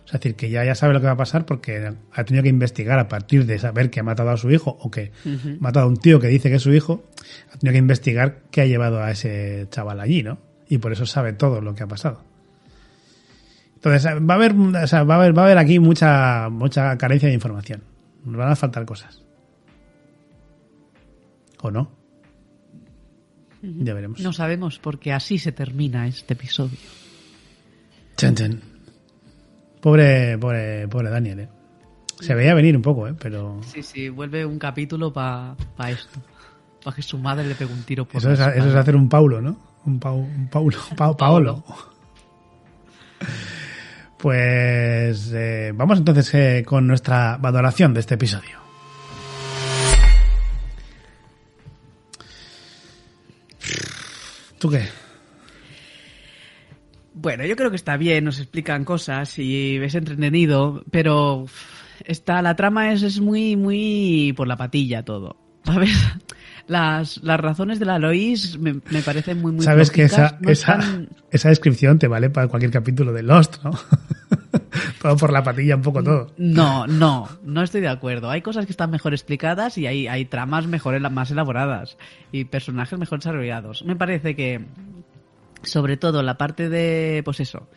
Es 0.09 0.13
decir, 0.13 0.37
que 0.37 0.49
ya, 0.49 0.65
ya 0.65 0.75
sabe 0.75 0.95
lo 0.95 1.01
que 1.01 1.07
va 1.07 1.13
a 1.13 1.17
pasar 1.19 1.45
porque 1.45 1.93
ha 2.13 2.25
tenido 2.25 2.43
que 2.43 2.49
investigar 2.49 2.99
a 2.99 3.09
partir 3.09 3.45
de 3.45 3.59
saber 3.59 3.91
que 3.91 4.01
ha 4.01 4.03
matado 4.03 4.31
a 4.31 4.39
su 4.39 4.51
hijo 4.51 4.79
o 4.81 4.91
que 4.91 5.13
ha 5.27 5.61
matado 5.61 5.85
a 5.85 5.89
un 5.89 5.99
tío 5.99 6.19
que 6.19 6.29
dice 6.29 6.49
que 6.49 6.57
es 6.57 6.63
su 6.63 6.73
hijo, 6.73 7.05
ha 7.53 7.59
tenido 7.59 7.75
que 7.75 7.79
investigar 7.79 8.41
qué 8.51 8.63
ha 8.63 8.67
llevado 8.67 9.03
a 9.03 9.11
ese 9.11 9.67
chaval 9.71 10.01
allí, 10.01 10.23
¿no? 10.23 10.39
Y 10.67 10.79
por 10.79 10.93
eso 10.93 11.05
sabe 11.05 11.35
todo 11.35 11.61
lo 11.61 11.75
que 11.75 11.83
ha 11.83 11.87
pasado. 11.87 12.25
Entonces, 13.75 14.07
va 14.07 14.35
a 14.35 14.37
haber, 14.37 14.55
o 14.55 14.87
sea, 14.87 15.05
va 15.05 15.17
a 15.17 15.19
haber, 15.19 15.37
va 15.37 15.43
a 15.43 15.45
haber 15.45 15.59
aquí 15.59 15.79
mucha, 15.79 16.49
mucha 16.49 16.97
carencia 16.97 17.29
de 17.29 17.35
información. 17.35 17.83
Nos 18.25 18.37
van 18.37 18.51
a 18.51 18.57
faltar 18.57 18.87
cosas. 18.87 19.23
¿O 21.61 21.71
no? 21.71 21.93
Ya 23.63 23.93
veremos. 23.93 24.21
No 24.21 24.33
sabemos 24.33 24.79
porque 24.79 25.13
así 25.13 25.39
se 25.39 25.53
termina 25.53 26.07
este 26.07 26.33
episodio. 26.33 26.79
Chen, 28.17 28.35
chen. 28.35 28.68
Pobre, 29.81 30.37
pobre, 30.39 30.89
pobre 30.89 31.11
Daniel, 31.11 31.41
eh. 31.41 31.49
Se 32.21 32.35
veía 32.35 32.53
venir 32.55 32.75
un 32.77 32.83
poco, 32.83 33.07
eh, 33.07 33.15
pero 33.19 33.61
Sí, 33.65 33.83
sí, 33.83 34.09
vuelve 34.09 34.45
un 34.45 34.59
capítulo 34.59 35.13
para 35.13 35.55
esto. 35.89 36.21
Para 36.85 36.97
que 36.97 37.03
su 37.03 37.17
madre 37.19 37.47
le 37.47 37.55
pegue 37.55 37.73
un 37.73 37.83
tiro 37.85 38.05
por 38.05 38.17
eso 38.21 38.33
es, 38.33 38.41
eso 38.41 38.69
es 38.69 38.75
hacer 38.75 38.97
un 38.97 39.09
Paulo, 39.09 39.41
¿no? 39.41 39.57
Un, 39.85 39.99
Pau, 40.01 40.17
un 40.19 40.49
Paulo, 40.49 40.79
Pau- 40.97 41.17
Paolo. 41.17 41.65
Pues 44.19 45.31
eh, 45.33 45.71
vamos 45.73 45.99
entonces 45.99 46.35
eh, 46.35 46.65
con 46.67 46.89
nuestra 46.89 47.37
valoración 47.37 47.95
de 47.95 48.01
este 48.01 48.15
episodio. 48.15 48.59
¿Tú 54.59 54.71
qué? 54.71 54.89
Bueno, 57.29 57.45
yo 57.45 57.57
creo 57.57 57.69
que 57.69 57.77
está 57.77 57.99
bien, 57.99 58.25
nos 58.25 58.39
explican 58.39 58.87
cosas 58.87 59.39
y 59.39 59.77
es 59.77 59.95
entretenido, 59.95 60.83
pero 60.91 61.43
uf, 61.43 61.53
esta, 62.07 62.41
la 62.41 62.57
trama 62.57 62.91
es, 62.91 63.03
es 63.03 63.21
muy, 63.21 63.55
muy 63.55 64.33
por 64.35 64.49
la 64.49 64.57
patilla 64.57 65.05
todo. 65.05 65.37
¿Sabes? 65.65 65.91
Las, 66.69 67.19
las 67.23 67.39
razones 67.39 67.79
de 67.79 67.85
la 67.85 67.99
Lois 67.99 68.59
me, 68.59 68.81
me 68.91 69.03
parecen 69.03 69.43
muy, 69.43 69.53
muy 69.53 69.63
Sabes 69.63 69.91
que 69.91 70.05
esa, 70.05 70.39
no 70.41 70.49
esa, 70.49 70.73
están- 70.77 71.09
esa 71.31 71.51
descripción 71.51 71.99
te 71.99 72.09
vale 72.09 72.31
para 72.31 72.49
cualquier 72.49 72.73
capítulo 72.73 73.13
de 73.13 73.23
Lost, 73.23 73.63
¿no? 73.63 73.73
todo 75.03 75.17
por 75.19 75.31
la 75.31 75.43
patilla, 75.43 75.77
un 75.77 75.83
poco 75.83 76.03
todo. 76.03 76.33
No, 76.39 76.87
no, 76.87 77.29
no 77.45 77.63
estoy 77.63 77.83
de 77.83 77.89
acuerdo. 77.89 78.31
Hay 78.31 78.41
cosas 78.41 78.65
que 78.65 78.73
están 78.73 78.91
mejor 78.91 79.13
explicadas 79.13 79.77
y 79.77 79.87
hay, 79.87 80.07
hay 80.09 80.25
tramas 80.25 80.67
mejor, 80.67 80.99
más 81.11 81.31
elaboradas 81.31 81.99
y 82.33 82.47
personajes 82.47 82.99
mejor 82.99 83.19
desarrollados. 83.19 83.85
Me 83.85 83.97
parece 83.97 84.35
que, 84.35 84.65
sobre 85.63 85.97
todo, 85.97 86.23
la 86.23 86.39
parte 86.39 86.69
de, 86.69 87.23
pues 87.25 87.41
eso, 87.41 87.69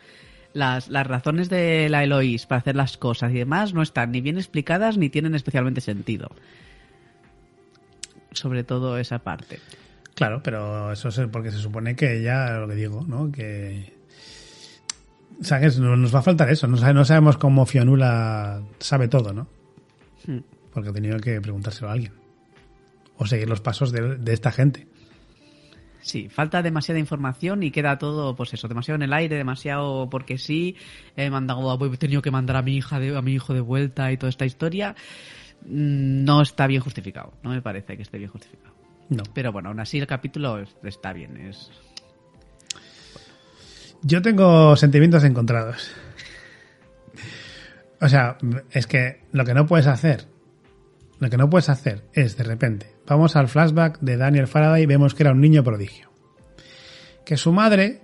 las, 0.54 0.88
las 0.88 1.06
razones 1.06 1.48
de 1.48 1.88
la 1.88 2.04
Eloís 2.04 2.46
para 2.46 2.60
hacer 2.60 2.76
las 2.76 2.96
cosas 2.96 3.32
y 3.32 3.38
demás 3.38 3.74
no 3.74 3.82
están 3.82 4.12
ni 4.12 4.20
bien 4.20 4.36
explicadas 4.36 4.98
ni 4.98 5.08
tienen 5.08 5.34
especialmente 5.34 5.80
sentido. 5.80 6.30
Sobre 8.32 8.64
todo 8.64 8.98
esa 8.98 9.18
parte. 9.18 9.60
Claro, 10.14 10.42
pero 10.42 10.92
eso 10.92 11.08
es 11.08 11.20
porque 11.30 11.50
se 11.50 11.58
supone 11.58 11.96
que 11.96 12.18
ella, 12.18 12.58
lo 12.58 12.68
que 12.68 12.74
digo, 12.74 13.04
¿no? 13.06 13.30
Que. 13.30 14.00
Que 15.42 15.70
nos 15.80 16.14
va 16.14 16.20
a 16.20 16.22
faltar 16.22 16.48
eso. 16.50 16.68
No 16.68 17.04
sabemos 17.04 17.36
cómo 17.36 17.66
Fionula 17.66 18.62
sabe 18.78 19.08
todo, 19.08 19.32
¿no? 19.32 19.48
Hmm. 20.26 20.38
Porque 20.72 20.90
ha 20.90 20.92
tenido 20.92 21.18
que 21.18 21.40
preguntárselo 21.40 21.88
a 21.88 21.92
alguien. 21.92 22.12
O 23.16 23.26
seguir 23.26 23.48
los 23.48 23.60
pasos 23.60 23.90
de, 23.90 24.16
de 24.18 24.32
esta 24.32 24.52
gente. 24.52 24.86
Sí, 26.02 26.28
falta 26.28 26.62
demasiada 26.62 26.98
información 26.98 27.62
y 27.62 27.70
queda 27.70 27.96
todo, 27.96 28.34
pues 28.34 28.52
eso, 28.52 28.66
demasiado 28.68 28.96
en 28.96 29.02
el 29.02 29.12
aire, 29.12 29.36
demasiado 29.36 30.10
porque 30.10 30.36
sí. 30.36 30.76
He 31.16 31.30
mandado, 31.30 31.78
he 31.86 31.96
tenido 31.96 32.20
que 32.22 32.30
mandar 32.32 32.56
a 32.56 32.62
mi 32.62 32.76
hija, 32.76 32.98
de, 32.98 33.16
a 33.16 33.22
mi 33.22 33.32
hijo 33.34 33.54
de 33.54 33.60
vuelta 33.60 34.10
y 34.12 34.16
toda 34.16 34.28
esta 34.30 34.44
historia. 34.44 34.96
Mm, 35.64 36.24
No 36.24 36.42
está 36.42 36.66
bien 36.66 36.82
justificado. 36.82 37.32
No 37.44 37.50
me 37.50 37.62
parece 37.62 37.96
que 37.96 38.02
esté 38.02 38.18
bien 38.18 38.30
justificado. 38.30 38.74
No. 39.10 39.22
Pero 39.32 39.52
bueno, 39.52 39.68
aún 39.68 39.78
así 39.80 39.98
el 39.98 40.06
capítulo 40.08 40.58
es- 40.58 40.74
está 40.82 41.12
bien. 41.12 41.36
Es 41.36 41.70
Yo 44.02 44.20
tengo 44.22 44.74
sentimientos 44.76 45.22
encontrados. 45.24 45.92
O 48.00 48.08
sea, 48.08 48.36
es 48.72 48.86
que 48.88 49.20
lo 49.30 49.44
que 49.44 49.54
no 49.54 49.66
puedes 49.66 49.86
hacer, 49.86 50.26
lo 51.20 51.30
que 51.30 51.36
no 51.36 51.48
puedes 51.48 51.68
hacer 51.68 52.02
es 52.12 52.36
de 52.36 52.42
repente, 52.42 52.91
vamos 53.06 53.36
al 53.36 53.48
flashback 53.48 54.00
de 54.00 54.16
Daniel 54.16 54.46
Faraday 54.46 54.86
vemos 54.86 55.14
que 55.14 55.22
era 55.22 55.32
un 55.32 55.40
niño 55.40 55.64
prodigio. 55.64 56.10
Que 57.24 57.36
su 57.36 57.52
madre 57.52 58.02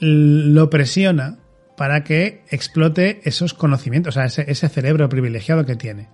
lo 0.00 0.70
presiona 0.70 1.38
para 1.76 2.02
que 2.02 2.42
explote 2.50 3.20
esos 3.24 3.54
conocimientos, 3.54 4.16
o 4.16 4.20
sea, 4.20 4.42
ese, 4.42 4.68
cerebro 4.68 5.08
privilegiado 5.08 5.64
que 5.64 5.76
tiene. 5.76 6.08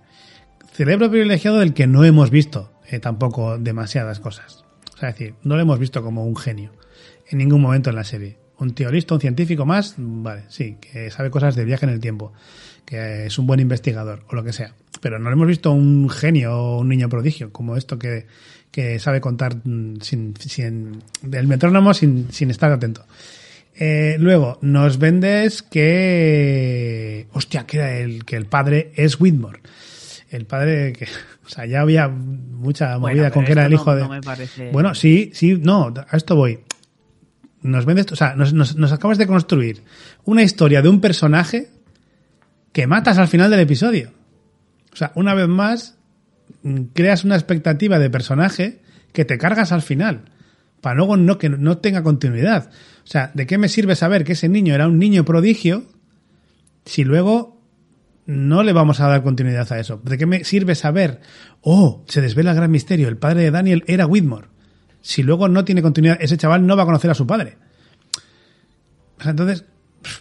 Cerebro 0.71 1.09
privilegiado 1.09 1.59
del 1.59 1.73
que 1.73 1.87
no 1.87 2.03
hemos 2.03 2.29
visto 2.29 2.71
eh, 2.87 2.99
tampoco 2.99 3.57
demasiadas 3.57 4.19
cosas. 4.19 4.63
O 4.93 4.97
sea, 4.97 5.09
es 5.09 5.15
decir, 5.15 5.35
no 5.43 5.55
lo 5.55 5.61
hemos 5.61 5.79
visto 5.79 6.03
como 6.03 6.25
un 6.25 6.35
genio 6.35 6.71
en 7.27 7.39
ningún 7.39 7.61
momento 7.61 7.89
en 7.89 7.95
la 7.95 8.03
serie. 8.03 8.37
Un 8.57 8.73
tío 8.73 8.91
listo, 8.91 9.15
un 9.15 9.21
científico 9.21 9.65
más, 9.65 9.95
vale, 9.97 10.43
sí, 10.47 10.77
que 10.79 11.11
sabe 11.11 11.29
cosas 11.29 11.55
de 11.55 11.65
viaje 11.65 11.85
en 11.85 11.91
el 11.91 11.99
tiempo, 11.99 12.31
que 12.85 13.25
es 13.25 13.37
un 13.37 13.47
buen 13.47 13.59
investigador 13.59 14.23
o 14.29 14.35
lo 14.35 14.43
que 14.43 14.53
sea. 14.53 14.75
Pero 15.05 15.19
no 15.19 15.25
lo 15.29 15.33
hemos 15.35 15.47
visto 15.47 15.71
un 15.71 16.09
genio 16.09 16.57
o 16.57 16.79
un 16.79 16.89
niño 16.89 17.07
prodigio, 17.09 17.51
como 17.53 17.77
esto 17.77 17.99
que, 17.99 18.25
que 18.71 18.97
sabe 18.97 19.21
contar 19.21 19.53
sin, 20.01 20.33
sin, 20.39 20.97
del 21.21 21.45
metrónomo 21.45 21.93
sin, 21.93 22.31
sin 22.31 22.49
estar 22.49 22.71
atento. 22.71 23.05
Eh, 23.75 24.15
luego, 24.17 24.57
nos 24.63 24.97
vendes 24.97 25.61
que. 25.61 27.27
Hostia, 27.33 27.67
que, 27.67 27.77
era 27.77 27.99
el, 27.99 28.25
que 28.25 28.35
el 28.35 28.47
padre 28.47 28.93
es 28.95 29.19
Whitmore. 29.21 29.59
El 30.31 30.47
padre 30.47 30.91
que. 30.93 31.05
O 31.45 31.49
sea, 31.49 31.67
ya 31.67 31.81
había 31.81 32.07
mucha 32.07 32.97
movida 32.97 33.29
con 33.29 33.45
que 33.45 33.51
era 33.51 33.67
el 33.67 33.73
hijo 33.73 33.91
no- 33.91 33.95
de. 33.97 34.01
no 34.01 34.09
me 34.09 34.21
parece- 34.21 34.71
Bueno, 34.71 34.95
sí, 34.95 35.29
sí, 35.35 35.59
no, 35.61 35.93
a 36.09 36.17
esto 36.17 36.35
voy. 36.35 36.61
Nos 37.61 37.85
vendes. 37.85 38.11
O 38.11 38.15
sea, 38.15 38.33
nos, 38.35 38.53
nos, 38.53 38.75
nos 38.75 38.91
acabas 38.91 39.19
de 39.19 39.27
construir 39.27 39.83
una 40.23 40.41
historia 40.41 40.81
de 40.81 40.89
un 40.89 40.99
personaje 40.99 41.67
que 42.73 42.87
matas 42.87 43.19
al 43.19 43.27
final 43.27 43.51
del 43.51 43.59
episodio. 43.59 44.14
O 44.95 44.97
sea, 44.97 45.11
una 45.15 45.33
vez 45.33 45.49
más, 45.49 45.97
mm, 46.63 46.83
creas 46.93 47.25
una 47.25 47.35
expectativa 47.35 47.99
de 47.99 48.09
personaje 48.09 48.81
que 49.11 49.25
te 49.25 49.37
cargas 49.37 49.73
al 49.73 49.81
final. 49.81 50.31
Para 50.79 50.95
luego 50.95 51.17
no, 51.17 51.37
que 51.37 51.49
no 51.49 51.79
tenga 51.79 52.01
continuidad. 52.01 52.69
O 53.03 53.07
sea, 53.07 53.29
¿de 53.33 53.45
qué 53.45 53.57
me 53.57 53.67
sirve 53.67 53.97
saber 53.97 54.23
que 54.23 54.33
ese 54.33 54.47
niño 54.47 54.73
era 54.73 54.87
un 54.87 54.97
niño 54.97 55.25
prodigio 55.25 55.83
si 56.85 57.03
luego 57.03 57.61
no 58.25 58.63
le 58.63 58.71
vamos 58.71 59.01
a 59.01 59.09
dar 59.09 59.21
continuidad 59.21 59.69
a 59.73 59.79
eso? 59.79 59.99
¿De 60.01 60.17
qué 60.17 60.25
me 60.25 60.45
sirve 60.45 60.75
saber, 60.75 61.19
oh, 61.59 62.05
se 62.07 62.21
desvela 62.21 62.51
el 62.51 62.57
gran 62.57 62.71
misterio, 62.71 63.09
el 63.09 63.17
padre 63.17 63.43
de 63.43 63.51
Daniel 63.51 63.83
era 63.87 64.07
Whitmore? 64.07 64.47
Si 65.01 65.23
luego 65.23 65.49
no 65.49 65.65
tiene 65.65 65.81
continuidad, 65.81 66.19
ese 66.21 66.37
chaval 66.37 66.65
no 66.65 66.77
va 66.77 66.83
a 66.83 66.85
conocer 66.85 67.11
a 67.11 67.15
su 67.15 67.27
padre. 67.27 67.57
O 69.19 69.21
sea, 69.21 69.31
entonces, 69.31 69.65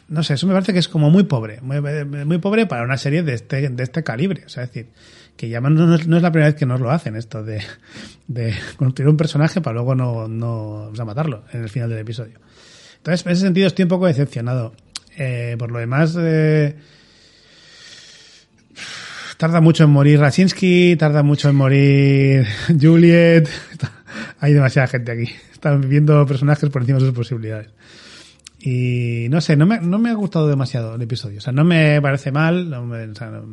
no 0.08 0.22
sé, 0.22 0.34
eso 0.34 0.46
me 0.46 0.52
parece 0.52 0.72
que 0.72 0.78
es 0.78 0.88
como 0.88 1.10
muy 1.10 1.24
pobre, 1.24 1.60
muy, 1.60 2.38
pobre 2.38 2.66
para 2.66 2.84
una 2.84 2.96
serie 2.96 3.22
de 3.22 3.34
este, 3.34 3.68
de 3.68 3.82
este 3.82 4.02
calibre. 4.02 4.44
O 4.46 4.48
sea, 4.48 4.64
es 4.64 4.70
decir, 4.70 4.90
que 5.36 5.48
ya 5.48 5.60
no, 5.60 5.70
no 5.70 5.94
es, 5.94 6.06
la 6.06 6.30
primera 6.30 6.50
vez 6.50 6.54
que 6.54 6.66
nos 6.66 6.80
lo 6.80 6.90
hacen 6.90 7.16
esto 7.16 7.42
de, 7.42 7.62
de 8.28 8.54
construir 8.76 9.08
un 9.08 9.16
personaje 9.16 9.60
para 9.60 9.74
luego 9.74 9.94
no, 9.94 10.28
no 10.28 10.90
o 10.90 11.04
matarlo 11.04 11.44
en 11.52 11.62
el 11.62 11.68
final 11.68 11.90
del 11.90 11.98
episodio. 11.98 12.38
Entonces, 12.98 13.26
en 13.26 13.32
ese 13.32 13.42
sentido 13.42 13.66
estoy 13.66 13.82
un 13.84 13.88
poco 13.88 14.06
decepcionado. 14.06 14.74
Eh, 15.16 15.56
por 15.58 15.70
lo 15.70 15.78
demás, 15.78 16.16
eh, 16.18 16.76
tarda 19.36 19.60
mucho 19.60 19.84
en 19.84 19.90
morir 19.90 20.20
Raczynski, 20.20 20.96
tarda 20.96 21.22
mucho 21.22 21.48
en 21.48 21.56
morir 21.56 22.46
Juliet. 22.80 23.48
Hay 24.40 24.52
demasiada 24.52 24.88
gente 24.88 25.12
aquí. 25.12 25.30
Están 25.52 25.80
viviendo 25.80 26.24
personajes 26.26 26.68
por 26.70 26.82
encima 26.82 26.98
de 26.98 27.06
sus 27.06 27.14
posibilidades. 27.14 27.68
Y 28.66 29.28
no 29.28 29.42
sé, 29.42 29.56
no 29.56 29.66
me, 29.66 29.78
no 29.78 29.98
me 29.98 30.08
ha 30.08 30.14
gustado 30.14 30.48
demasiado 30.48 30.94
el 30.94 31.02
episodio. 31.02 31.36
O 31.36 31.40
sea, 31.42 31.52
no 31.52 31.64
me 31.64 32.00
parece 32.00 32.32
mal, 32.32 32.74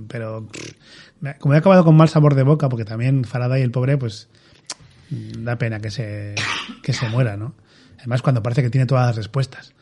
pero 0.08 0.48
como 1.38 1.54
he 1.54 1.58
acabado 1.58 1.84
con 1.84 1.98
mal 1.98 2.08
sabor 2.08 2.34
de 2.34 2.44
boca, 2.44 2.70
porque 2.70 2.86
también 2.86 3.26
Faraday, 3.26 3.62
el 3.62 3.72
pobre, 3.72 3.98
pues 3.98 4.30
mm, 5.10 5.44
da 5.44 5.58
pena 5.58 5.82
que 5.82 5.92
se, 5.92 6.36
que 6.82 6.94
se 6.94 7.10
muera, 7.10 7.36
¿no? 7.36 7.56
Además, 8.00 8.22
cuando 8.22 8.42
parece 8.42 8.64
que 8.64 8.70
tiene 8.70 8.88
todas 8.88 9.06
las 9.06 9.18
respuestas. 9.18 9.74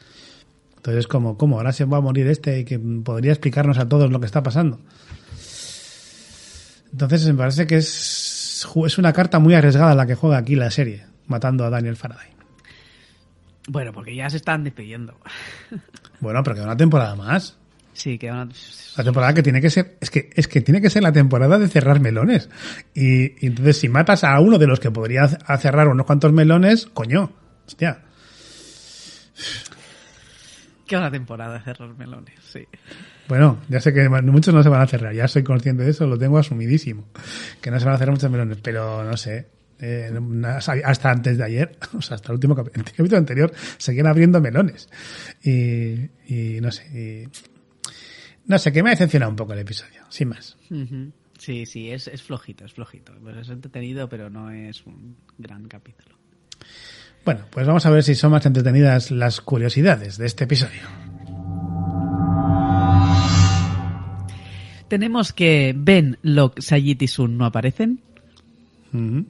Entonces, 0.78 1.06
como, 1.06 1.38
¿cómo? 1.38 1.58
Ahora 1.58 1.74
se 1.74 1.86
va 1.86 1.98
a 1.98 2.02
morir 2.02 2.26
este 2.26 2.62
y 2.62 2.66
que 2.66 2.80
podría 2.80 3.32
explicarnos 3.32 3.78
a 3.78 3.88
todos 3.88 4.12
lo 4.12 4.20
que 4.20 4.26
está 4.26 4.42
pasando. 4.42 4.80
Entonces, 6.92 7.28
me 7.28 7.36
parece 7.36 7.68
que 7.68 7.76
es, 7.76 8.68
es 8.84 8.98
una 8.98 9.14
carta 9.14 9.38
muy 9.38 9.54
arriesgada 9.54 9.94
la 9.94 10.08
que 10.08 10.16
juega 10.16 10.38
aquí 10.38 10.56
la 10.56 10.72
serie, 10.72 11.06
matando 11.28 11.66
a 11.66 11.70
Daniel 11.70 11.98
Faraday. 11.98 12.39
Bueno, 13.70 13.94
porque 13.94 14.16
ya 14.16 14.28
se 14.30 14.38
están 14.38 14.64
despidiendo. 14.64 15.16
Bueno, 16.22 16.44
pero 16.44 16.54
queda 16.54 16.66
una 16.66 16.76
temporada 16.76 17.16
más. 17.16 17.58
Sí, 17.94 18.18
queda 18.18 18.34
una... 18.34 18.50
La 18.98 19.06
temporada 19.06 19.34
que 19.34 19.42
tiene 19.42 19.62
que 19.62 19.70
ser, 19.70 19.96
es 20.02 20.10
que, 20.10 20.30
es 20.36 20.50
que 20.50 20.60
tiene 20.60 20.82
que 20.82 20.90
ser 20.90 21.02
la 21.02 21.14
temporada 21.14 21.58
de 21.58 21.70
cerrar 21.70 22.02
melones. 22.02 22.50
Y, 22.94 23.42
y 23.42 23.48
entonces 23.48 23.78
si 23.78 23.88
matas 23.88 24.26
a 24.26 24.38
uno 24.42 24.58
de 24.58 24.68
los 24.68 24.82
que 24.82 24.92
podría 24.92 25.30
cerrar 25.30 25.88
unos 25.88 26.06
cuantos 26.06 26.34
melones, 26.34 26.88
coño, 26.88 27.32
hostia. 27.66 28.02
Queda 30.86 31.00
una 31.00 31.12
temporada 31.12 31.54
de 31.54 31.64
cerrar 31.64 31.96
melones, 31.96 32.36
sí. 32.52 32.68
Bueno, 33.30 33.60
ya 33.70 33.80
sé 33.80 33.94
que 33.94 34.10
muchos 34.10 34.54
no 34.54 34.62
se 34.62 34.68
van 34.68 34.82
a 34.82 34.88
cerrar, 34.88 35.14
ya 35.14 35.30
soy 35.30 35.44
consciente 35.44 35.84
de 35.84 35.92
eso, 35.92 36.06
lo 36.06 36.18
tengo 36.18 36.38
asumidísimo. 36.38 37.06
Que 37.62 37.72
no 37.72 37.80
se 37.80 37.86
van 37.86 37.96
a 37.96 37.98
cerrar 37.98 38.14
muchos 38.14 38.30
melones, 38.30 38.58
pero 38.62 39.06
no 39.06 39.16
sé. 39.16 39.48
Eh, 39.80 40.12
hasta 40.84 41.12
antes 41.12 41.38
de 41.38 41.44
ayer, 41.44 41.78
o 41.98 42.02
sea, 42.02 42.16
hasta 42.16 42.30
el 42.30 42.36
último 42.36 42.56
el 42.60 42.84
capítulo 42.84 43.18
anterior, 43.18 43.52
seguían 43.78 44.08
abriendo 44.08 44.40
melones. 44.42 44.90
Y, 45.44 46.10
y 46.28 46.60
no 46.62 46.72
sé. 46.72 47.26
y- 47.26 47.30
no 48.46 48.58
sé, 48.58 48.72
que 48.72 48.82
me 48.82 48.90
ha 48.90 48.94
decepcionado 48.94 49.30
un 49.30 49.36
poco 49.36 49.54
el 49.54 49.60
episodio, 49.60 50.02
sin 50.10 50.30
más. 50.30 50.58
Sí, 51.38 51.66
sí, 51.68 51.92
es, 51.92 52.08
es 52.08 52.24
flojito, 52.24 52.66
es 52.66 52.74
flojito. 52.74 53.14
Pues 53.22 53.38
es 53.38 53.50
entretenido, 53.50 54.10
pero 54.10 54.30
no 54.32 54.50
es 54.50 54.84
un 54.88 55.16
gran 55.38 55.68
capítulo. 55.68 56.16
Bueno, 57.24 57.46
pues 57.52 57.68
vamos 57.68 57.86
a 57.86 57.92
ver 57.92 58.02
si 58.02 58.16
son 58.16 58.32
más 58.32 58.46
entretenidas 58.48 59.12
las 59.12 59.40
curiosidades 59.42 60.18
de 60.18 60.26
este 60.26 60.46
episodio. 60.46 60.82
Tenemos 64.88 65.34
que 65.34 65.74
Ben, 65.78 66.18
Locke, 66.24 66.62
Sayid 66.62 67.00
y 67.02 67.08
Sun 67.08 67.38
no 67.38 67.46
aparecen. 67.46 68.02
Ujú. 68.92 69.26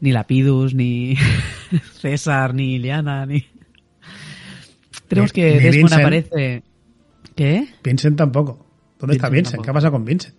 Ni 0.00 0.12
Lapidus, 0.12 0.74
ni 0.74 1.16
César, 2.00 2.54
ni 2.54 2.76
Iliana, 2.76 3.26
ni... 3.26 3.44
Tenemos 5.08 5.32
que 5.32 5.54
ni 5.54 5.58
Desmond 5.58 5.74
Vincent. 5.74 6.00
aparece... 6.00 6.62
¿Qué? 7.34 7.68
Vincent 7.82 8.16
tampoco. 8.16 8.66
¿Dónde 8.98 9.16
está 9.16 9.28
Vincent 9.28 9.52
tampoco. 9.52 9.64
¿Qué 9.64 9.70
ha 9.70 9.74
pasado 9.74 9.92
con 9.92 10.04
Vincent? 10.04 10.34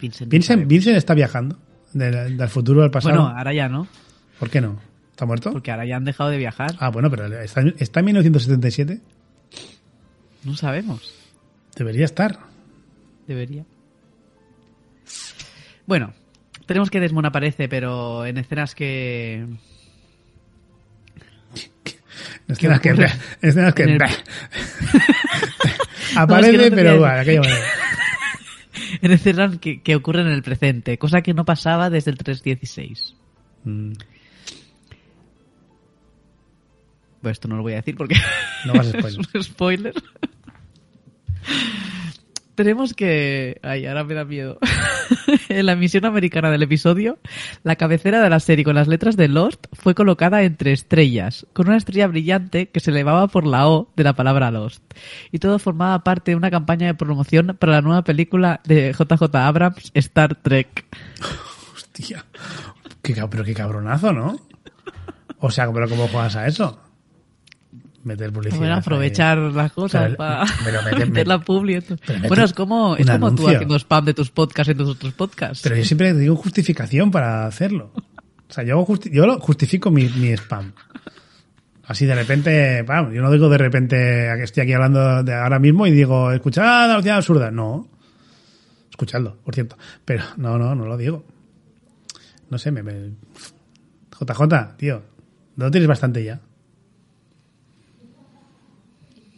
Vincent. 0.00 0.96
está 0.96 1.14
viajando 1.14 1.58
del, 1.92 2.36
del 2.36 2.48
futuro 2.48 2.82
al 2.82 2.90
pasado. 2.90 3.14
Bueno, 3.14 3.36
ahora 3.36 3.52
ya 3.52 3.68
no, 3.68 3.86
¿Por 4.38 4.50
qué 4.50 4.60
no? 4.60 4.80
¿Está 5.10 5.26
muerto? 5.26 5.52
porque 5.52 5.70
ahora 5.70 5.84
ya 5.84 5.96
han 5.96 6.04
dejado 6.04 6.30
de 6.30 6.38
viajar. 6.38 6.74
Ah, 6.80 6.88
bueno, 6.88 7.10
pero 7.10 7.26
está, 7.40 7.62
está 7.78 8.00
en 8.00 8.06
1977. 8.06 9.00
No 10.44 10.56
sabemos. 10.56 11.14
Debería 11.76 12.04
estar. 12.04 12.40
Debería. 13.28 13.64
Bueno, 15.86 16.12
tenemos 16.66 16.90
que 16.90 17.00
Desmond 17.00 17.26
aparece, 17.26 17.68
pero 17.68 18.24
en 18.26 18.38
escenas 18.38 18.74
que... 18.74 19.46
Escenas 22.48 22.80
que, 22.80 22.90
escenas 23.42 23.74
que 23.74 23.82
el- 23.84 23.98
aparece, 26.16 26.52
No, 26.58 26.62
es 26.62 26.70
que 26.70 26.70
no 26.70 26.76
pero 26.76 26.98
bueno, 26.98 27.14
aquello 27.20 27.40
manera. 27.42 27.66
En 29.00 29.10
escenas 29.12 29.58
que, 29.58 29.80
que 29.82 29.94
ocurren 29.96 30.26
en 30.26 30.32
el 30.32 30.42
presente, 30.42 30.98
cosa 30.98 31.22
que 31.22 31.34
no 31.34 31.44
pasaba 31.44 31.88
desde 31.90 32.10
el 32.10 32.18
316. 32.18 33.14
Mm, 33.64 33.92
Pues 37.22 37.32
esto 37.32 37.48
no 37.48 37.56
lo 37.56 37.62
voy 37.62 37.72
a 37.74 37.76
decir 37.76 37.96
porque 37.96 38.16
No 38.66 38.72
hagas 38.72 38.86
es 38.88 38.92
spoilers. 38.92 39.34
un 39.34 39.42
spoiler. 39.44 39.94
Tenemos 42.54 42.92
que... 42.92 43.58
Ay, 43.62 43.86
ahora 43.86 44.04
me 44.04 44.14
da 44.14 44.24
miedo. 44.24 44.58
en 45.48 45.66
la 45.66 45.72
emisión 45.72 46.04
americana 46.04 46.50
del 46.50 46.62
episodio, 46.62 47.18
la 47.62 47.76
cabecera 47.76 48.20
de 48.20 48.28
la 48.28 48.40
serie 48.40 48.64
con 48.64 48.74
las 48.74 48.88
letras 48.88 49.16
de 49.16 49.28
Lost 49.28 49.66
fue 49.72 49.94
colocada 49.94 50.42
entre 50.42 50.72
estrellas, 50.72 51.46
con 51.52 51.68
una 51.68 51.76
estrella 51.76 52.06
brillante 52.06 52.68
que 52.68 52.80
se 52.80 52.90
elevaba 52.90 53.28
por 53.28 53.46
la 53.46 53.68
O 53.68 53.88
de 53.96 54.04
la 54.04 54.12
palabra 54.12 54.50
Lost. 54.50 54.82
Y 55.30 55.38
todo 55.38 55.58
formaba 55.58 56.04
parte 56.04 56.32
de 56.32 56.36
una 56.36 56.50
campaña 56.50 56.86
de 56.86 56.94
promoción 56.94 57.56
para 57.58 57.72
la 57.72 57.80
nueva 57.80 58.02
película 58.02 58.60
de 58.64 58.92
JJ 58.92 59.34
Abrams, 59.34 59.90
Star 59.94 60.34
Trek. 60.36 60.84
Hostia. 61.74 62.24
Pero 63.02 63.44
qué 63.44 63.54
cabronazo, 63.54 64.12
¿no? 64.12 64.38
O 65.38 65.50
sea, 65.50 65.72
pero 65.72 65.88
¿cómo 65.88 66.06
juegas 66.08 66.36
a 66.36 66.46
eso? 66.46 66.78
Meter 68.04 68.32
publicidad. 68.32 68.58
Bueno, 68.58 68.74
aprovechar 68.74 69.38
ahí. 69.38 69.52
las 69.52 69.72
cosas 69.72 70.16
para 70.16 70.44
pero 70.64 70.82
mete- 70.82 71.06
meter 71.06 71.28
la 71.28 71.38
publi. 71.40 71.78
Bueno, 72.28 72.44
es 72.44 72.52
como, 72.52 72.96
es 72.96 73.08
como 73.08 73.34
tú 73.34 73.48
haciendo 73.48 73.76
spam 73.76 74.04
de 74.04 74.14
tus 74.14 74.30
podcasts 74.30 74.70
en 74.70 74.76
tus 74.78 74.88
otros 74.88 75.12
podcasts. 75.14 75.60
Pero 75.62 75.76
yo 75.76 75.84
siempre 75.84 76.12
digo 76.14 76.34
justificación 76.34 77.10
para 77.12 77.46
hacerlo. 77.46 77.92
O 77.94 78.52
sea, 78.52 78.64
yo, 78.64 78.84
justi- 78.84 79.10
yo 79.12 79.24
lo 79.26 79.38
justifico 79.38 79.90
mi, 79.90 80.08
mi 80.08 80.28
spam. 80.36 80.72
Así 81.84 82.06
de 82.06 82.14
repente, 82.14 82.84
pam, 82.84 83.12
yo 83.12 83.22
no 83.22 83.30
digo 83.30 83.48
de 83.48 83.58
repente 83.58 83.96
que 84.36 84.42
estoy 84.44 84.62
aquí 84.64 84.72
hablando 84.72 85.22
de 85.22 85.34
ahora 85.34 85.58
mismo 85.58 85.86
y 85.86 85.90
digo, 85.90 86.30
escuchad 86.32 86.88
la 86.88 86.94
noticia 86.94 87.16
absurda. 87.16 87.50
No. 87.50 87.88
Escuchadlo, 88.90 89.36
por 89.44 89.54
cierto. 89.54 89.76
Pero 90.04 90.24
no, 90.36 90.58
no, 90.58 90.74
no 90.74 90.86
lo 90.86 90.96
digo. 90.96 91.24
No 92.50 92.58
sé, 92.58 92.70
me, 92.70 92.82
me... 92.82 93.10
JJ, 94.20 94.76
tío, 94.76 95.02
no 95.56 95.70
tienes 95.70 95.88
bastante 95.88 96.22
ya. 96.22 96.40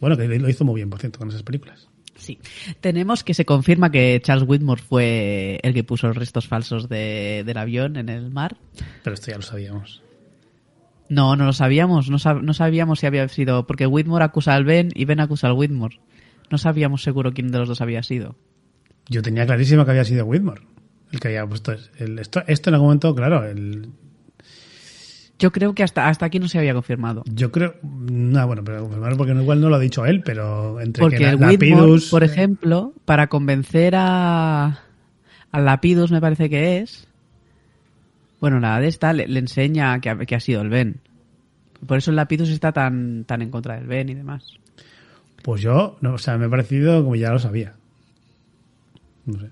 Bueno, 0.07 0.17
que 0.17 0.27
lo 0.39 0.47
hizo 0.49 0.63
muy 0.65 0.75
bien, 0.75 0.89
por 0.91 0.99
cierto, 0.99 1.17
con 1.17 1.29
esas 1.29 1.41
películas. 1.41 1.87
Sí. 2.15 2.37
Tenemos 2.79 3.23
que 3.23 3.33
se 3.33 3.43
confirma 3.43 3.89
que 3.91 4.21
Charles 4.23 4.47
Whitmore 4.47 4.81
fue 4.81 5.59
el 5.63 5.73
que 5.73 5.83
puso 5.83 6.05
los 6.07 6.15
restos 6.15 6.47
falsos 6.47 6.87
de- 6.87 7.41
del 7.43 7.57
avión 7.57 7.97
en 7.97 8.09
el 8.09 8.29
mar. 8.29 8.55
Pero 9.03 9.15
esto 9.15 9.31
ya 9.31 9.37
lo 9.37 9.41
sabíamos. 9.41 10.03
No, 11.09 11.35
no 11.35 11.45
lo 11.45 11.53
sabíamos. 11.53 12.09
No, 12.11 12.17
sab- 12.17 12.41
no 12.43 12.53
sabíamos 12.53 12.99
si 12.99 13.07
había 13.07 13.27
sido. 13.29 13.65
Porque 13.65 13.87
Whitmore 13.87 14.25
acusa 14.25 14.53
al 14.53 14.63
Ben 14.63 14.91
y 14.93 15.05
Ben 15.05 15.19
acusa 15.19 15.47
al 15.47 15.53
Whitmore. 15.53 15.99
No 16.51 16.57
sabíamos 16.59 17.01
seguro 17.03 17.33
quién 17.33 17.51
de 17.51 17.57
los 17.57 17.67
dos 17.67 17.81
había 17.81 18.03
sido. 18.03 18.35
Yo 19.09 19.21
tenía 19.23 19.45
clarísimo 19.47 19.85
que 19.85 19.91
había 19.91 20.05
sido 20.05 20.25
Whitmore 20.25 20.61
el 21.11 21.19
que 21.19 21.29
había 21.29 21.47
puesto 21.47 21.73
el- 21.97 22.19
esto, 22.19 22.43
esto 22.47 22.69
en 22.69 22.73
algún 22.75 22.87
momento, 22.89 23.15
claro, 23.15 23.43
el, 23.45 23.89
Yo 25.37 25.51
creo 25.51 25.73
que 25.75 25.83
hasta, 25.83 26.07
hasta 26.07 26.25
aquí 26.27 26.39
no 26.39 26.47
se 26.47 26.57
había 26.59 26.73
confirmado. 26.73 27.23
yo 27.25 27.51
creo, 27.51 27.75
no, 27.83 28.47
bueno, 28.47 28.63
pero 28.63 28.81
confirmar 28.83 29.17
porque 29.17 29.33
no- 29.33 29.41
igual 29.41 29.59
no 29.59 29.69
lo 29.69 29.75
ha 29.75 29.79
dicho 29.79 30.05
él, 30.05 30.21
pero 30.23 30.79
entre 30.79 31.01
Porque 31.01 31.17
que 31.17 31.23
la- 31.23 31.29
el 31.31 31.35
Whitmore, 31.35 31.81
Lapidus, 31.81 32.09
por 32.09 32.23
ejemplo, 32.23 32.93
para 33.03 33.27
convencer 33.27 33.95
a, 33.97 34.79
a 35.51 35.59
Lapidus, 35.59 36.11
me 36.11 36.21
parece 36.21 36.49
que 36.49 36.77
es. 36.79 37.07
Bueno, 38.39 38.59
la 38.61 38.79
de 38.79 38.87
esta 38.87 39.11
le, 39.11 39.27
le 39.27 39.39
enseña 39.39 39.99
que 39.99 40.09
ha, 40.09 40.17
que 40.17 40.35
ha 40.35 40.39
sido 40.39 40.61
el 40.61 40.69
Ben. 40.69 41.01
Por 41.85 41.97
eso 41.97 42.11
el 42.11 42.15
Lapidus 42.15 42.49
está 42.49 42.71
tan, 42.71 43.25
tan 43.25 43.41
en 43.41 43.49
contra 43.51 43.75
del 43.75 43.87
Ben 43.87 44.07
y 44.09 44.13
demás. 44.13 44.45
pues 45.43 45.61
yo, 45.61 45.97
no, 46.01 46.13
o 46.13 46.17
sea, 46.17 46.37
me 46.37 46.45
ha 46.45 46.49
parecido 46.49 47.03
como 47.03 47.15
ya 47.17 47.31
lo 47.31 47.39
sabía. 47.39 47.73
No 49.25 49.39
sé. 49.39 49.49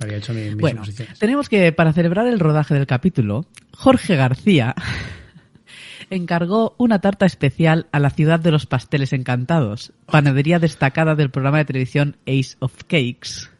Había 0.00 0.16
hecho 0.16 0.32
mi- 0.32 0.42
mis 0.42 0.56
Bueno, 0.56 0.82
tenemos 1.18 1.48
que, 1.48 1.72
para 1.72 1.92
celebrar 1.92 2.26
el 2.26 2.40
rodaje 2.40 2.74
del 2.74 2.86
capítulo, 2.86 3.46
Jorge 3.72 4.16
García 4.16 4.74
encargó 6.10 6.74
una 6.78 7.00
tarta 7.00 7.26
especial 7.26 7.86
a 7.92 7.98
la 8.00 8.10
ciudad 8.10 8.40
de 8.40 8.50
los 8.50 8.66
pasteles 8.66 9.12
encantados, 9.12 9.92
panadería 10.06 10.58
destacada 10.58 11.14
del 11.14 11.30
programa 11.30 11.58
de 11.58 11.64
televisión 11.66 12.16
Ace 12.26 12.56
of 12.60 12.74
Cakes. 12.84 13.50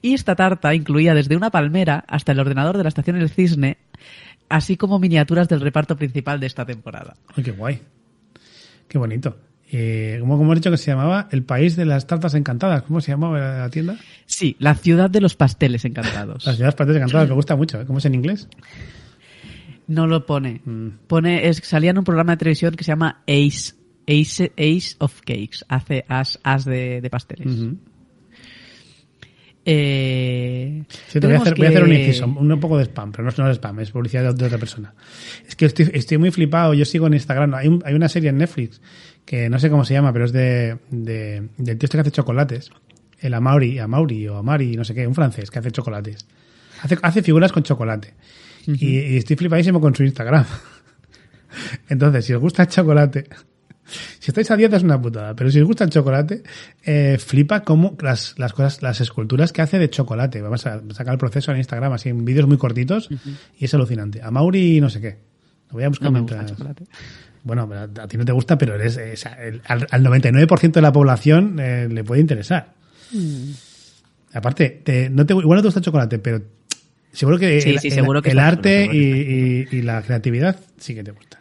Y 0.00 0.14
esta 0.14 0.34
tarta 0.36 0.74
incluía 0.74 1.14
desde 1.14 1.36
una 1.36 1.50
palmera 1.50 2.04
hasta 2.08 2.32
el 2.32 2.40
ordenador 2.40 2.76
de 2.76 2.84
la 2.84 2.88
estación 2.88 3.16
El 3.16 3.30
Cisne, 3.30 3.78
así 4.48 4.76
como 4.76 4.98
miniaturas 4.98 5.48
del 5.48 5.60
reparto 5.60 5.96
principal 5.96 6.40
de 6.40 6.46
esta 6.46 6.64
temporada. 6.64 7.14
Ay, 7.34 7.44
qué 7.44 7.50
guay. 7.50 7.82
Qué 8.88 8.96
bonito. 8.98 9.36
Eh, 9.70 10.16
¿cómo, 10.20 10.38
cómo 10.38 10.52
he 10.52 10.56
dicho 10.56 10.70
que 10.70 10.78
se 10.78 10.90
llamaba? 10.90 11.28
El 11.30 11.42
país 11.42 11.76
de 11.76 11.84
las 11.84 12.06
tartas 12.06 12.34
encantadas. 12.34 12.82
¿Cómo 12.84 13.00
se 13.02 13.10
llamaba 13.12 13.38
la 13.58 13.68
tienda? 13.70 13.98
Sí, 14.24 14.56
la 14.58 14.74
ciudad 14.74 15.10
de 15.10 15.20
los 15.20 15.34
pasteles 15.36 15.84
encantados. 15.84 16.44
Las 16.46 16.56
ciudades 16.56 16.74
tartas 16.76 16.96
encantadas, 16.96 17.28
me 17.28 17.34
gusta 17.34 17.54
mucho. 17.56 17.80
¿eh? 17.80 17.84
¿Cómo 17.86 17.98
es 17.98 18.04
en 18.06 18.14
inglés? 18.14 18.48
No 19.86 20.06
lo 20.06 20.24
pone. 20.26 20.62
Mm. 20.64 20.88
Pone, 21.06 21.48
es, 21.48 21.58
salía 21.64 21.90
en 21.90 21.98
un 21.98 22.04
programa 22.04 22.32
de 22.32 22.36
televisión 22.38 22.74
que 22.74 22.84
se 22.84 22.92
llama 22.92 23.22
Ace, 23.26 23.74
Ace, 24.06 24.52
Ace 24.56 24.96
of 24.98 25.20
Cakes. 25.20 25.64
Hace 25.68 26.04
as, 26.08 26.38
as 26.42 26.64
de, 26.64 27.00
de 27.02 27.10
pasteles. 27.10 27.54
Eh, 29.64 30.82
Sí, 31.08 31.20
te 31.20 31.26
voy 31.26 31.36
a, 31.36 31.40
hacer, 31.40 31.54
voy 31.56 31.66
a 31.66 31.68
hacer 31.70 31.84
un 31.84 31.92
inciso, 31.92 32.26
un 32.26 32.60
poco 32.60 32.78
de 32.78 32.84
spam, 32.84 33.12
pero 33.12 33.24
no, 33.24 33.28
es- 33.30 33.38
no 33.38 33.50
es 33.50 33.56
spam, 33.58 33.80
es 33.80 33.90
publicidad 33.90 34.22
de, 34.22 34.32
de 34.32 34.44
otra 34.46 34.56
persona. 34.58 34.94
Es 35.46 35.56
que 35.56 35.66
estoy, 35.66 35.90
estoy 35.92 36.16
muy 36.16 36.30
flipado, 36.30 36.72
yo 36.72 36.84
sigo 36.86 37.06
en 37.06 37.14
Instagram, 37.14 37.52
hay, 37.54 37.68
un- 37.68 37.82
hay 37.84 37.94
una 37.94 38.08
serie 38.08 38.30
en 38.30 38.38
Netflix 38.38 38.80
que 39.28 39.50
no 39.50 39.58
sé 39.58 39.68
cómo 39.68 39.84
se 39.84 39.92
llama, 39.92 40.10
pero 40.10 40.24
es 40.24 40.32
de, 40.32 40.78
de 40.88 41.48
del 41.58 41.76
tío 41.76 41.84
este 41.84 41.98
que 41.98 42.00
hace 42.00 42.10
chocolates, 42.10 42.70
el 43.20 43.34
Amauri, 43.34 43.78
Amauri 43.78 44.26
o 44.26 44.38
Amari, 44.38 44.74
no 44.74 44.84
sé 44.84 44.94
qué, 44.94 45.06
un 45.06 45.14
francés 45.14 45.50
que 45.50 45.58
hace 45.58 45.70
chocolates. 45.70 46.26
Hace, 46.82 46.96
hace 47.02 47.22
figuras 47.22 47.52
con 47.52 47.62
chocolate. 47.62 48.14
y, 48.66 48.98
y 48.98 49.16
estoy 49.18 49.36
flipadísimo 49.36 49.82
con 49.82 49.94
su 49.94 50.02
Instagram. 50.02 50.46
Entonces, 51.90 52.24
si 52.24 52.32
os 52.32 52.40
gusta 52.40 52.62
el 52.62 52.68
chocolate, 52.68 53.28
Si 54.18 54.30
estáis 54.30 54.50
a 54.50 54.56
dieta 54.56 54.76
es 54.76 54.82
una 54.82 55.00
putada, 55.00 55.34
pero 55.34 55.50
si 55.50 55.60
os 55.60 55.66
gusta 55.66 55.84
el 55.84 55.90
chocolate, 55.90 56.42
eh, 56.84 57.16
flipa 57.18 57.62
como 57.62 57.96
las, 58.00 58.38
las 58.38 58.52
cosas, 58.52 58.82
las 58.82 59.00
esculturas 59.00 59.52
que 59.52 59.62
hace 59.62 59.78
de 59.78 59.90
chocolate. 59.90 60.42
Vamos 60.42 60.66
a 60.66 60.82
sacar 60.92 61.14
el 61.14 61.18
proceso 61.18 61.52
en 61.52 61.58
Instagram, 61.58 61.92
así 61.92 62.08
en 62.10 62.24
vídeos 62.24 62.46
muy 62.46 62.58
cortitos, 62.58 63.08
y 63.58 63.64
es 63.64 63.74
alucinante. 63.74 64.22
A 64.22 64.30
Mauri 64.30 64.80
no 64.80 64.90
sé 64.90 65.00
qué. 65.00 65.18
Lo 65.68 65.74
voy 65.74 65.84
a 65.84 65.88
buscar 65.88 66.06
No 66.06 66.12
me 66.12 66.20
gusta 66.20 66.36
mientras. 66.36 66.50
el 66.50 66.56
chocolate. 66.56 66.84
Bueno, 67.48 67.68
a 67.72 68.06
ti 68.06 68.16
no 68.18 68.24
te 68.26 68.32
gusta, 68.32 68.58
pero 68.58 68.74
eres, 68.74 68.98
es- 68.98 69.24
el- 69.40 69.62
al, 69.64 69.86
al 69.90 70.02
99% 70.04 70.72
de 70.72 70.82
la 70.82 70.92
población 70.92 71.56
eh, 71.58 71.88
le 71.90 72.04
puede 72.04 72.20
interesar. 72.20 72.74
Mm. 73.10 73.50
Aparte, 74.34 74.82
te- 74.84 75.08
no 75.08 75.24
te, 75.24 75.32
igual 75.32 75.56
no 75.56 75.62
te 75.62 75.68
gusta 75.68 75.80
el 75.80 75.84
chocolate, 75.86 76.18
pero 76.18 76.42
seguro 77.10 77.38
que 77.38 77.60
Sí, 77.62 77.70
el, 77.70 77.78
sí, 77.80 77.88
el- 77.88 77.94
seguro 77.94 78.20
que 78.20 78.30
el 78.30 78.38
arte 78.38 78.80
seguro 78.82 78.94
y, 78.98 79.66
y- 79.72 79.76
y 79.78 79.82
la 79.82 80.02
creatividad 80.02 80.60
sí 80.76 80.94
que 80.94 81.02
te 81.02 81.10
gusta. 81.10 81.40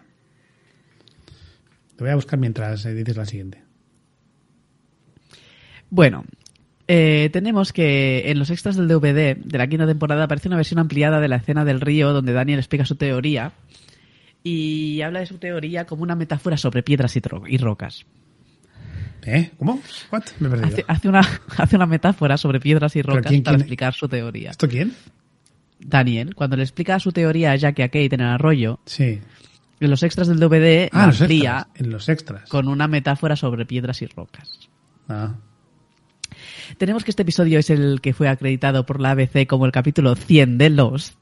Lo 1.97 2.05
voy 2.05 2.09
a 2.11 2.15
buscar 2.15 2.39
mientras 2.39 2.85
eh, 2.85 2.93
dices 2.93 3.17
la 3.17 3.25
siguiente. 3.25 3.61
Bueno, 5.89 6.23
eh, 6.87 7.29
tenemos 7.33 7.73
que 7.73 8.29
en 8.31 8.39
los 8.39 8.49
extras 8.49 8.77
del 8.77 8.87
DVD 8.87 9.35
de 9.35 9.57
la 9.57 9.67
quinta 9.67 9.85
temporada 9.87 10.23
aparece 10.23 10.47
una 10.47 10.57
versión 10.57 10.79
ampliada 10.79 11.19
de 11.19 11.27
la 11.27 11.35
escena 11.37 11.65
del 11.65 11.81
río 11.81 12.13
donde 12.13 12.33
Daniel 12.33 12.59
explica 12.59 12.85
su 12.85 12.95
teoría 12.95 13.51
y 14.43 15.01
habla 15.01 15.19
de 15.19 15.25
su 15.25 15.37
teoría 15.37 15.85
como 15.85 16.03
una 16.03 16.15
metáfora 16.15 16.57
sobre 16.57 16.83
piedras 16.83 17.15
y, 17.15 17.57
rocas. 17.57 18.05
¿Eh? 19.23 19.51
¿Cómo? 19.57 19.81
¿What? 20.11 20.23
Me 20.39 20.47
he 20.47 20.51
perdido. 20.51 20.67
Hace, 20.67 20.85
hace 20.87 21.09
una, 21.09 21.21
hace 21.57 21.75
una 21.75 21.85
metáfora 21.85 22.37
sobre 22.37 22.59
piedras 22.59 22.95
y 22.95 23.01
rocas 23.01 23.25
quién- 23.27 23.43
para 23.43 23.55
quién- 23.57 23.61
explicar 23.61 23.93
su 23.93 24.07
teoría. 24.07 24.51
¿Esto 24.51 24.67
quién? 24.69 24.93
Daniel, 25.79 26.33
cuando 26.33 26.55
le 26.55 26.63
explica 26.63 26.99
su 26.99 27.11
teoría 27.11 27.51
a 27.51 27.55
Jack 27.55 27.79
y 27.79 27.81
a 27.83 27.87
Kate 27.89 28.15
en 28.15 28.21
el 28.21 28.27
arroyo, 28.27 28.79
Sí. 28.85 29.19
en 29.79 29.89
los 29.89 30.01
extras 30.03 30.27
del 30.27 30.39
DVD 30.39 30.89
Ah, 30.91 31.07
los 31.07 31.21
extras. 31.21 31.67
En 31.75 31.89
los 31.91 32.09
extras. 32.09 32.49
con 32.49 32.67
una 32.67 32.87
metáfora 32.87 33.35
sobre 33.35 33.65
piedras 33.65 34.01
y 34.01 34.07
rocas. 34.07 34.69
Ah. 35.09 35.35
Tenemos 36.77 37.03
que 37.03 37.11
este 37.11 37.21
episodio 37.23 37.59
es 37.59 37.69
el 37.69 37.99
que 38.01 38.13
fue 38.13 38.27
acreditado 38.27 38.85
por 38.85 38.99
la 39.01 39.11
ABC 39.11 39.45
como 39.47 39.65
el 39.65 39.71
capítulo 39.71 40.15
100 40.15 40.57
de 40.57 40.69
Lost. 40.69 41.15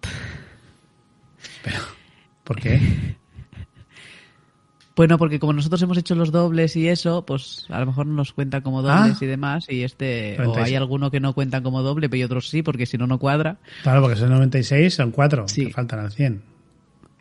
Pero, 1.64 1.78
¿por 2.46 2.60
qué? 2.62 2.80
Bueno, 4.96 5.18
porque 5.18 5.40
como 5.40 5.52
nosotros 5.52 5.82
hemos 5.82 5.98
hecho 5.98 6.16
los 6.16 6.32
dobles 6.32 6.78
y 6.78 6.88
eso, 6.88 7.26
pues 7.26 7.66
a 7.70 7.82
lo 7.82 7.88
mejor 7.88 8.08
no 8.08 8.14
nos 8.14 8.32
cuentan 8.32 8.62
como 8.62 8.82
dobles 8.82 9.18
Ah. 9.22 9.26
y 9.26 9.26
demás, 9.26 9.66
y 9.68 9.84
este, 9.84 10.36
o 10.40 10.44
96. 10.46 10.68
hay 10.68 10.76
alguno 10.76 11.12
que 11.12 11.20
no 11.20 11.34
cuentan 11.34 11.64
como 11.64 11.82
doble, 11.82 12.08
pero 12.08 12.26
otros 12.26 12.48
sí, 12.48 12.62
porque 12.64 12.86
si 12.86 12.98
no, 12.98 13.06
no 13.06 13.20
cuadra. 13.20 13.58
Claro, 13.84 14.02
porque 14.02 14.16
son 14.16 14.30
96, 14.30 14.94
son 14.94 15.12
4. 15.12 15.50
Sí. 15.50 15.66
Que 15.68 15.74
faltan 15.74 16.00
al 16.00 16.14
100. 16.14 16.42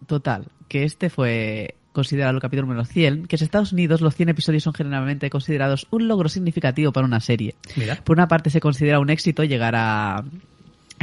Total, 0.06 0.46
que 0.68 0.84
este 0.84 1.10
fue 1.10 1.74
considerado 1.92 2.34
el 2.36 2.40
capítulo 2.40 2.68
número 2.68 2.84
100, 2.84 3.26
que 3.26 3.34
en 3.34 3.42
Estados 3.42 3.72
Unidos 3.72 4.00
los 4.00 4.14
100 4.14 4.28
episodios 4.28 4.62
son 4.62 4.72
generalmente 4.74 5.28
considerados 5.28 5.88
un 5.90 6.06
logro 6.06 6.28
significativo 6.28 6.92
para 6.92 7.06
una 7.06 7.18
serie. 7.18 7.56
Mira. 7.74 7.96
Por 8.04 8.16
una 8.16 8.28
parte 8.28 8.50
se 8.50 8.60
considera 8.60 9.00
un 9.00 9.10
éxito 9.10 9.42
llegar 9.42 9.74
a 9.76 10.22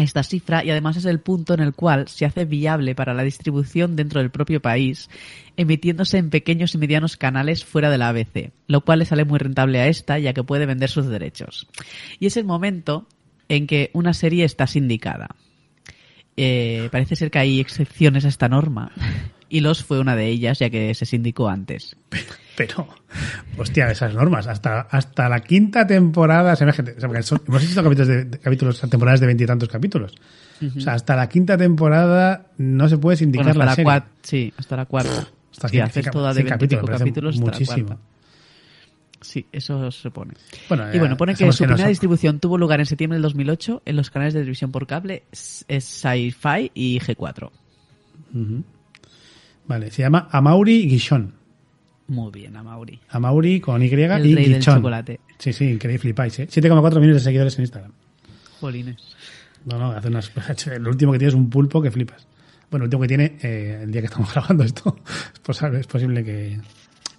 esta 0.03 0.23
cifra 0.23 0.63
y 0.63 0.71
además 0.71 0.97
es 0.97 1.05
el 1.05 1.19
punto 1.19 1.53
en 1.53 1.59
el 1.59 1.73
cual 1.73 2.07
se 2.07 2.25
hace 2.25 2.45
viable 2.45 2.95
para 2.95 3.13
la 3.13 3.23
distribución 3.23 3.95
dentro 3.95 4.19
del 4.21 4.31
propio 4.31 4.61
país, 4.61 5.09
emitiéndose 5.57 6.17
en 6.17 6.29
pequeños 6.29 6.73
y 6.75 6.77
medianos 6.77 7.17
canales 7.17 7.65
fuera 7.65 7.89
de 7.89 7.97
la 7.97 8.09
ABC, 8.09 8.51
lo 8.67 8.81
cual 8.81 8.99
le 8.99 9.05
sale 9.05 9.25
muy 9.25 9.39
rentable 9.39 9.79
a 9.79 9.87
esta 9.87 10.19
ya 10.19 10.33
que 10.33 10.43
puede 10.43 10.65
vender 10.65 10.89
sus 10.89 11.07
derechos. 11.07 11.67
Y 12.19 12.25
es 12.25 12.37
el 12.37 12.45
momento 12.45 13.07
en 13.49 13.67
que 13.67 13.89
una 13.93 14.13
serie 14.13 14.45
está 14.45 14.67
sindicada. 14.67 15.35
Eh, 16.37 16.89
parece 16.91 17.15
ser 17.15 17.29
que 17.29 17.39
hay 17.39 17.59
excepciones 17.59 18.25
a 18.25 18.29
esta 18.29 18.47
norma 18.47 18.91
y 19.51 19.59
Los 19.59 19.83
fue 19.83 19.99
una 19.99 20.15
de 20.15 20.27
ellas 20.27 20.57
ya 20.59 20.69
que 20.69 20.93
se 20.95 21.05
sindicó 21.05 21.49
antes. 21.49 21.95
Pero, 22.57 22.87
hostia, 23.57 23.89
esas 23.91 24.13
normas, 24.13 24.45
hasta, 24.47 24.81
hasta 24.81 25.29
la 25.29 25.39
quinta 25.39 25.85
temporada, 25.87 26.55
se 26.55 26.65
me 26.65 26.73
gente- 26.73 26.95
son- 27.23 27.41
hemos 27.47 27.63
hecho 27.63 27.83
capítulos 27.83 28.07
de, 28.07 28.29
capítulos, 28.39 28.79
temporadas 28.81 29.19
de 29.19 29.25
veintitantos 29.27 29.69
capítulos. 29.69 30.13
O 30.75 30.79
sea, 30.79 30.93
hasta 30.93 31.15
la 31.15 31.27
quinta 31.27 31.57
temporada 31.57 32.47
no 32.57 32.87
se 32.87 32.97
puede 32.97 33.17
sindicar 33.17 33.47
Bueno, 33.55 33.61
hasta 33.71 33.83
la 33.83 33.93
la 33.93 33.99
serie. 34.01 34.11
sí, 34.21 34.53
hasta 34.57 34.75
la 34.77 34.85
cuarta. 34.85 35.27
Hasta 35.51 35.67
haces 35.67 36.05
cien- 36.05 36.11
toda 36.11 36.29
de 36.33 36.41
cien 36.43 36.47
20 36.47 36.51
capítulos, 36.53 36.81
me 36.83 36.87
parece 36.87 37.03
capítulos, 37.03 37.35
hasta 37.35 37.45
la 37.45 37.51
muchísimo. 37.51 37.87
cuarta. 37.87 38.03
Sí, 39.21 39.45
eso 39.51 39.91
se 39.91 40.11
pone. 40.11 40.33
Bueno, 40.69 40.93
y 40.93 40.99
bueno, 40.99 41.15
pone 41.17 41.33
que 41.35 41.51
su 41.51 41.63
que 41.63 41.67
primera 41.67 41.87
distribución 41.89 42.39
tuvo 42.39 42.57
lugar 42.57 42.79
en 42.79 42.85
septiembre 42.85 43.15
del 43.15 43.23
2008 43.23 43.81
en 43.85 43.95
los 43.95 44.09
canales 44.11 44.33
de 44.33 44.41
televisión 44.41 44.71
por 44.71 44.85
cable 44.87 45.23
Sci-Fi 45.31 46.71
y 46.75 46.99
G4. 46.99 47.49
Vale, 49.71 49.89
se 49.89 50.01
llama 50.01 50.27
Amaury 50.29 50.85
Guichon. 50.85 51.33
Muy 52.07 52.29
bien, 52.29 52.57
Amauri. 52.57 52.99
Amaury 53.07 53.61
con 53.61 53.81
Y 53.81 53.85
El 53.85 53.93
y 53.93 53.95
rey 53.95 54.27
del 54.49 54.55
Guichon. 54.55 54.75
chocolate. 54.75 55.21
Sí, 55.37 55.53
sí, 55.53 55.69
increíble, 55.69 55.97
flipáis, 55.97 56.39
¿eh? 56.39 56.47
7,4 56.49 56.95
millones 56.95 57.15
de 57.15 57.19
seguidores 57.21 57.55
en 57.55 57.61
Instagram. 57.61 57.93
Jolines. 58.59 59.15
No, 59.63 59.79
no, 59.79 59.91
hace 59.91 60.09
unas. 60.09 60.29
El 60.67 60.85
último 60.85 61.13
que 61.13 61.19
tiene 61.19 61.29
es 61.29 61.35
un 61.35 61.49
pulpo 61.49 61.81
que 61.81 61.89
flipas. 61.89 62.27
Bueno, 62.69 62.83
el 62.83 62.87
último 62.87 63.01
que 63.03 63.07
tiene, 63.07 63.37
eh, 63.43 63.79
el 63.83 63.91
día 63.93 64.01
que 64.01 64.07
estamos 64.07 64.29
grabando 64.33 64.65
esto, 64.65 64.97
es 65.33 65.39
posible, 65.39 65.79
es 65.79 65.87
posible 65.87 66.25
que. 66.25 66.59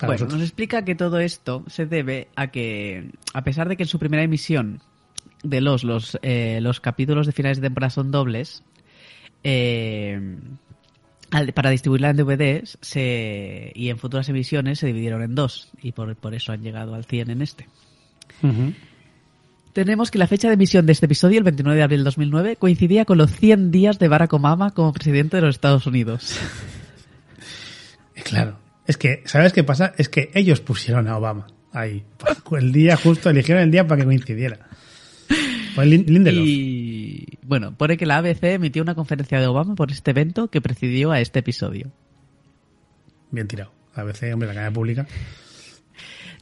Bueno, 0.01 0.13
vosotros. 0.13 0.35
nos 0.35 0.43
explica 0.43 0.85
que 0.85 0.95
todo 0.95 1.21
esto 1.21 1.65
se 1.69 1.87
debe 1.87 2.29
a 2.37 2.49
que, 2.49 3.13
a 3.33 3.45
pesar 3.45 3.71
de 3.71 3.79
que 3.79 3.85
en 3.85 3.89
su 3.89 3.99
primera 3.99 4.23
emisión 4.23 4.83
de 5.43 5.63
los, 5.63 5.85
los, 5.85 6.19
eh, 6.21 6.59
los 6.61 6.81
capítulos 6.81 7.25
de 7.25 7.33
finales 7.33 7.63
de 7.63 7.69
temporada 7.69 7.89
son 7.89 8.11
dobles, 8.11 8.63
eh, 9.43 10.21
para 11.55 11.71
distribuirla 11.71 12.11
en 12.11 12.17
DVDs 12.17 12.79
se, 12.81 13.73
y 13.75 13.89
en 13.89 13.99
futuras 13.99 14.29
emisiones 14.29 14.79
se 14.79 14.87
dividieron 14.87 15.23
en 15.23 15.35
dos 15.35 15.71
y 15.83 15.93
por, 15.93 16.15
por 16.17 16.35
eso 16.35 16.53
han 16.53 16.63
llegado 16.63 16.95
al 16.95 17.05
100 17.05 17.31
en 17.31 17.43
este. 17.43 17.69
Tenemos 19.73 20.11
que 20.11 20.19
la 20.19 20.27
fecha 20.27 20.49
de 20.49 20.55
emisión 20.55 20.85
de 20.85 20.93
este 20.93 21.07
episodio, 21.07 21.39
el 21.39 21.45
29 21.45 21.77
de 21.77 21.83
abril 21.83 22.01
de 22.01 22.05
2009, 22.05 22.57
coincidía 22.57 23.05
con 23.05 23.19
los 23.19 23.33
100 23.33 23.71
días 23.71 23.99
de 23.99 24.09
Barack 24.09 24.33
Obama 24.35 24.73
como 24.73 24.93
presidente 24.93 25.37
de 25.37 25.43
los 25.43 25.57
Estados 25.57 25.87
Unidos. 25.87 26.39
Claro. 28.25 28.57
Es 28.87 28.97
que, 28.97 29.23
¿sabes 29.27 29.53
qué 29.53 29.65
pasa? 29.65 29.95
Es 29.99 30.09
que 30.09 30.31
ellos 30.35 30.61
pusieron 30.61 31.09
a 31.09 31.17
Obama 31.17 31.49
ahí. 31.73 32.05
El 32.53 32.73
día 32.73 32.97
justo, 32.97 33.31
eligieron 33.31 33.63
el 33.65 33.71
día 33.71 33.87
para 33.87 34.01
que 34.01 34.05
coincidiera. 34.05 34.59
Fue 35.75 35.87
Lindelof. 35.87 36.47
Y 36.47 37.39
bueno, 37.43 37.75
pone 37.77 37.97
que 37.97 38.07
la 38.07 38.19
ABC 38.19 38.45
emitió 38.45 38.83
una 38.83 38.95
conferencia 38.95 39.41
de 39.41 39.47
Obama 39.47 39.75
por 39.75 39.91
este 39.91 40.11
evento 40.11 40.49
que 40.49 40.61
precedió 40.61 41.13
a 41.13 41.21
este 41.21 41.41
episodio. 41.41 41.91
Bien 43.31 43.49
tirado. 43.49 43.73
A 43.95 44.05
veces, 44.05 44.33
hombre, 44.33 44.49
la 44.49 44.55
cadena 44.55 44.73
pública. 44.73 45.07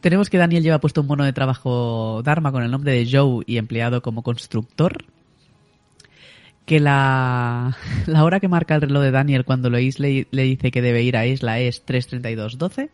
Tenemos 0.01 0.31
que 0.31 0.39
Daniel 0.39 0.63
lleva 0.63 0.81
puesto 0.81 1.03
un 1.03 1.07
mono 1.07 1.25
de 1.25 1.33
trabajo 1.33 2.23
Dharma 2.25 2.53
con 2.53 2.63
el 2.63 2.71
nombre 2.71 2.93
de 2.93 3.09
Joe 3.11 3.45
y 3.47 3.59
empleado 3.59 4.03
como 4.03 4.23
constructor. 4.23 5.05
Que 6.65 6.81
la, 6.81 7.77
la 8.07 8.25
hora 8.25 8.41
que 8.41 8.49
marca 8.49 8.75
el 8.75 8.83
reloj 8.83 9.03
de 9.03 9.11
Daniel 9.11 9.45
cuando 9.45 9.71
Lois 9.71 9.99
le, 10.01 10.27
le 10.31 10.43
dice 10.43 10.71
que 10.71 10.83
debe 10.83 11.03
ir 11.03 11.17
a 11.17 11.27
Isla 11.27 11.61
es 11.61 11.85
3.32.12. 11.87 12.91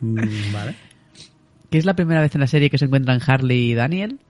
Mm, 0.00 0.52
vale. 0.52 0.91
Que 1.72 1.78
es 1.78 1.86
la 1.86 1.96
primera 1.96 2.20
vez 2.20 2.34
en 2.34 2.42
la 2.42 2.46
serie 2.46 2.68
que 2.68 2.76
se 2.76 2.84
encuentran 2.84 3.18
Harley 3.26 3.70
y 3.70 3.74
Daniel. 3.74 4.20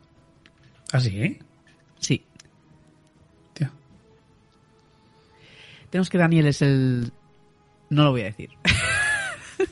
Así, 0.93 1.09
¿eh? 1.21 1.41
Sí. 1.99 2.23
Tío. 3.53 3.69
Tenemos 5.91 6.09
que 6.09 6.19
Daniel 6.19 6.47
es 6.47 6.63
el... 6.63 7.11
No 7.91 8.05
lo 8.05 8.13
voy 8.13 8.21
a 8.21 8.27
decir. 8.27 8.51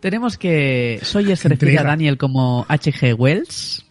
Tenemos 0.00 0.38
que 0.38 1.00
Sawyer 1.02 1.36
se 1.36 1.48
refiere 1.48 1.78
a. 1.78 1.82
Daniel 1.82 2.18
como 2.18 2.64
H.G. 2.68 3.14
Wells, 3.14 3.84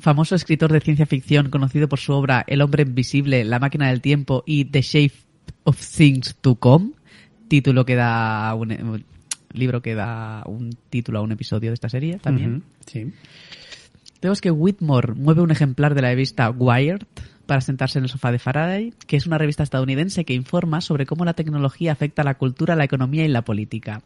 famoso 0.00 0.36
escritor 0.36 0.72
de 0.72 0.80
ciencia 0.80 1.06
ficción 1.06 1.50
conocido 1.50 1.88
por 1.88 1.98
su 1.98 2.12
obra 2.12 2.44
El 2.46 2.62
hombre 2.62 2.84
invisible, 2.84 3.42
La 3.42 3.58
máquina 3.58 3.88
del 3.88 4.00
tiempo 4.00 4.44
y 4.46 4.66
The 4.66 4.82
Shape 4.82 5.14
of 5.64 5.76
Things 5.84 6.36
to 6.40 6.54
Come, 6.54 6.92
título 7.48 7.84
que 7.84 7.96
da 7.96 8.54
un 8.54 9.04
libro 9.54 9.82
que 9.82 9.94
da 9.94 10.42
un 10.46 10.76
título 10.90 11.18
a 11.18 11.22
un 11.22 11.32
episodio 11.32 11.70
de 11.70 11.74
esta 11.74 11.88
serie 11.88 12.18
también. 12.18 12.62
Sí. 12.86 13.12
Tenemos 14.20 14.40
que 14.40 14.50
Whitmore 14.50 15.14
mueve 15.14 15.42
un 15.42 15.50
ejemplar 15.50 15.94
de 15.94 16.02
la 16.02 16.08
revista 16.08 16.50
Wired 16.50 17.02
para 17.46 17.60
sentarse 17.60 17.98
en 17.98 18.04
el 18.04 18.10
sofá 18.10 18.32
de 18.32 18.38
Faraday, 18.38 18.94
que 19.06 19.16
es 19.16 19.26
una 19.26 19.38
revista 19.38 19.62
estadounidense 19.62 20.24
que 20.24 20.34
informa 20.34 20.80
sobre 20.80 21.06
cómo 21.06 21.24
la 21.24 21.34
tecnología 21.34 21.92
afecta 21.92 22.22
a 22.22 22.24
la 22.24 22.36
cultura, 22.36 22.76
la 22.76 22.84
economía 22.84 23.24
y 23.24 23.28
la 23.28 23.42
política. 23.42 24.02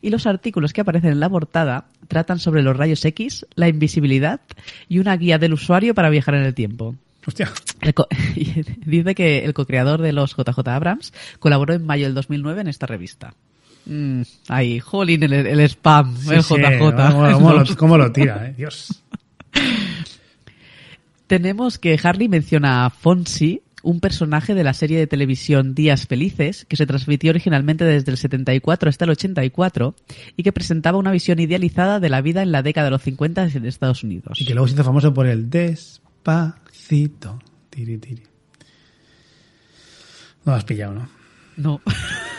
Y 0.00 0.10
los 0.10 0.26
artículos 0.26 0.72
que 0.72 0.80
aparecen 0.80 1.12
en 1.12 1.20
la 1.20 1.30
portada 1.30 1.86
tratan 2.08 2.38
sobre 2.38 2.62
los 2.62 2.76
rayos 2.76 3.04
X, 3.04 3.46
la 3.54 3.68
invisibilidad 3.68 4.40
y 4.88 4.98
una 4.98 5.16
guía 5.16 5.38
del 5.38 5.52
usuario 5.52 5.94
para 5.94 6.10
viajar 6.10 6.34
en 6.34 6.42
el 6.42 6.54
tiempo. 6.54 6.96
Hostia. 7.26 7.50
Dice 8.86 9.14
que 9.14 9.44
el 9.44 9.54
co-creador 9.54 10.02
de 10.02 10.12
los 10.12 10.34
JJ 10.36 10.66
Abrams 10.66 11.12
colaboró 11.38 11.74
en 11.74 11.84
mayo 11.84 12.06
del 12.06 12.14
2009 12.14 12.62
en 12.62 12.68
esta 12.68 12.86
revista. 12.86 13.34
Mm, 13.90 14.22
ahí, 14.46 14.78
jolín, 14.78 15.24
el, 15.24 15.32
el 15.32 15.60
spam, 15.62 16.16
Sí, 16.16 16.32
el 16.32 16.44
sí, 16.44 16.54
JJ. 16.54 16.78
¿Cómo, 16.78 17.32
cómo 17.32 17.52
lo, 17.52 17.76
cómo 17.76 17.98
lo 17.98 18.12
tira, 18.12 18.46
eh? 18.46 18.54
Dios. 18.56 19.02
Tenemos 21.26 21.76
que 21.78 21.98
Harley 22.00 22.28
menciona 22.28 22.86
a 22.86 22.90
Fonsi 22.90 23.62
un 23.82 23.98
personaje 23.98 24.54
de 24.54 24.62
la 24.62 24.74
serie 24.74 24.96
de 24.98 25.08
televisión 25.08 25.74
Días 25.74 26.06
Felices, 26.06 26.66
que 26.66 26.76
se 26.76 26.86
transmitió 26.86 27.30
originalmente 27.30 27.84
desde 27.84 28.12
el 28.12 28.16
74 28.16 28.90
hasta 28.90 29.06
el 29.06 29.10
84 29.10 29.96
y 30.36 30.42
que 30.44 30.52
presentaba 30.52 30.98
una 30.98 31.10
visión 31.10 31.40
idealizada 31.40 31.98
de 31.98 32.10
la 32.10 32.20
vida 32.20 32.42
en 32.42 32.52
la 32.52 32.62
década 32.62 32.84
de 32.84 32.90
los 32.92 33.02
50 33.02 33.42
en 33.54 33.66
Estados 33.66 34.04
Unidos. 34.04 34.40
Y 34.40 34.44
que 34.44 34.54
luego 34.54 34.68
se 34.68 34.74
hizo 34.74 34.84
famoso 34.84 35.12
por 35.12 35.26
el 35.26 35.50
despacito. 35.50 37.40
Tiri, 37.70 37.98
tiri. 37.98 38.22
No 40.44 40.52
lo 40.52 40.54
has 40.54 40.64
pillado, 40.64 40.94
¿no? 40.94 41.08
No. 41.56 41.80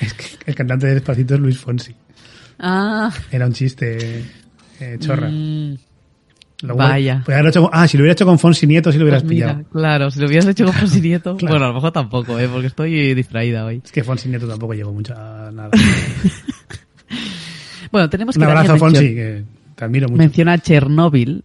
Es 0.00 0.14
que 0.14 0.24
el 0.46 0.54
cantante 0.54 0.86
de 0.86 0.94
despacito 0.94 1.34
es 1.34 1.40
Luis 1.40 1.58
Fonsi. 1.58 1.94
Ah. 2.58 3.10
Era 3.30 3.46
un 3.46 3.52
chiste 3.52 4.24
eh, 4.80 4.96
chorra. 4.98 5.28
mm, 5.28 5.76
Luego, 6.62 6.78
vaya. 6.78 7.20
podía 7.24 7.36
haberlo 7.40 7.50
hecho 7.50 7.70
ah, 7.72 7.86
si 7.86 7.96
lo 7.98 8.02
hubiera 8.02 8.12
hecho 8.14 8.24
con 8.24 8.38
Fonsi 8.38 8.66
Nieto, 8.66 8.90
sí 8.90 8.96
lo 8.98 9.04
hubieras 9.04 9.22
pues 9.22 9.34
mira, 9.34 9.48
pillado. 9.56 9.68
claro, 9.70 10.10
si 10.10 10.20
lo 10.20 10.26
hubieras 10.26 10.46
hecho 10.46 10.64
con 10.64 10.72
Fonsi 10.80 11.00
Nieto. 11.02 11.36
Claro. 11.36 11.52
Bueno, 11.54 11.64
a 11.66 11.68
lo 11.68 11.74
mejor 11.74 11.92
tampoco, 11.92 12.38
¿eh? 12.38 12.48
porque 12.50 12.68
estoy 12.68 13.14
distraída 13.14 13.64
hoy. 13.66 13.82
Es 13.84 13.92
que 13.92 14.02
Fonsi 14.04 14.28
Nieto 14.30 14.48
tampoco 14.48 14.72
llevó 14.74 14.92
mucho 14.92 15.14
a 15.14 15.50
nada. 15.52 15.70
Bueno, 17.92 18.10
tenemos 18.10 18.36
Un 18.36 18.42
que 18.42 18.46
abrazo, 18.46 18.66
Daniel 18.72 18.80
Fonsi, 18.80 19.14
que 19.14 19.44
te 19.76 19.84
admiro 19.84 20.08
mucho. 20.08 20.18
menciona 20.18 20.58
Chernóbil, 20.58 21.44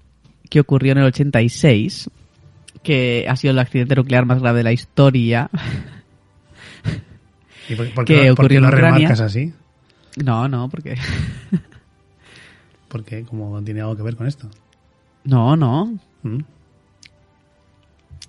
que 0.50 0.60
ocurrió 0.60 0.92
en 0.94 0.98
el 1.00 1.06
86, 1.06 2.10
que 2.84 3.26
ha 3.30 3.36
sido 3.36 3.52
el 3.52 3.60
accidente 3.60 3.96
nuclear 3.96 4.26
más 4.26 4.42
grave 4.42 4.58
de 4.60 4.64
la 4.64 4.72
historia. 4.74 5.50
¿Y 7.72 7.76
por, 7.76 7.94
por 7.94 8.06
que 8.06 8.14
qué, 8.16 8.28
lo- 8.30 8.36
por 8.36 8.48
qué 8.48 8.58
ocurrió 8.58 8.60
en 8.60 8.64
lo 8.64 8.70
Ucrania. 8.70 8.96
remarcas 8.98 9.20
así? 9.22 9.54
No, 10.24 10.48
no, 10.48 10.70
porque... 10.70 10.96
Porque 12.88 13.24
como 13.24 13.62
tiene 13.64 13.80
algo 13.80 13.96
que 13.96 14.04
ver 14.04 14.18
con 14.18 14.28
esto. 14.28 14.50
No, 15.24 15.56
no, 15.56 15.98
¿Mm? 16.24 16.40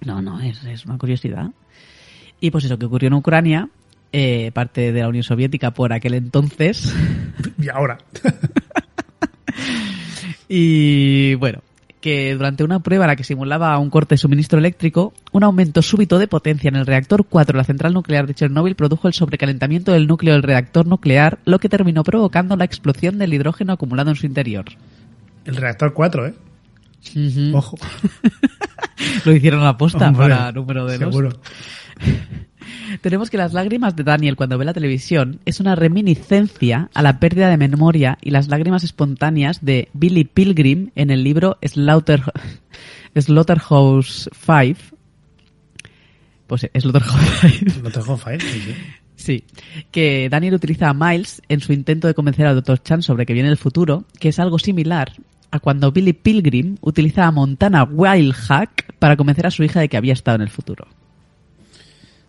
No, 0.07 0.22
no, 0.22 0.40
es, 0.40 0.62
es 0.64 0.86
una 0.86 0.97
curiosidad. 0.99 1.51
Y 2.40 2.51
pues 2.53 2.64
eso 2.64 2.78
que 2.78 2.86
ocurrió 2.86 3.09
en 3.09 3.14
Ucrania, 3.14 3.68
eh, 4.12 4.53
parte 4.53 4.93
de 4.93 5.01
la 5.01 5.09
Unión 5.09 5.24
Soviética 5.24 5.72
por 5.72 5.93
aquel 5.93 6.14
entonces. 6.14 6.95
Y 7.59 7.68
ahora. 7.68 7.99
y 10.49 11.34
bueno, 11.36 11.61
que 12.03 12.34
durante 12.34 12.64
una 12.64 12.80
prueba 12.80 13.05
en 13.05 13.09
la 13.09 13.16
que 13.16 13.24
simulaba 13.24 13.78
un 13.78 13.88
corte 13.88 14.14
de 14.14 14.18
suministro 14.18 14.59
eléctrico, 14.59 15.14
un 15.30 15.44
aumento 15.44 15.80
súbito 15.80 16.18
de 16.18 16.28
potencia 16.28 16.68
en 16.68 16.76
el 16.76 16.84
reactor 16.84 17.24
4 17.24 17.55
de 17.55 17.57
la 17.57 17.64
central 17.64 17.94
nuclear 17.94 18.26
de 18.26 18.34
Chernóbil 18.34 18.74
produjo 18.74 19.09
el 19.09 19.14
sobrecalentamiento 19.14 19.92
del 19.92 20.07
núcleo 20.07 20.34
del 20.34 20.42
reactor 20.42 20.86
nuclear, 20.86 21.38
lo 21.46 21.61
que 21.61 21.70
terminó 21.70 22.03
provocando 22.03 22.57
la 22.57 22.64
explosión 22.64 23.16
del 23.16 23.32
hidrógeno 23.32 23.72
acumulado 23.72 24.11
en 24.11 24.16
su 24.16 24.26
interior. 24.26 24.66
El 25.46 25.57
reactor 25.57 25.94
4, 25.94 26.26
¿eh? 26.26 26.34
Ujú. 27.16 27.57
Ojo. 27.57 27.78
Lo 29.24 29.32
hicieron 29.32 29.64
a 29.64 29.76
posta 29.76 30.09
Hombre, 30.09 30.28
para 30.28 30.53
número 30.53 30.86
de 30.86 30.98
los. 30.98 31.14
Seguro. 31.14 31.30
Tenemos 33.00 33.30
que 33.30 33.36
las 33.36 33.53
lágrimas 33.53 33.96
de 33.96 34.05
Daniel 34.05 34.36
cuando 34.36 34.59
ve 34.59 34.64
la 34.64 34.74
televisión 34.74 35.40
es 35.44 35.61
una 35.61 35.74
reminiscencia 35.74 36.90
a 36.94 37.03
la 37.03 37.18
pérdida 37.18 37.48
de 37.48 37.57
memoria 37.57 38.18
y 38.20 38.30
las 38.30 38.48
lágrimas 38.48 38.84
espontáneas 38.84 39.64
de 39.64 39.88
Billy 39.92 40.24
Pilgrim 40.24 40.90
en 40.94 41.11
el 41.11 41.24
libro 41.24 41.59
Slaughter, 41.62 42.22
Slaughterhouse 43.16 44.30
5. 44.34 44.96
Pues 46.46 46.64
eh, 46.64 46.70
Slaughterhouse 46.78 47.40
5. 47.59 47.80
No 47.82 47.90
te 47.90 47.98
dejo 47.98 48.16
file, 48.16 48.40
sí, 48.40 48.61
sí. 48.61 48.74
Sí, 49.14 49.44
que 49.92 50.28
Daniel 50.28 50.55
utiliza 50.55 50.88
a 50.88 50.94
Miles 50.94 51.42
en 51.48 51.61
su 51.61 51.72
intento 51.72 52.09
de 52.09 52.14
convencer 52.14 52.46
al 52.46 52.57
Dr. 52.57 52.82
Chan 52.82 53.03
sobre 53.03 53.24
que 53.24 53.34
viene 53.34 53.50
el 53.50 53.57
futuro, 53.57 54.05
que 54.18 54.30
es 54.30 54.38
algo 54.40 54.59
similar 54.59 55.12
a 55.53 55.61
cuando 55.61 55.92
Billy 55.92 56.12
Pilgrim 56.12 56.76
utiliza 56.80 57.26
a 57.26 57.30
Montana 57.30 57.84
Wildhack 57.84 58.94
para 58.98 59.16
convencer 59.16 59.46
a 59.46 59.53
su 59.53 59.62
hija 59.62 59.80
de 59.80 59.88
que 59.88 59.96
había 59.96 60.14
estado 60.14 60.36
en 60.36 60.42
el 60.42 60.48
futuro. 60.48 60.88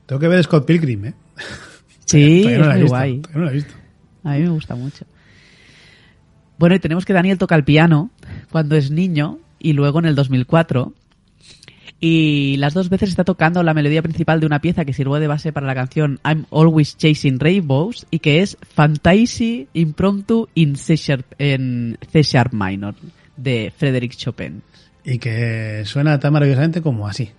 Tengo 0.05 0.19
que 0.19 0.27
ver 0.27 0.43
Scott 0.43 0.65
Pilgrim, 0.65 1.05
¿eh? 1.05 1.13
Sí, 2.05 2.43
es 2.45 2.59
no 2.59 2.65
muy 2.65 2.81
visto, 2.81 2.89
guay. 2.89 3.19
todavía 3.19 3.39
no 3.39 3.45
la 3.45 3.51
he 3.51 3.53
visto. 3.55 3.73
A 4.23 4.33
mí 4.33 4.41
me 4.41 4.49
gusta 4.49 4.75
mucho. 4.75 5.05
Bueno, 6.57 6.75
y 6.75 6.79
tenemos 6.79 7.05
que 7.05 7.13
Daniel 7.13 7.37
toca 7.37 7.55
el 7.55 7.63
piano 7.63 8.11
cuando 8.51 8.75
es 8.75 8.91
niño 8.91 9.39
y 9.59 9.73
luego 9.73 9.99
en 9.99 10.05
el 10.05 10.15
2004. 10.15 10.93
Y 11.99 12.57
las 12.57 12.73
dos 12.73 12.89
veces 12.89 13.09
está 13.09 13.23
tocando 13.23 13.63
la 13.63 13.73
melodía 13.73 14.01
principal 14.01 14.41
de 14.41 14.45
una 14.45 14.59
pieza 14.59 14.83
que 14.83 14.91
sirvió 14.91 15.15
de 15.15 15.27
base 15.27 15.53
para 15.53 15.65
la 15.65 15.73
canción 15.73 16.19
I'm 16.25 16.45
Always 16.51 16.97
Chasing 16.97 17.39
Rainbows 17.39 18.05
y 18.11 18.19
que 18.19 18.41
es 18.41 18.57
Fantasy 18.61 19.69
Impromptu 19.73 20.49
in 20.53 20.75
C 20.75 20.97
Sharp, 20.97 21.25
en 21.37 21.97
C 22.11 22.23
Sharp 22.23 22.51
Minor 22.53 22.95
de 23.37 23.71
Frédéric 23.75 24.17
Chopin. 24.17 24.61
Y 25.05 25.17
que 25.17 25.83
suena 25.85 26.19
tan 26.19 26.33
maravillosamente 26.33 26.81
como 26.81 27.07
así. 27.07 27.31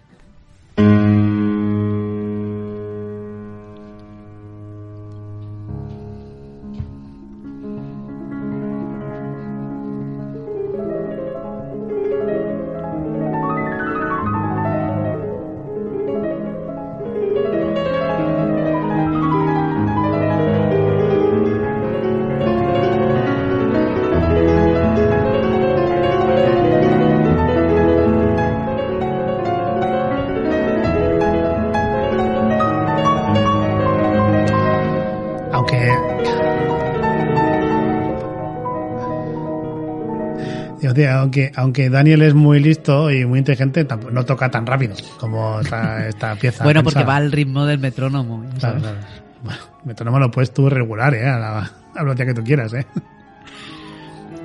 Aunque, 41.35 41.53
aunque 41.57 41.91
Daniel 41.91 42.23
es 42.23 42.35
muy 42.35 42.61
listo 42.61 43.11
y 43.11 43.25
muy 43.27 43.41
inteligente, 43.41 43.85
tampoco- 43.85 44.13
no 44.13 44.25
toca 44.25 44.51
tan 44.51 44.67
rápido 44.67 44.95
como 45.19 45.61
esta, 45.61 46.07
esta 46.09 46.35
pieza. 46.41 46.63
Bueno, 46.65 46.83
porque 46.85 47.03
va 47.05 47.17
al 47.17 47.33
ritmo 47.33 47.67
del 47.67 47.79
metrónomo. 47.79 48.45
Claro, 48.59 48.81
sabes. 48.81 48.83
claro. 48.83 48.99
Bueno, 49.43 49.61
metrónomo 49.85 50.19
lo 50.19 50.31
puedes 50.31 50.53
tú 50.55 50.69
regular, 50.71 51.15
¿eh? 51.15 51.27
A 51.29 51.39
la, 51.39 51.71
a 51.95 52.03
la 52.03 52.15
que 52.15 52.35
tú 52.35 52.43
quieras, 52.45 52.73
¿eh? 52.75 52.87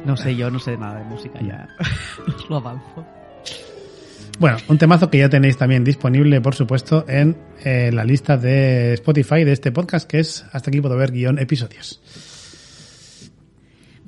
No 0.05 0.17
sé, 0.17 0.35
yo 0.35 0.49
no 0.49 0.59
sé 0.59 0.77
nada 0.77 0.99
de 0.99 1.05
música 1.05 1.39
ya. 1.41 1.67
Os 2.35 2.49
lo 2.49 2.57
avanzo. 2.57 3.05
Bueno, 4.39 4.57
un 4.69 4.77
temazo 4.77 5.09
que 5.09 5.17
ya 5.19 5.29
tenéis 5.29 5.57
también 5.57 5.83
disponible, 5.83 6.39
por 6.41 6.55
supuesto, 6.55 7.05
en 7.07 7.35
eh, 7.63 7.91
la 7.93 8.05
lista 8.05 8.37
de 8.37 8.93
Spotify 8.93 9.43
de 9.43 9.51
este 9.51 9.71
podcast, 9.71 10.09
que 10.09 10.19
es 10.19 10.45
hasta 10.53 10.69
aquí 10.69 10.79
puedo 10.79 10.95
ver 10.95 11.11
guion 11.11 11.37
episodios. 11.39 12.01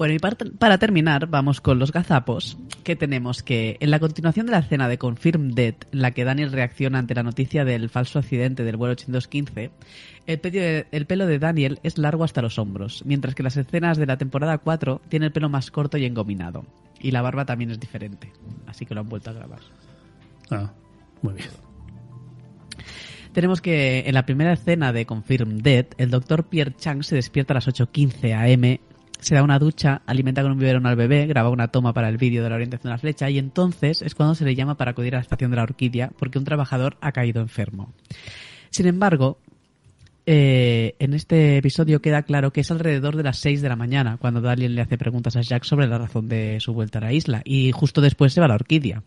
Bueno, 0.02 0.16
y 0.16 0.18
para, 0.18 0.36
para 0.58 0.80
terminar, 0.80 1.28
vamos 1.28 1.62
con 1.62 1.78
los 1.78 1.92
gazapos, 1.92 2.58
que 2.84 2.96
tenemos 2.96 3.44
que 3.44 3.78
en 3.82 3.92
la 3.92 4.00
continuación 4.00 4.48
de 4.48 4.54
la 4.54 4.58
escena 4.58 4.88
de 4.88 4.98
Confirm 4.98 5.52
Dead, 5.52 5.76
en 5.92 6.02
la 6.02 6.10
que 6.10 6.24
Daniel 6.24 6.52
reacciona 6.52 6.98
ante 6.98 7.14
la 7.14 7.22
noticia 7.22 7.66
del 7.66 7.88
falso 7.88 8.18
accidente 8.18 8.64
del 8.64 8.78
vuelo 8.78 8.94
8215, 8.94 9.70
el 10.26 10.40
pelo, 10.40 10.60
de, 10.60 10.88
el 10.92 11.06
pelo 11.06 11.28
de 11.28 11.38
Daniel 11.38 11.80
es 11.84 12.00
largo 12.00 12.24
hasta 12.24 12.42
los 12.42 12.58
hombros, 12.58 13.04
mientras 13.06 13.36
que 13.36 13.44
las 13.44 13.58
escenas 13.58 14.00
de 14.00 14.08
la 14.08 14.18
temporada 14.18 14.58
4 14.58 15.04
tiene 15.08 15.28
el 15.28 15.32
pelo 15.32 15.50
más 15.50 15.70
corto 15.70 16.00
y 16.00 16.06
engominado. 16.06 16.66
Y 17.00 17.12
la 17.12 17.22
barba 17.22 17.46
también 17.46 17.70
es 17.70 17.80
diferente, 17.80 18.34
así 18.66 18.88
que 18.88 18.96
lo 18.96 19.02
han 19.02 19.10
vuelto 19.10 19.30
a 19.30 19.34
grabar. 19.34 19.60
Ah, 20.50 20.74
muy 21.22 21.36
bien. 21.36 21.50
Tenemos 23.34 23.62
que 23.62 24.00
en 24.08 24.16
la 24.16 24.26
primera 24.26 24.54
escena 24.54 24.94
de 24.94 25.06
Confirm 25.06 25.60
Dead, 25.60 25.86
el 26.00 26.10
doctor 26.10 26.46
Pierre 26.46 26.76
Chang 26.76 27.04
se 27.04 27.14
despierta 27.14 27.54
a 27.54 27.58
las 27.58 27.68
8.15 27.68 28.34
am, 28.34 28.91
se 29.22 29.36
da 29.36 29.44
una 29.44 29.60
ducha, 29.60 30.02
alimenta 30.06 30.42
con 30.42 30.52
un 30.52 30.60
biberón 30.60 30.86
al 30.86 30.96
bebé, 30.96 31.26
graba 31.28 31.50
una 31.50 31.70
toma 31.70 31.94
para 31.94 32.10
el 32.10 32.18
vídeo 32.18 32.44
de 32.44 32.50
la 32.50 32.56
orientación 32.56 32.90
de 32.90 32.96
la 32.96 32.98
flecha 32.98 33.30
y 33.30 33.38
entonces 33.38 34.02
es 34.02 34.16
cuando 34.16 34.36
se 34.36 34.44
le 34.44 34.56
llama 34.56 34.76
para 34.76 34.92
acudir 34.92 35.16
a 35.16 35.18
la 35.18 35.22
estación 35.22 35.52
de 35.52 35.58
la 35.58 35.64
orquídea 35.64 36.12
porque 36.18 36.38
un 36.38 36.44
trabajador 36.44 36.98
ha 37.02 37.12
caído 37.12 37.42
enfermo. 37.42 37.94
Sin 38.72 38.88
embargo, 38.88 39.38
eh, 40.26 40.96
en 41.00 41.14
este 41.14 41.58
episodio 41.58 42.02
queda 42.02 42.24
claro 42.24 42.52
que 42.52 42.62
es 42.62 42.72
alrededor 42.72 43.16
de 43.16 43.24
las 43.24 43.38
6 43.38 43.62
de 43.62 43.70
la 43.70 43.76
mañana 43.76 44.18
cuando 44.18 44.42
Daniel 44.42 44.76
le 44.76 44.82
hace 44.82 44.98
preguntas 44.98 45.36
a 45.36 45.42
Jack 45.42 45.64
sobre 45.64 45.88
la 45.88 45.98
razón 45.98 46.28
de 46.28 46.60
su 46.60 46.74
vuelta 46.74 47.00
a 47.00 47.02
la 47.04 47.14
isla 47.14 47.42
y 47.46 47.72
justo 47.72 48.02
después 48.02 48.34
se 48.34 48.42
va 48.42 48.46
a 48.46 48.50
la 48.50 48.56
orquídea 48.56 49.04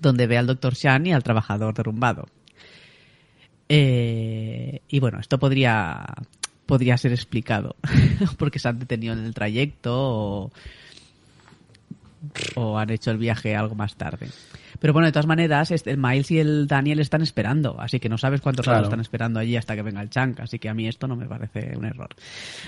donde 0.00 0.26
ve 0.26 0.38
al 0.38 0.46
doctor 0.46 0.74
Shan 0.74 1.06
y 1.06 1.12
al 1.12 1.22
trabajador 1.22 1.74
derrumbado. 1.74 2.26
Eh, 3.68 4.80
y 4.88 5.00
bueno, 5.00 5.18
esto 5.20 5.38
podría, 5.38 6.04
podría 6.72 6.96
ser 6.96 7.12
explicado 7.12 7.76
porque 8.38 8.58
se 8.58 8.66
han 8.66 8.78
detenido 8.78 9.12
en 9.12 9.26
el 9.26 9.34
trayecto 9.34 9.92
o, 9.94 10.50
o 12.54 12.78
han 12.78 12.88
hecho 12.88 13.10
el 13.10 13.18
viaje 13.18 13.54
algo 13.54 13.74
más 13.74 13.94
tarde. 13.94 14.30
Pero 14.80 14.94
bueno, 14.94 15.04
de 15.04 15.12
todas 15.12 15.26
maneras, 15.26 15.70
este, 15.70 15.90
el 15.90 15.98
Miles 15.98 16.30
y 16.30 16.38
el 16.38 16.66
Daniel 16.66 17.00
están 17.00 17.20
esperando, 17.20 17.78
así 17.78 18.00
que 18.00 18.08
no 18.08 18.16
sabes 18.16 18.40
cuántos 18.40 18.64
Claro. 18.64 18.84
están 18.84 19.00
esperando 19.00 19.38
allí 19.38 19.54
hasta 19.54 19.74
que 19.74 19.82
venga 19.82 20.00
el 20.00 20.08
Chunk, 20.08 20.40
así 20.40 20.58
que 20.58 20.70
a 20.70 20.72
mí 20.74 20.88
esto 20.88 21.06
no 21.06 21.14
me 21.14 21.26
parece 21.26 21.76
un 21.76 21.84
error. 21.84 22.08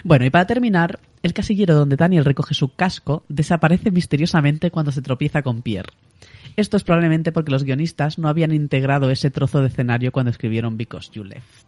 Bueno, 0.03 0.27
y 0.27 0.29
para 0.31 0.47
terminar, 0.47 0.99
el 1.23 1.33
casillero 1.33 1.75
donde 1.75 1.97
Daniel 1.97 2.27
recoge 2.27 2.53
su 2.53 2.75
casco 2.75 3.25
desaparece 3.31 3.91
misteriosamente 3.91 4.71
cuando 4.71 4.93
se 4.93 5.01
tropieza 5.01 5.41
con 5.41 5.63
Pierre. 5.63 5.95
Esto 6.57 6.77
es 6.77 6.85
probablemente 6.85 7.33
porque 7.33 7.53
los 7.53 7.65
guionistas 7.65 8.19
no 8.19 8.29
habían 8.29 8.53
integrado 8.53 9.11
ese 9.11 9.31
trozo 9.31 9.63
de 9.63 9.69
escenario 9.69 10.13
cuando 10.13 10.31
escribieron 10.31 10.77
Because 10.77 11.11
You 11.11 11.25
Left. 11.25 11.65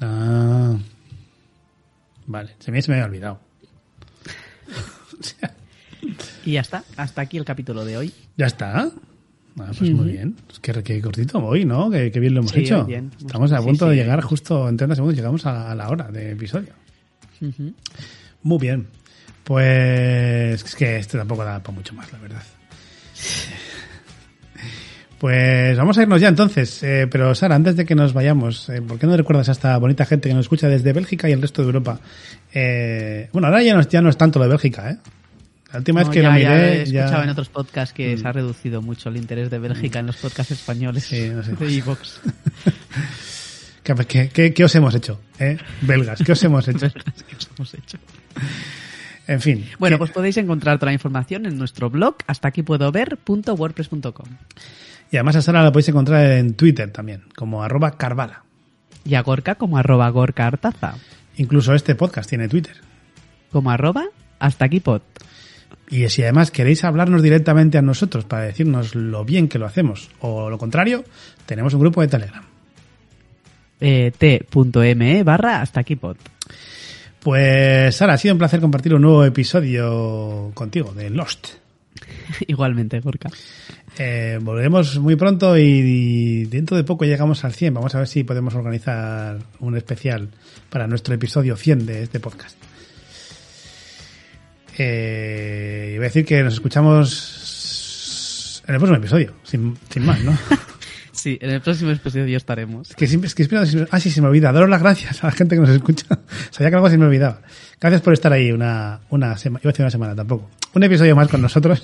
Ah. 0.00 0.78
Vale, 2.30 2.54
se 2.60 2.70
me, 2.70 2.80
se 2.82 2.90
me 2.90 2.96
había 2.98 3.06
olvidado. 3.06 3.40
O 5.18 5.22
sea, 5.22 5.52
Y 6.44 6.52
ya 6.52 6.60
está, 6.60 6.84
hasta 6.96 7.22
aquí 7.22 7.38
el 7.38 7.44
capítulo 7.44 7.84
de 7.84 7.96
hoy. 7.96 8.12
ya 8.36 8.46
está. 8.46 8.90
Ah, 9.60 9.70
pues 9.76 9.90
muy 9.90 10.12
bien. 10.12 10.36
Es 10.52 10.60
que, 10.60 10.72
que 10.84 11.00
cortito 11.02 11.38
hoy, 11.44 11.64
¿no? 11.64 11.90
Que, 11.90 12.12
que 12.12 12.20
bien 12.20 12.34
lo 12.34 12.40
hemos 12.40 12.52
Sí, 12.52 12.60
hecho. 12.60 12.84
bien. 12.84 13.10
Estamos 13.18 13.50
a 13.50 13.60
punto 13.60 13.86
sí. 13.86 13.90
de 13.90 13.96
llegar 13.96 14.20
justo 14.20 14.68
en 14.68 14.76
30 14.76 14.94
segundos, 14.94 15.16
llegamos 15.16 15.44
a, 15.46 15.74
la 15.74 15.88
hora 15.88 16.08
de 16.12 16.30
episodio. 16.32 16.74
Muy 18.42 18.58
bien. 18.58 18.86
Pues 19.42 20.62
es 20.62 20.74
que 20.76 20.98
este 20.98 21.18
tampoco 21.18 21.44
da 21.44 21.60
para 21.60 21.74
mucho 21.74 21.92
más, 21.94 22.12
la 22.12 22.18
verdad. 22.20 22.42
Pues 25.18 25.76
vamos 25.76 25.98
a 25.98 26.02
irnos 26.02 26.20
ya 26.20 26.28
entonces. 26.28 26.82
Eh, 26.82 27.08
pero 27.10 27.34
Sara, 27.34 27.56
antes 27.56 27.74
de 27.76 27.84
que 27.84 27.94
nos 27.96 28.12
vayamos, 28.12 28.68
eh, 28.68 28.80
¿por 28.80 28.98
qué 28.98 29.06
no 29.06 29.16
recuerdas 29.16 29.48
a 29.48 29.52
esta 29.52 29.76
bonita 29.78 30.04
gente 30.06 30.28
que 30.28 30.34
nos 30.34 30.44
escucha 30.44 30.68
desde 30.68 30.92
Bélgica 30.92 31.28
y 31.28 31.32
el 31.32 31.42
resto 31.42 31.62
de 31.62 31.66
Europa? 31.66 31.98
Eh, 32.54 33.28
bueno, 33.32 33.48
ahora 33.48 33.62
ya 33.62 33.74
no, 33.74 33.80
es- 33.80 33.88
ya 33.88 34.00
no 34.00 34.10
es 34.10 34.16
tanto 34.16 34.38
lo 34.38 34.44
de 34.44 34.50
Bélgica, 34.50 34.90
¿eh? 34.90 34.96
La 35.72 35.78
última 35.80 36.00
No, 36.02 36.06
vez 36.08 36.14
que 36.14 36.22
ya, 36.22 36.30
lo 36.32 36.38
ya 36.38 36.48
miré 36.50 36.82
he 36.82 36.86
ya... 36.86 37.00
escuchado 37.04 37.24
en 37.24 37.28
otros 37.30 37.48
podcasts 37.50 37.92
que 37.92 38.16
se 38.16 38.26
ha 38.26 38.32
reducido 38.32 38.80
mucho 38.80 39.08
el 39.10 39.16
interés 39.18 39.50
de 39.50 39.58
Bélgica 39.58 39.98
en 39.98 40.06
los 40.06 40.16
podcasts 40.16 40.52
españoles 40.52 41.04
Sí, 41.04 41.28
no 41.34 41.42
sé. 41.42 41.52
de 41.58 41.72
iVoox. 41.72 42.20
¿Qué, 43.82 43.94
qué- 44.06 44.28
qué- 44.30 44.54
qué 44.54 44.64
os 44.64 44.74
hemos 44.74 44.94
hecho? 44.94 45.20
¿Eh? 45.38 45.56
Belgas, 45.82 46.22
¿qué 46.24 46.32
os 46.32 46.42
hemos 46.44 46.66
hecho? 46.68 46.78
Belgas 46.80 47.22
que 47.22 47.36
os 47.36 47.48
hemos 47.56 47.74
hecho. 47.74 47.98
En 49.28 49.40
fin. 49.40 49.64
Bueno, 49.78 49.94
que- 49.96 49.98
pues 50.00 50.10
podéis 50.10 50.36
encontrar 50.38 50.78
toda 50.78 50.90
la 50.90 50.94
información 50.94 51.46
en 51.46 51.56
nuestro 51.56 51.88
blog 51.90 52.16
hasta 52.26 52.48
aquí 52.48 52.62
puedo 52.62 52.90
ver.wordpress.com. 52.90 54.26
Y 55.12 55.16
además 55.16 55.36
a 55.36 55.42
Sara 55.42 55.62
la 55.62 55.70
podéis 55.70 55.90
encontrar 55.90 56.32
en 56.32 56.54
Twitter 56.54 56.90
también, 56.90 57.22
como 57.36 57.62
arroba 57.62 57.92
carvala. 57.92 58.42
Y 59.04 59.14
a 59.14 59.22
Gorka 59.22 59.54
como 59.54 59.78
arroba 59.78 60.08
Gorka 60.10 60.46
Artaza. 60.46 60.94
Incluso 61.36 61.72
este 61.74 61.94
podcast 61.94 62.28
tiene 62.28 62.48
Twitter. 62.48 62.76
Como 63.52 63.70
arroba 63.70 64.04
hasta 64.38 64.64
aquí 64.66 64.80
pod. 64.80 65.02
Y 65.90 66.06
si 66.10 66.22
además 66.22 66.50
queréis 66.50 66.84
hablarnos 66.84 67.22
directamente 67.22 67.78
a 67.78 67.82
nosotros 67.82 68.24
para 68.24 68.42
decirnos 68.42 68.94
lo 68.94 69.24
bien 69.24 69.48
que 69.48 69.58
lo 69.58 69.64
hacemos 69.66 70.10
o 70.20 70.50
lo 70.50 70.58
contrario, 70.58 71.04
tenemos 71.46 71.72
un 71.72 71.80
grupo 71.80 72.00
de 72.02 72.08
Telegram. 72.08 72.44
Eh, 73.80 74.12
t.me 74.18 75.22
barra 75.22 75.62
hasta 75.62 75.80
aquí 75.80 75.96
pod. 75.96 76.16
Pues 77.20 77.96
Sara, 77.96 78.14
ha 78.14 78.18
sido 78.18 78.34
un 78.34 78.38
placer 78.38 78.60
compartir 78.60 78.94
un 78.94 79.02
nuevo 79.02 79.24
episodio 79.24 80.50
contigo 80.54 80.92
de 80.92 81.10
Lost. 81.10 81.48
Igualmente, 82.46 83.00
Gorka. 83.00 83.30
Eh, 83.98 84.38
volveremos 84.40 84.98
muy 84.98 85.16
pronto 85.16 85.58
y, 85.58 86.44
dentro 86.44 86.76
de 86.76 86.84
poco 86.84 87.04
llegamos 87.04 87.44
al 87.44 87.52
100. 87.52 87.74
Vamos 87.74 87.94
a 87.94 87.98
ver 87.98 88.06
si 88.06 88.22
podemos 88.22 88.54
organizar 88.54 89.38
un 89.58 89.76
especial 89.76 90.28
para 90.70 90.86
nuestro 90.86 91.14
episodio 91.14 91.56
100 91.56 91.86
de 91.86 92.02
este 92.04 92.20
podcast. 92.20 92.56
Eh, 94.78 95.92
iba 95.94 96.04
a 96.04 96.08
decir 96.08 96.24
que 96.24 96.42
nos 96.44 96.54
escuchamos 96.54 98.62
en 98.68 98.74
el 98.74 98.78
próximo 98.78 98.98
episodio, 98.98 99.32
sin, 99.42 99.76
sin 99.90 100.06
más, 100.06 100.22
¿no? 100.22 100.32
Sí, 101.18 101.36
en 101.42 101.50
el 101.50 101.60
próximo 101.60 101.90
episodio 101.90 102.36
estaremos. 102.36 102.90
Es 102.90 102.96
que 102.96 103.08
siempre, 103.08 103.26
es 103.26 103.34
que 103.34 103.42
siempre- 103.44 103.88
ah, 103.90 103.98
sí, 103.98 104.08
se 104.08 104.22
me 104.22 104.28
olvida. 104.28 104.52
Daros 104.52 104.70
las 104.70 104.80
gracias 104.80 105.24
a 105.24 105.26
la 105.26 105.32
gente 105.32 105.56
que 105.56 105.60
nos 105.60 105.70
escucha. 105.70 106.06
Sabía 106.50 106.70
que 106.70 106.76
algo 106.76 106.88
se 106.88 106.96
me 106.96 107.06
olvidaba. 107.06 107.40
Gracias 107.80 108.02
por 108.02 108.12
estar 108.12 108.32
ahí 108.32 108.52
una, 108.52 109.00
una 109.10 109.36
semana, 109.36 109.60
iba 109.64 109.70
a 109.70 109.72
decir 109.72 109.82
una 109.82 109.90
semana 109.90 110.14
tampoco. 110.14 110.48
Un 110.74 110.84
episodio 110.84 111.16
más 111.16 111.26
con 111.26 111.42
nosotros. 111.42 111.82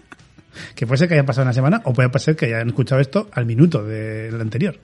que 0.74 0.88
puede 0.88 0.98
ser 0.98 1.06
que 1.06 1.14
haya 1.14 1.24
pasado 1.24 1.44
una 1.44 1.52
semana 1.52 1.82
o 1.84 1.92
puede 1.92 2.10
ser 2.18 2.34
que 2.34 2.46
hayan 2.46 2.66
escuchado 2.66 3.00
esto 3.00 3.28
al 3.32 3.46
minuto 3.46 3.84
del 3.84 4.40
anterior. 4.40 4.76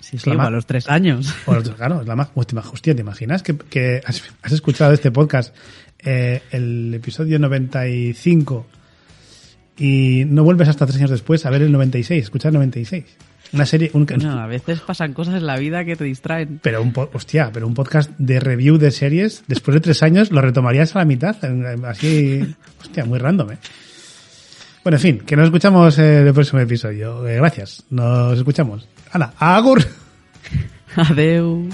Sí, 0.00 0.16
Es 0.16 0.22
sí, 0.24 0.30
a 0.38 0.50
los 0.50 0.66
tres 0.66 0.86
años. 0.90 1.34
O 1.46 1.56
claro, 1.62 2.02
es 2.02 2.06
la 2.06 2.14
más, 2.14 2.28
hostia, 2.34 2.60
hostia, 2.60 2.94
¿te 2.94 3.00
imaginas 3.00 3.42
que, 3.42 3.56
que 3.56 4.02
has, 4.04 4.22
has 4.42 4.52
escuchado 4.52 4.92
este 4.92 5.10
podcast, 5.10 5.56
eh, 6.00 6.42
el 6.50 6.92
episodio 6.92 7.38
95 7.38 8.66
y 9.78 10.24
no 10.26 10.42
vuelves 10.44 10.68
hasta 10.68 10.84
tres 10.86 10.96
años 10.98 11.10
después 11.10 11.46
a 11.46 11.50
ver 11.50 11.62
el 11.62 11.72
96, 11.72 12.24
escuchar 12.24 12.50
el 12.50 12.54
96? 12.54 13.04
Una 13.52 13.64
serie, 13.64 13.90
un, 13.94 14.06
No, 14.20 14.38
a 14.40 14.46
veces 14.46 14.80
pasan 14.80 15.14
cosas 15.14 15.36
en 15.36 15.46
la 15.46 15.56
vida 15.56 15.82
que 15.86 15.96
te 15.96 16.04
distraen. 16.04 16.60
Pero 16.62 16.82
un, 16.82 16.92
po- 16.92 17.08
hostia, 17.14 17.50
pero 17.52 17.66
un 17.66 17.72
podcast 17.72 18.10
de 18.18 18.40
review 18.40 18.76
de 18.76 18.90
series, 18.90 19.42
después 19.46 19.74
de 19.74 19.80
tres 19.80 20.02
años, 20.02 20.30
lo 20.30 20.42
retomarías 20.42 20.94
a 20.94 20.98
la 20.98 21.04
mitad. 21.06 21.34
Así, 21.86 22.42
hostia, 22.80 23.06
muy 23.06 23.18
random, 23.18 23.52
¿eh? 23.52 23.58
Bueno, 24.84 24.96
en 24.96 25.00
fin, 25.02 25.18
que 25.20 25.34
nos 25.36 25.46
escuchamos 25.46 25.98
en 25.98 26.26
el 26.26 26.34
próximo 26.34 26.60
episodio. 26.60 27.26
Eh, 27.26 27.36
gracias, 27.36 27.84
nos 27.88 28.36
escuchamos. 28.36 28.86
¡Hala! 29.12 29.32
¡Agur! 29.38 29.82
Adeu. 30.96 31.68